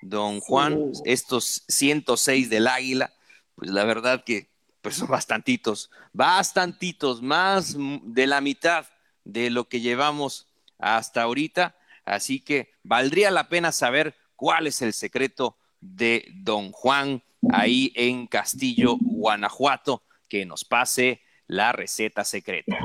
don 0.05 0.41
Juan, 0.41 0.93
estos 1.05 1.65
106 1.69 2.51
del 2.51 2.67
águila, 2.67 3.13
pues 3.55 3.71
la 3.71 3.85
verdad 3.85 4.23
que 4.25 4.51
pues 4.83 4.97
son 4.97 5.09
bastantitos, 5.09 5.91
bastantitos, 6.13 7.23
más 7.23 7.77
de 7.79 8.27
la 8.27 8.43
mitad 8.43 8.85
de 9.25 9.49
lo 9.49 9.65
que 9.65 9.81
llevamos 9.81 10.47
hasta 10.79 11.23
ahorita, 11.23 11.75
así 12.05 12.41
que 12.41 12.73
valdría 12.83 13.31
la 13.31 13.49
pena 13.49 13.73
saber 13.73 14.15
cuál 14.37 14.67
es 14.67 14.83
el 14.83 14.93
secreto 14.93 15.57
de 15.81 16.29
don 16.35 16.71
Juan 16.73 17.23
ahí 17.51 17.93
en 17.95 18.27
Castillo, 18.27 18.97
Guanajuato 19.01 20.03
que 20.29 20.45
nos 20.45 20.65
pase 20.65 21.23
la 21.47 21.73
receta 21.73 22.25
secreta. 22.25 22.77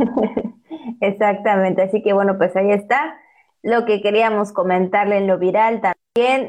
Exactamente, 1.01 1.81
así 1.81 2.01
que 2.01 2.13
bueno, 2.13 2.37
pues 2.37 2.55
ahí 2.55 2.71
está 2.71 3.17
lo 3.61 3.85
que 3.85 4.01
queríamos 4.01 4.53
comentarle 4.53 5.17
en 5.17 5.27
lo 5.27 5.37
viral 5.37 5.81
también, 5.81 5.97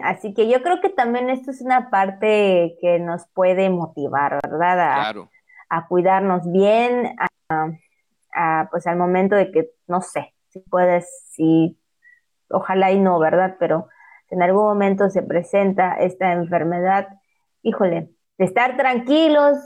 así 0.02 0.34
que 0.34 0.48
yo 0.48 0.62
creo 0.62 0.80
que 0.80 0.88
también 0.88 1.30
esto 1.30 1.50
es 1.50 1.60
una 1.60 1.90
parte 1.90 2.76
que 2.80 2.98
nos 2.98 3.26
puede 3.34 3.70
motivar, 3.70 4.38
¿verdad? 4.42 5.14
A, 5.68 5.86
cuidarnos 5.86 6.50
bien, 6.50 7.14
a, 8.34 8.68
pues 8.70 8.86
al 8.86 8.96
momento 8.96 9.36
de 9.36 9.50
que, 9.52 9.70
no 9.86 10.00
sé, 10.00 10.34
si 10.48 10.60
puedes, 10.60 11.08
si, 11.30 11.78
ojalá 12.48 12.90
y 12.90 12.98
no, 12.98 13.18
¿verdad? 13.18 13.56
Pero 13.58 13.88
en 14.30 14.42
algún 14.42 14.64
momento 14.64 15.10
se 15.10 15.22
presenta 15.22 15.94
esta 15.94 16.32
enfermedad, 16.32 17.08
híjole, 17.62 18.10
de 18.38 18.44
estar 18.44 18.76
tranquilos, 18.76 19.56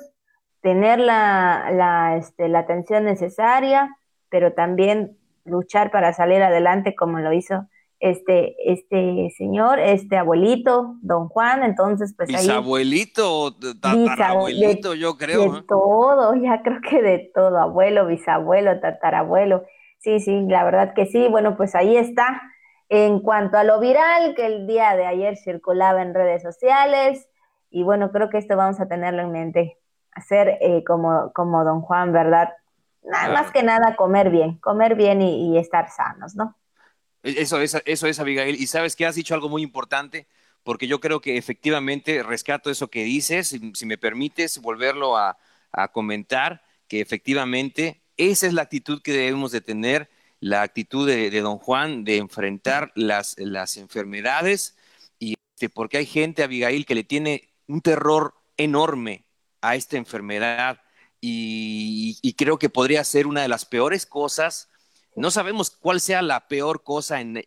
tener 0.61 0.99
la, 0.99 1.71
la, 1.73 2.17
este, 2.17 2.49
la 2.49 2.61
atención 2.61 3.05
necesaria, 3.05 3.97
pero 4.29 4.53
también 4.53 5.19
luchar 5.45 5.91
para 5.91 6.13
salir 6.13 6.43
adelante 6.43 6.95
como 6.95 7.19
lo 7.19 7.33
hizo 7.33 7.67
este, 8.05 8.55
este 8.71 9.33
señor, 9.39 9.79
este 9.79 10.19
abuelito, 10.19 10.97
don 11.01 11.29
Juan, 11.29 11.63
entonces 11.63 12.15
pues 12.15 12.29
bisabuelito, 12.29 13.57
tatarabuelito, 13.81 14.95
yo 14.95 15.17
creo. 15.17 15.53
De 15.55 15.63
todo, 15.63 16.35
ya 16.35 16.63
creo 16.63 16.81
que 16.83 17.01
de 17.01 17.31
todo, 17.35 17.59
abuelo, 17.59 18.07
bisabuelo, 18.07 18.79
tatarabuelo, 18.81 19.65
sí, 20.01 20.21
sí, 20.21 20.43
la 20.49 20.65
verdad 20.65 20.93
que 20.95 21.07
sí, 21.07 21.29
bueno, 21.29 21.57
pues 21.57 21.75
ahí 21.75 21.97
está. 21.97 22.43
En 22.91 23.21
cuanto 23.21 23.57
a 23.57 23.65
lo 23.65 23.81
viral 23.81 24.35
que 24.35 24.45
el 24.45 24.67
día 24.67 24.95
de 24.97 25.07
ayer 25.07 25.39
circulaba 25.39 26.03
en 26.03 26.13
redes 26.13 26.43
sociales, 26.43 27.27
y 27.71 27.85
bueno, 27.85 28.13
creo 28.13 28.29
que 28.29 28.37
esto 28.37 28.55
vamos 28.57 28.79
a 28.81 28.87
tenerlo 28.87 29.23
en 29.23 29.33
mente 29.33 29.79
hacer 30.13 30.59
eh, 30.61 30.85
como, 30.85 31.33
como 31.33 31.65
don 31.65 31.81
Juan, 31.81 32.13
¿verdad? 32.13 32.51
Nada 33.03 33.33
más 33.33 33.51
que 33.51 33.63
nada 33.63 33.97
comer 33.97 34.31
bien, 34.31 34.59
comer 34.59 34.95
bien 34.95 35.23
y, 35.23 35.59
estar 35.59 35.91
sanos, 35.91 36.35
¿no? 36.37 36.55
E, 37.25 37.43
eso 37.43 37.61
es, 37.61 37.77
eso 37.85 38.07
es, 38.07 38.21
Abigail. 38.21 38.55
Y 38.61 38.67
sabes 38.69 38.95
que 38.97 39.07
has 39.07 39.17
dicho 39.17 39.35
algo 39.35 39.49
muy 39.49 39.63
importante, 39.63 40.29
porque 40.63 40.87
yo 40.87 41.01
creo 41.01 41.21
que 41.21 41.37
efectivamente 41.37 42.23
rescato 42.23 42.71
eso 42.71 42.89
que 42.89 43.05
dices, 43.05 43.49
si, 43.75 43.87
me 43.87 43.99
permites 43.99 44.59
volverlo 44.61 45.17
a, 45.17 45.37
comentar, 45.93 46.63
que 46.87 47.01
efectivamente 47.01 48.01
esa 48.17 48.47
es 48.47 48.53
la 48.53 48.63
actitud 48.63 49.03
que 49.03 49.13
debemos 49.13 49.51
de 49.51 49.61
tener, 49.61 50.09
la 50.39 50.63
actitud 50.63 51.07
de, 51.07 51.41
don 51.41 51.59
Juan 51.59 52.05
de 52.05 52.19
enfrentar 52.19 52.93
las, 52.95 53.35
las 53.39 53.77
enfermedades, 53.77 54.77
y 55.19 55.35
este, 55.55 55.69
porque 55.69 55.97
hay 55.99 56.07
gente, 56.07 56.45
Abigail, 56.45 56.87
que 56.87 56.95
le 56.95 57.03
tiene 57.03 57.49
un 57.67 57.81
terror 57.81 58.35
enorme 58.57 59.25
a 59.63 59.77
esta 59.77 59.97
enfermedad 59.97 60.81
y, 61.21 62.35
creo 62.37 62.59
que 62.59 62.69
podría 62.69 63.03
ser 63.05 63.27
una 63.27 63.43
de 63.43 63.49
las 63.49 63.65
peores 63.65 64.05
cosas. 64.05 64.69
No 65.17 65.31
sabemos 65.31 65.71
cuál 65.71 66.01
sea 66.01 66.23
la 66.23 66.49
peor 66.49 66.83
cosa 66.83 67.21
en, 67.21 67.43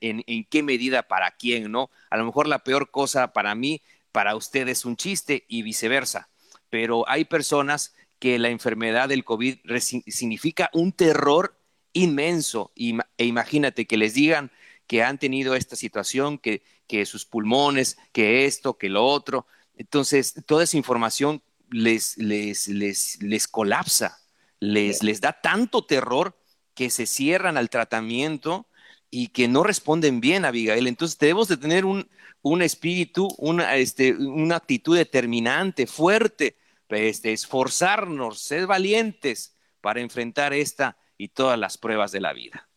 qué 0.49 0.63
medida 0.63 1.03
para 1.03 1.31
quién, 1.31 1.71
¿no? 1.71 1.89
A 2.09 2.17
lo 2.17 2.25
mejor 2.25 2.47
la 2.47 2.63
peor 2.63 2.91
cosa 2.91 3.33
para 3.33 3.55
mí, 3.55 3.81
para 4.11 4.35
usted 4.35 4.67
es 4.67 4.85
un 4.85 4.95
chiste 4.95 5.45
y 5.47 5.61
viceversa. 5.61 6.29
Pero 6.69 7.07
hay 7.09 7.25
personas 7.25 7.93
que 8.19 8.39
la 8.39 8.49
enfermedad 8.49 9.09
del 9.09 9.23
COVID 9.25 9.59
significa 10.07 10.69
un 10.73 10.91
terror 10.91 11.59
inmenso. 11.93 12.71
e 12.75 13.25
imagínate 13.25 13.85
que 13.85 13.97
les 13.97 14.13
digan 14.13 14.51
que 14.87 15.03
han 15.03 15.17
tenido 15.17 15.55
esta 15.55 15.75
situación, 15.75 16.37
que, 16.37 16.63
que 16.87 17.05
sus 17.05 17.25
pulmones, 17.25 17.97
que 18.13 18.45
esto, 18.45 18.77
que 18.77 18.89
lo 18.89 19.05
otro. 19.05 19.45
Entonces, 19.75 20.33
toda 20.45 20.63
esa 20.63 20.77
información 20.77 21.43
les, 21.69 22.17
les, 22.17 22.67
les, 22.69 23.21
les 23.21 23.47
colapsa, 23.47 24.19
les, 24.59 25.03
les 25.03 25.21
da 25.21 25.33
tanto 25.33 25.85
terror 25.85 26.36
que 26.77 26.91
se 26.91 27.07
cierran 27.07 27.57
al 27.57 27.71
tratamiento 27.71 28.67
y 29.09 29.29
que 29.29 29.47
no 29.47 29.63
responden 29.63 30.21
bien, 30.21 30.45
Abigail. 30.45 30.85
Entonces 30.85 31.17
debemos 31.17 31.47
de 31.47 31.57
tener 31.57 31.85
un, 31.85 32.07
un 32.43 32.61
espíritu, 32.61 33.29
una, 33.39 33.75
este, 33.75 34.13
una 34.13 34.57
actitud 34.57 34.95
determinante, 34.95 35.87
fuerte, 35.87 36.55
este, 36.89 37.33
esforzarnos, 37.33 38.39
ser 38.39 38.67
valientes 38.67 39.57
para 39.81 40.01
enfrentar 40.01 40.53
esta 40.53 40.97
y 41.17 41.29
todas 41.29 41.57
las 41.57 41.79
pruebas 41.79 42.11
de 42.11 42.21
la 42.21 42.31
vida. 42.33 42.69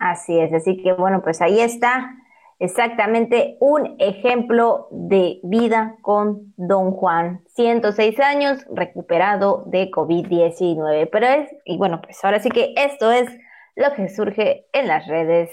Así 0.00 0.36
es, 0.36 0.52
así 0.52 0.82
que 0.82 0.92
bueno, 0.92 1.22
pues 1.22 1.40
ahí 1.40 1.60
está 1.60 2.16
exactamente 2.60 3.56
un 3.58 3.96
ejemplo 3.98 4.86
de 4.92 5.40
vida 5.42 5.96
con 6.02 6.54
don 6.56 6.92
Juan, 6.92 7.42
106 7.48 8.20
años, 8.20 8.64
recuperado 8.70 9.64
de 9.66 9.90
COVID-19. 9.90 11.08
Pero 11.10 11.26
es, 11.26 11.50
y 11.64 11.78
bueno, 11.78 12.00
pues 12.00 12.22
ahora 12.22 12.38
sí 12.38 12.50
que 12.50 12.74
esto 12.76 13.10
es 13.10 13.28
lo 13.74 13.92
que 13.94 14.08
surge 14.08 14.66
en 14.72 14.86
las 14.86 15.06
redes 15.06 15.50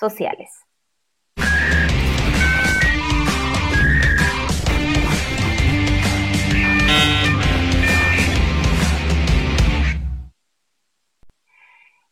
sociales. 0.00 0.65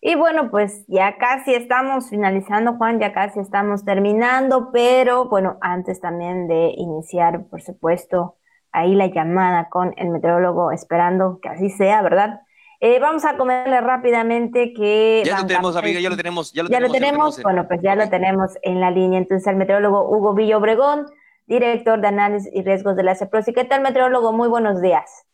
Y 0.06 0.16
bueno, 0.16 0.50
pues 0.50 0.84
ya 0.86 1.16
casi 1.16 1.54
estamos 1.54 2.10
finalizando, 2.10 2.74
Juan, 2.74 3.00
ya 3.00 3.14
casi 3.14 3.40
estamos 3.40 3.86
terminando, 3.86 4.68
pero 4.70 5.30
bueno, 5.30 5.56
antes 5.62 5.98
también 5.98 6.46
de 6.46 6.74
iniciar, 6.76 7.46
por 7.48 7.62
supuesto, 7.62 8.36
ahí 8.70 8.94
la 8.94 9.06
llamada 9.06 9.70
con 9.70 9.94
el 9.96 10.10
meteorólogo, 10.10 10.72
esperando 10.72 11.38
que 11.40 11.48
así 11.48 11.70
sea, 11.70 12.02
¿verdad? 12.02 12.42
Eh, 12.80 12.98
vamos 13.00 13.24
a 13.24 13.38
comerle 13.38 13.80
rápidamente 13.80 14.74
que... 14.74 15.22
Ya 15.24 15.40
lo 15.40 15.46
tenemos, 15.46 15.74
amiga, 15.74 15.98
ya 16.00 16.10
lo 16.10 16.16
tenemos. 16.18 16.52
Ya 16.52 16.80
lo 16.80 16.92
tenemos, 16.92 17.42
bueno, 17.42 17.66
pues 17.66 17.80
ya 17.80 17.96
lo 17.96 18.06
tenemos 18.10 18.58
en 18.60 18.80
la 18.80 18.90
línea. 18.90 19.18
Entonces, 19.18 19.46
el 19.46 19.56
meteorólogo 19.56 20.06
Hugo 20.06 20.34
Villa 20.34 20.58
Obregón, 20.58 21.06
director 21.46 22.02
de 22.02 22.08
análisis 22.08 22.50
y 22.52 22.62
riesgos 22.62 22.94
de 22.96 23.04
la 23.04 23.14
CEPROS. 23.14 23.46
qué 23.54 23.64
tal, 23.64 23.80
meteorólogo? 23.80 24.34
Muy 24.34 24.48
buenos 24.48 24.82
días. 24.82 25.26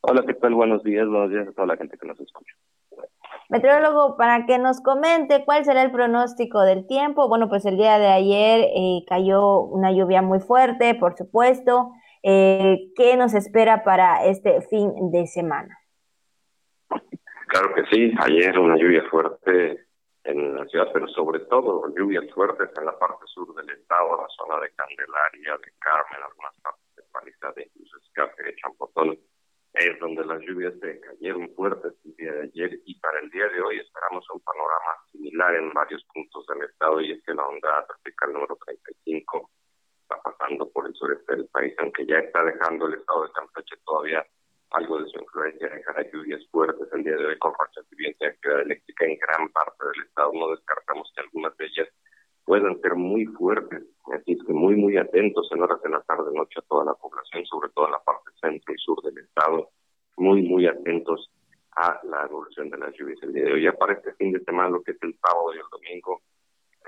Hola, 0.00 0.24
¿qué 0.26 0.32
tal? 0.32 0.54
Buenos 0.54 0.82
días, 0.82 1.06
buenos 1.06 1.30
días 1.30 1.46
a 1.46 1.52
toda 1.52 1.66
la 1.66 1.76
gente 1.76 1.98
que 1.98 2.06
nos 2.06 2.18
escucha. 2.18 2.54
Meteorólogo, 3.52 4.16
para 4.16 4.46
que 4.46 4.58
nos 4.58 4.80
comente 4.80 5.44
cuál 5.44 5.66
será 5.66 5.82
el 5.82 5.92
pronóstico 5.92 6.62
del 6.62 6.86
tiempo. 6.86 7.28
Bueno, 7.28 7.50
pues 7.50 7.66
el 7.66 7.76
día 7.76 7.98
de 7.98 8.06
ayer 8.06 8.70
eh, 8.74 9.04
cayó 9.06 9.60
una 9.60 9.92
lluvia 9.92 10.22
muy 10.22 10.40
fuerte, 10.40 10.94
por 10.94 11.18
supuesto. 11.18 11.92
Eh, 12.22 12.90
¿Qué 12.96 13.14
nos 13.18 13.34
espera 13.34 13.84
para 13.84 14.24
este 14.24 14.62
fin 14.62 15.10
de 15.10 15.26
semana? 15.26 15.76
Claro 17.48 17.74
que 17.74 17.84
sí, 17.94 18.14
ayer 18.20 18.58
una 18.58 18.78
lluvia 18.78 19.02
fuerte 19.10 19.84
en 20.24 20.56
la 20.56 20.64
ciudad, 20.68 20.88
pero 20.90 21.06
sobre 21.08 21.40
todo 21.40 21.94
lluvias 21.94 22.24
fuertes 22.32 22.70
en 22.74 22.86
la 22.86 22.98
parte 22.98 23.26
sur 23.26 23.54
del 23.54 23.68
estado, 23.68 24.16
la 24.16 24.28
zona 24.30 24.60
de 24.60 24.70
Candelaria, 24.70 25.58
de 25.58 25.72
Carmen, 25.78 26.24
algunas 26.26 26.56
partes 26.62 26.96
de 26.96 27.02
Palizade, 27.12 27.70
incluso 27.74 27.98
de 28.38 28.56
Champotón 28.56 29.18
es 29.74 29.98
donde 29.98 30.24
las 30.24 30.40
lluvias 30.42 30.74
se 30.80 31.00
cayeron 31.00 31.48
fuertes 31.54 31.94
el 32.04 32.14
día 32.16 32.32
de 32.32 32.42
ayer 32.42 32.80
y 32.84 32.98
para 33.00 33.20
el 33.20 33.30
día 33.30 33.48
de 33.48 33.60
hoy 33.62 33.78
esperamos 33.78 34.24
un 34.30 34.40
panorama 34.40 34.92
similar 35.10 35.54
en 35.54 35.72
varios 35.72 36.04
puntos 36.12 36.46
del 36.46 36.68
estado 36.68 37.00
y 37.00 37.12
es 37.12 37.22
que 37.24 37.32
la 37.32 37.46
onda 37.46 37.86
tropical 37.86 38.32
número 38.34 38.58
35 38.66 39.50
está 40.02 40.20
pasando 40.22 40.70
por 40.70 40.86
el 40.86 40.94
sureste 40.94 41.36
del 41.36 41.46
país, 41.48 41.74
aunque 41.78 42.04
ya 42.04 42.18
está 42.18 42.44
dejando 42.44 42.86
el 42.86 42.94
estado 42.94 43.24
de 43.24 43.32
Campeche 43.32 43.76
todavía 43.84 44.26
algo 44.72 44.98
de 45.02 45.08
su 45.08 45.18
influencia, 45.18 45.68
dejará 45.68 46.10
lluvias 46.10 46.46
fuertes 46.50 46.88
el 46.92 47.04
día 47.04 47.16
de 47.16 47.26
hoy 47.26 47.38
con 47.38 47.52
rachas 47.58 47.88
de 47.90 47.96
viento 47.96 48.24
y 48.24 48.28
actividad 48.28 48.60
eléctrica 48.62 49.04
en 49.04 49.18
gran 49.18 49.48
parte 49.50 49.84
del 49.84 50.06
estado. 50.06 50.32
No 50.32 50.50
descartamos 50.50 51.12
que 51.14 51.20
algunas 51.20 51.56
de 51.58 51.66
ellas 51.66 51.88
puedan 52.44 52.80
ser 52.80 52.94
muy 52.94 53.26
fuertes, 53.26 53.82
así 54.14 54.38
que 54.38 54.52
muy, 54.52 54.74
muy 54.76 54.96
atentos 54.96 55.48
en 55.52 55.62
horas 55.62 55.80
de 55.82 55.90
la 55.90 56.00
tarde-noche 56.02 56.58
a 56.58 56.62
toda 56.62 56.84
la 56.86 56.94
población, 56.94 57.44
sobre 57.46 57.68
todo 57.70 57.86
en 57.86 57.92
la 57.92 58.02
parte 58.02 58.31
centro 58.42 58.74
y 58.74 58.78
sur 58.78 59.00
del 59.02 59.18
estado, 59.18 59.70
muy, 60.16 60.42
muy 60.42 60.66
atentos 60.66 61.30
a 61.76 62.00
la 62.04 62.24
evolución 62.24 62.68
de 62.68 62.78
las 62.78 62.92
lluvias 62.94 63.22
el 63.22 63.32
día 63.32 63.44
de 63.44 63.52
hoy. 63.54 63.62
Ya 63.62 63.72
para 63.72 63.94
este 63.94 64.12
fin 64.14 64.32
de 64.32 64.40
semana, 64.44 64.70
lo 64.70 64.82
que 64.82 64.90
es 64.90 64.98
el 65.02 65.16
sábado 65.20 65.54
y 65.54 65.58
el 65.58 65.70
domingo, 65.70 66.20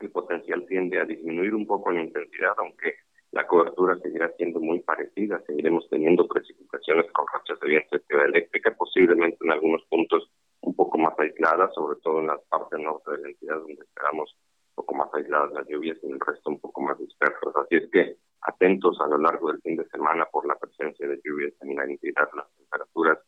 el 0.02 0.10
potencial 0.10 0.66
tiende 0.66 1.00
a 1.00 1.04
disminuir 1.04 1.54
un 1.54 1.66
poco 1.66 1.90
la 1.90 2.02
intensidad, 2.02 2.54
aunque 2.58 2.96
la 3.30 3.46
cobertura 3.46 3.98
seguirá 3.98 4.30
siendo 4.36 4.60
muy 4.60 4.80
parecida, 4.80 5.42
seguiremos 5.46 5.88
teniendo 5.88 6.28
precipitaciones 6.28 7.10
con 7.12 7.26
rachas 7.32 7.58
de 7.60 7.68
viento 7.68 7.96
actividad 7.96 8.26
eléctrica, 8.26 8.74
posiblemente 8.76 9.38
en 9.40 9.50
algunos 9.50 9.82
puntos 9.86 10.30
un 10.60 10.74
poco 10.74 10.98
más 10.98 11.18
aisladas, 11.18 11.74
sobre 11.74 11.98
todo 12.00 12.20
en 12.20 12.28
la 12.28 12.38
parte 12.48 12.78
norte 12.78 13.10
de 13.10 13.18
la 13.18 13.28
entidad 13.28 13.56
donde 13.56 13.82
esperamos 13.82 14.36
un 14.70 14.74
poco 14.76 14.94
más 14.94 15.08
aisladas 15.14 15.52
las 15.52 15.66
lluvias 15.68 15.98
y 16.02 16.10
el 16.10 16.20
resto 16.20 16.50
un 16.50 16.60
poco 16.60 16.80
más 16.82 16.98
dispersas. 16.98 17.56
Así 17.56 17.76
es 17.76 17.90
que 17.90 18.16
atentos 18.44 19.00
a 19.00 19.06
lo 19.06 19.18
largo 19.18 19.50
del 19.50 19.60
fin 19.62 19.76
de 19.76 19.88
semana 19.88 20.26
por 20.30 20.46
la 20.46 20.56
presencia 20.56 21.06
de 21.08 21.20
lluvias 21.24 21.52
en 21.60 21.76
la 21.76 21.84
entidad. 21.84 22.28
Las 22.34 22.50
temperaturas 22.56 23.18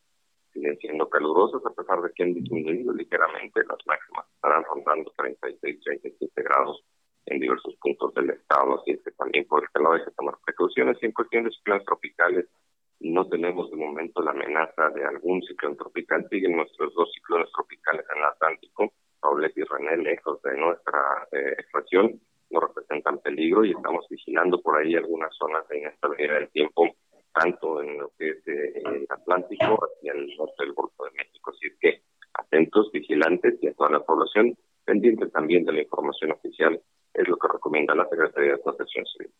siguen 0.53 0.77
siendo 0.77 1.09
calurosas 1.09 1.61
a 1.65 1.73
pesar 1.73 2.01
de 2.01 2.11
que 2.13 2.23
han 2.23 2.33
disminuido 2.33 2.93
ligeramente. 2.93 3.61
Las 3.67 3.79
máximas 3.85 4.25
estarán 4.35 4.63
rondando 4.63 5.11
36, 5.17 5.79
37 5.83 6.43
grados 6.43 6.83
en 7.25 7.39
diversos 7.39 7.75
puntos 7.81 8.13
del 8.13 8.29
estado, 8.29 8.79
así 8.79 8.91
es 8.91 9.03
que 9.03 9.11
también 9.11 9.45
por 9.45 9.63
este 9.63 9.79
lado 9.81 9.95
hay 9.95 10.05
que 10.05 10.11
tomar 10.11 10.35
precauciones. 10.45 10.97
Y 11.01 11.07
en 11.07 11.11
cuestión 11.11 11.51
ciclones 11.51 11.83
tropicales, 11.85 12.45
no 12.99 13.27
tenemos 13.27 13.69
de 13.69 13.77
momento 13.77 14.21
la 14.21 14.31
amenaza 14.31 14.89
de 14.89 15.03
algún 15.03 15.41
ciclón 15.43 15.75
tropical. 15.77 16.27
Siguen 16.29 16.55
nuestros 16.55 16.93
dos 16.93 17.11
ciclones 17.13 17.51
tropicales 17.51 18.05
en 18.11 18.17
el 18.19 18.23
Atlántico, 18.23 18.93
Paulette 19.19 19.57
y 19.57 19.63
René, 19.63 19.97
lejos 19.97 20.41
de 20.41 20.57
nuestra 20.57 21.27
eh, 21.31 21.55
expresión, 21.59 22.19
no 22.49 22.59
representan 22.59 23.19
peligro 23.19 23.65
y 23.65 23.71
estamos 23.71 24.05
vigilando 24.09 24.61
por 24.61 24.77
ahí 24.77 24.95
algunas 24.95 25.35
zonas 25.35 25.67
de 25.67 25.79
inestabilidad 25.79 26.35
del 26.35 26.49
tiempo, 26.49 26.87
tanto 27.33 27.81
en 27.81 27.99
lo 27.99 28.11
que 28.17 28.29
es 28.29 28.47
eh, 28.47 28.81
el 28.85 29.07
Atlántico 29.09 29.79
hacia 29.85 30.13
el 30.13 30.35
norte 30.37 30.63
del 30.63 30.73
Golfo 30.73 31.05
de 31.05 31.11
México. 31.11 31.51
Así 31.51 31.67
es 31.67 31.77
que 31.79 32.01
atentos, 32.33 32.91
vigilantes 32.91 33.55
y 33.61 33.67
a 33.67 33.73
toda 33.73 33.91
la 33.91 33.99
población 33.99 34.57
pendientes 34.85 35.31
también 35.31 35.65
de 35.65 35.73
la 35.73 35.81
información 35.81 36.31
oficial 36.31 36.79
es 37.13 37.27
lo 37.27 37.37
que 37.37 37.47
recomienda 37.51 37.95
la 37.95 38.07
Secretaría 38.07 38.51
de 38.51 38.57
Protección 38.59 39.05
Civil. 39.05 39.31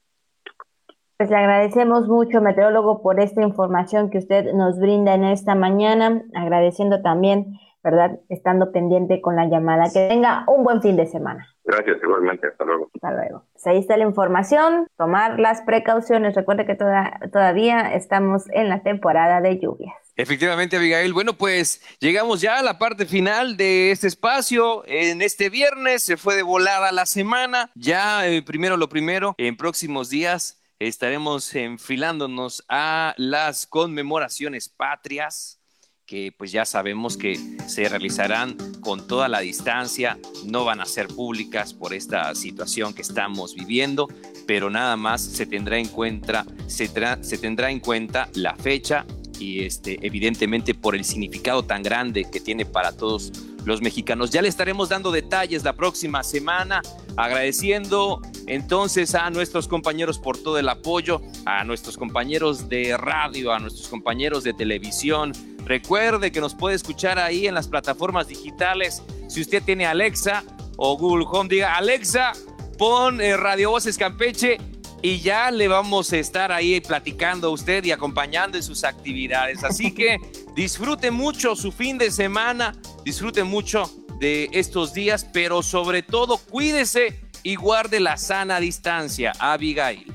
Pues 1.17 1.31
le 1.31 1.35
agradecemos 1.37 2.07
mucho, 2.07 2.41
meteorólogo, 2.41 3.01
por 3.01 3.19
esta 3.19 3.41
información 3.41 4.11
que 4.11 4.19
usted 4.19 4.53
nos 4.53 4.79
brinda 4.79 5.15
en 5.15 5.23
esta 5.23 5.55
mañana, 5.55 6.23
agradeciendo 6.35 7.01
también, 7.01 7.57
¿verdad?, 7.83 8.19
estando 8.29 8.71
pendiente 8.71 9.21
con 9.21 9.35
la 9.35 9.45
llamada. 9.47 9.85
Que 9.93 10.07
tenga 10.07 10.43
un 10.47 10.63
buen 10.63 10.81
fin 10.81 10.95
de 10.95 11.05
semana. 11.07 11.47
Gracias, 11.63 11.97
igualmente, 12.01 12.47
hasta 12.47 12.63
luego. 12.63 12.89
Hasta 12.93 13.11
luego. 13.11 13.43
Pues 13.53 13.67
ahí 13.67 13.77
está 13.77 13.97
la 13.97 14.05
información, 14.05 14.87
tomar 14.97 15.39
las 15.39 15.61
precauciones. 15.61 16.35
Recuerde 16.35 16.65
que 16.65 16.75
todavía 16.75 17.93
estamos 17.93 18.43
en 18.51 18.69
la 18.69 18.83
temporada 18.83 19.41
de 19.41 19.59
lluvias. 19.59 19.95
Efectivamente, 20.15 20.77
Abigail. 20.77 21.13
Bueno, 21.13 21.33
pues 21.33 21.81
llegamos 21.99 22.41
ya 22.41 22.57
a 22.57 22.63
la 22.63 22.79
parte 22.79 23.05
final 23.05 23.55
de 23.55 23.91
este 23.91 24.07
espacio. 24.07 24.83
En 24.87 25.21
este 25.21 25.49
viernes 25.49 26.03
se 26.03 26.17
fue 26.17 26.35
de 26.35 26.41
volada 26.41 26.91
la 26.91 27.05
semana. 27.05 27.69
Ya, 27.75 28.27
eh, 28.27 28.41
primero 28.41 28.77
lo 28.77 28.89
primero, 28.89 29.35
en 29.37 29.55
próximos 29.57 30.09
días 30.09 30.63
estaremos 30.79 31.53
enfilándonos 31.55 32.63
a 32.69 33.13
las 33.17 33.67
conmemoraciones 33.67 34.69
patrias 34.69 35.59
que 36.07 36.33
pues 36.35 36.53
ya 36.53 36.65
sabemos 36.65 37.17
que 37.17 37.37
se 37.67 37.87
realizarán 37.89 38.55
con 38.79 39.05
toda 39.05 39.27
la 39.27 39.41
distancia, 39.41 40.17
no 40.45 40.63
van 40.63 40.79
a 40.79 40.85
ser 40.85 41.07
públicas 41.07 41.73
por 41.73 41.93
esta 41.93 42.33
situación 42.33 42.93
que 42.93 43.01
estamos 43.01 43.53
viviendo, 43.53 44.07
pero 44.47 44.69
nada 44.69 44.95
más 44.95 45.21
se 45.21 45.45
tendrá 45.45 45.77
en 45.77 45.89
cuenta, 45.89 46.45
se, 46.67 46.89
se 47.21 47.37
tendrá 47.37 47.69
en 47.69 47.81
cuenta 47.81 48.29
la 48.33 48.55
fecha 48.55 49.05
y 49.37 49.65
este, 49.65 49.99
evidentemente 50.01 50.73
por 50.73 50.95
el 50.95 51.03
significado 51.03 51.63
tan 51.63 51.83
grande 51.83 52.25
que 52.31 52.39
tiene 52.39 52.65
para 52.65 52.93
todos 52.93 53.31
los 53.65 53.81
mexicanos. 53.81 54.31
Ya 54.31 54.41
le 54.41 54.47
estaremos 54.47 54.87
dando 54.87 55.11
detalles 55.11 55.65
la 55.65 55.73
próxima 55.73 56.23
semana, 56.23 56.81
agradeciendo 57.17 58.21
entonces 58.47 59.13
a 59.13 59.29
nuestros 59.29 59.67
compañeros 59.67 60.19
por 60.19 60.37
todo 60.37 60.57
el 60.57 60.69
apoyo, 60.69 61.21
a 61.45 61.65
nuestros 61.65 61.97
compañeros 61.97 62.69
de 62.69 62.95
radio, 62.95 63.51
a 63.51 63.59
nuestros 63.59 63.89
compañeros 63.89 64.45
de 64.45 64.53
televisión. 64.53 65.33
Recuerde 65.67 66.31
que 66.31 66.39
nos 66.39 66.55
puede 66.55 66.77
escuchar 66.77 67.19
ahí 67.19 67.45
en 67.45 67.53
las 67.53 67.67
plataformas 67.67 68.29
digitales. 68.29 69.03
Si 69.27 69.41
usted 69.41 69.61
tiene 69.61 69.85
Alexa 69.85 70.45
o 70.77 70.97
Google 70.97 71.25
Home, 71.29 71.49
diga 71.49 71.75
Alexa, 71.75 72.31
pon 72.77 73.19
eh, 73.19 73.35
Radio 73.35 73.71
Voces 73.71 73.97
Campeche 73.97 74.57
y 75.01 75.19
ya 75.19 75.51
le 75.51 75.67
vamos 75.67 76.13
a 76.13 76.17
estar 76.19 76.53
ahí 76.53 76.79
platicando 76.79 77.47
a 77.47 77.49
usted 77.51 77.83
y 77.83 77.91
acompañando 77.91 78.55
en 78.55 78.63
sus 78.63 78.85
actividades. 78.85 79.65
Así 79.65 79.93
que 79.93 80.19
disfrute 80.55 81.11
mucho 81.11 81.53
su 81.57 81.73
fin 81.73 81.97
de 81.97 82.11
semana, 82.11 82.73
disfrute 83.03 83.43
mucho 83.43 83.91
de 84.21 84.47
estos 84.53 84.93
días, 84.93 85.25
pero 85.33 85.63
sobre 85.63 86.01
todo 86.01 86.37
cuídese 86.37 87.19
y 87.43 87.55
guarde 87.55 87.99
la 87.99 88.15
sana 88.15 88.61
distancia, 88.61 89.33
Abigail. 89.37 90.13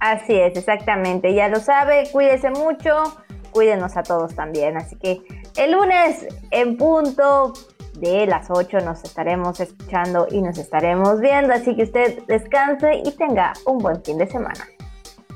Así 0.00 0.32
es, 0.32 0.56
exactamente, 0.56 1.34
ya 1.34 1.48
lo 1.48 1.60
sabe, 1.60 2.08
cuídese 2.10 2.50
mucho, 2.50 3.16
cuídenos 3.50 3.96
a 3.96 4.02
todos 4.02 4.34
también. 4.34 4.76
Así 4.76 4.96
que 4.96 5.22
el 5.56 5.72
lunes 5.72 6.26
en 6.50 6.76
punto 6.76 7.52
de 7.94 8.26
las 8.26 8.48
8 8.50 8.80
nos 8.80 9.02
estaremos 9.04 9.60
escuchando 9.60 10.26
y 10.30 10.40
nos 10.40 10.56
estaremos 10.58 11.20
viendo, 11.20 11.52
así 11.52 11.74
que 11.74 11.82
usted 11.82 12.22
descanse 12.26 13.02
y 13.04 13.10
tenga 13.12 13.52
un 13.66 13.78
buen 13.78 14.02
fin 14.04 14.18
de 14.18 14.26
semana. 14.26 14.66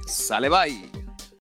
Sale, 0.06 0.48
bye. 0.48 1.01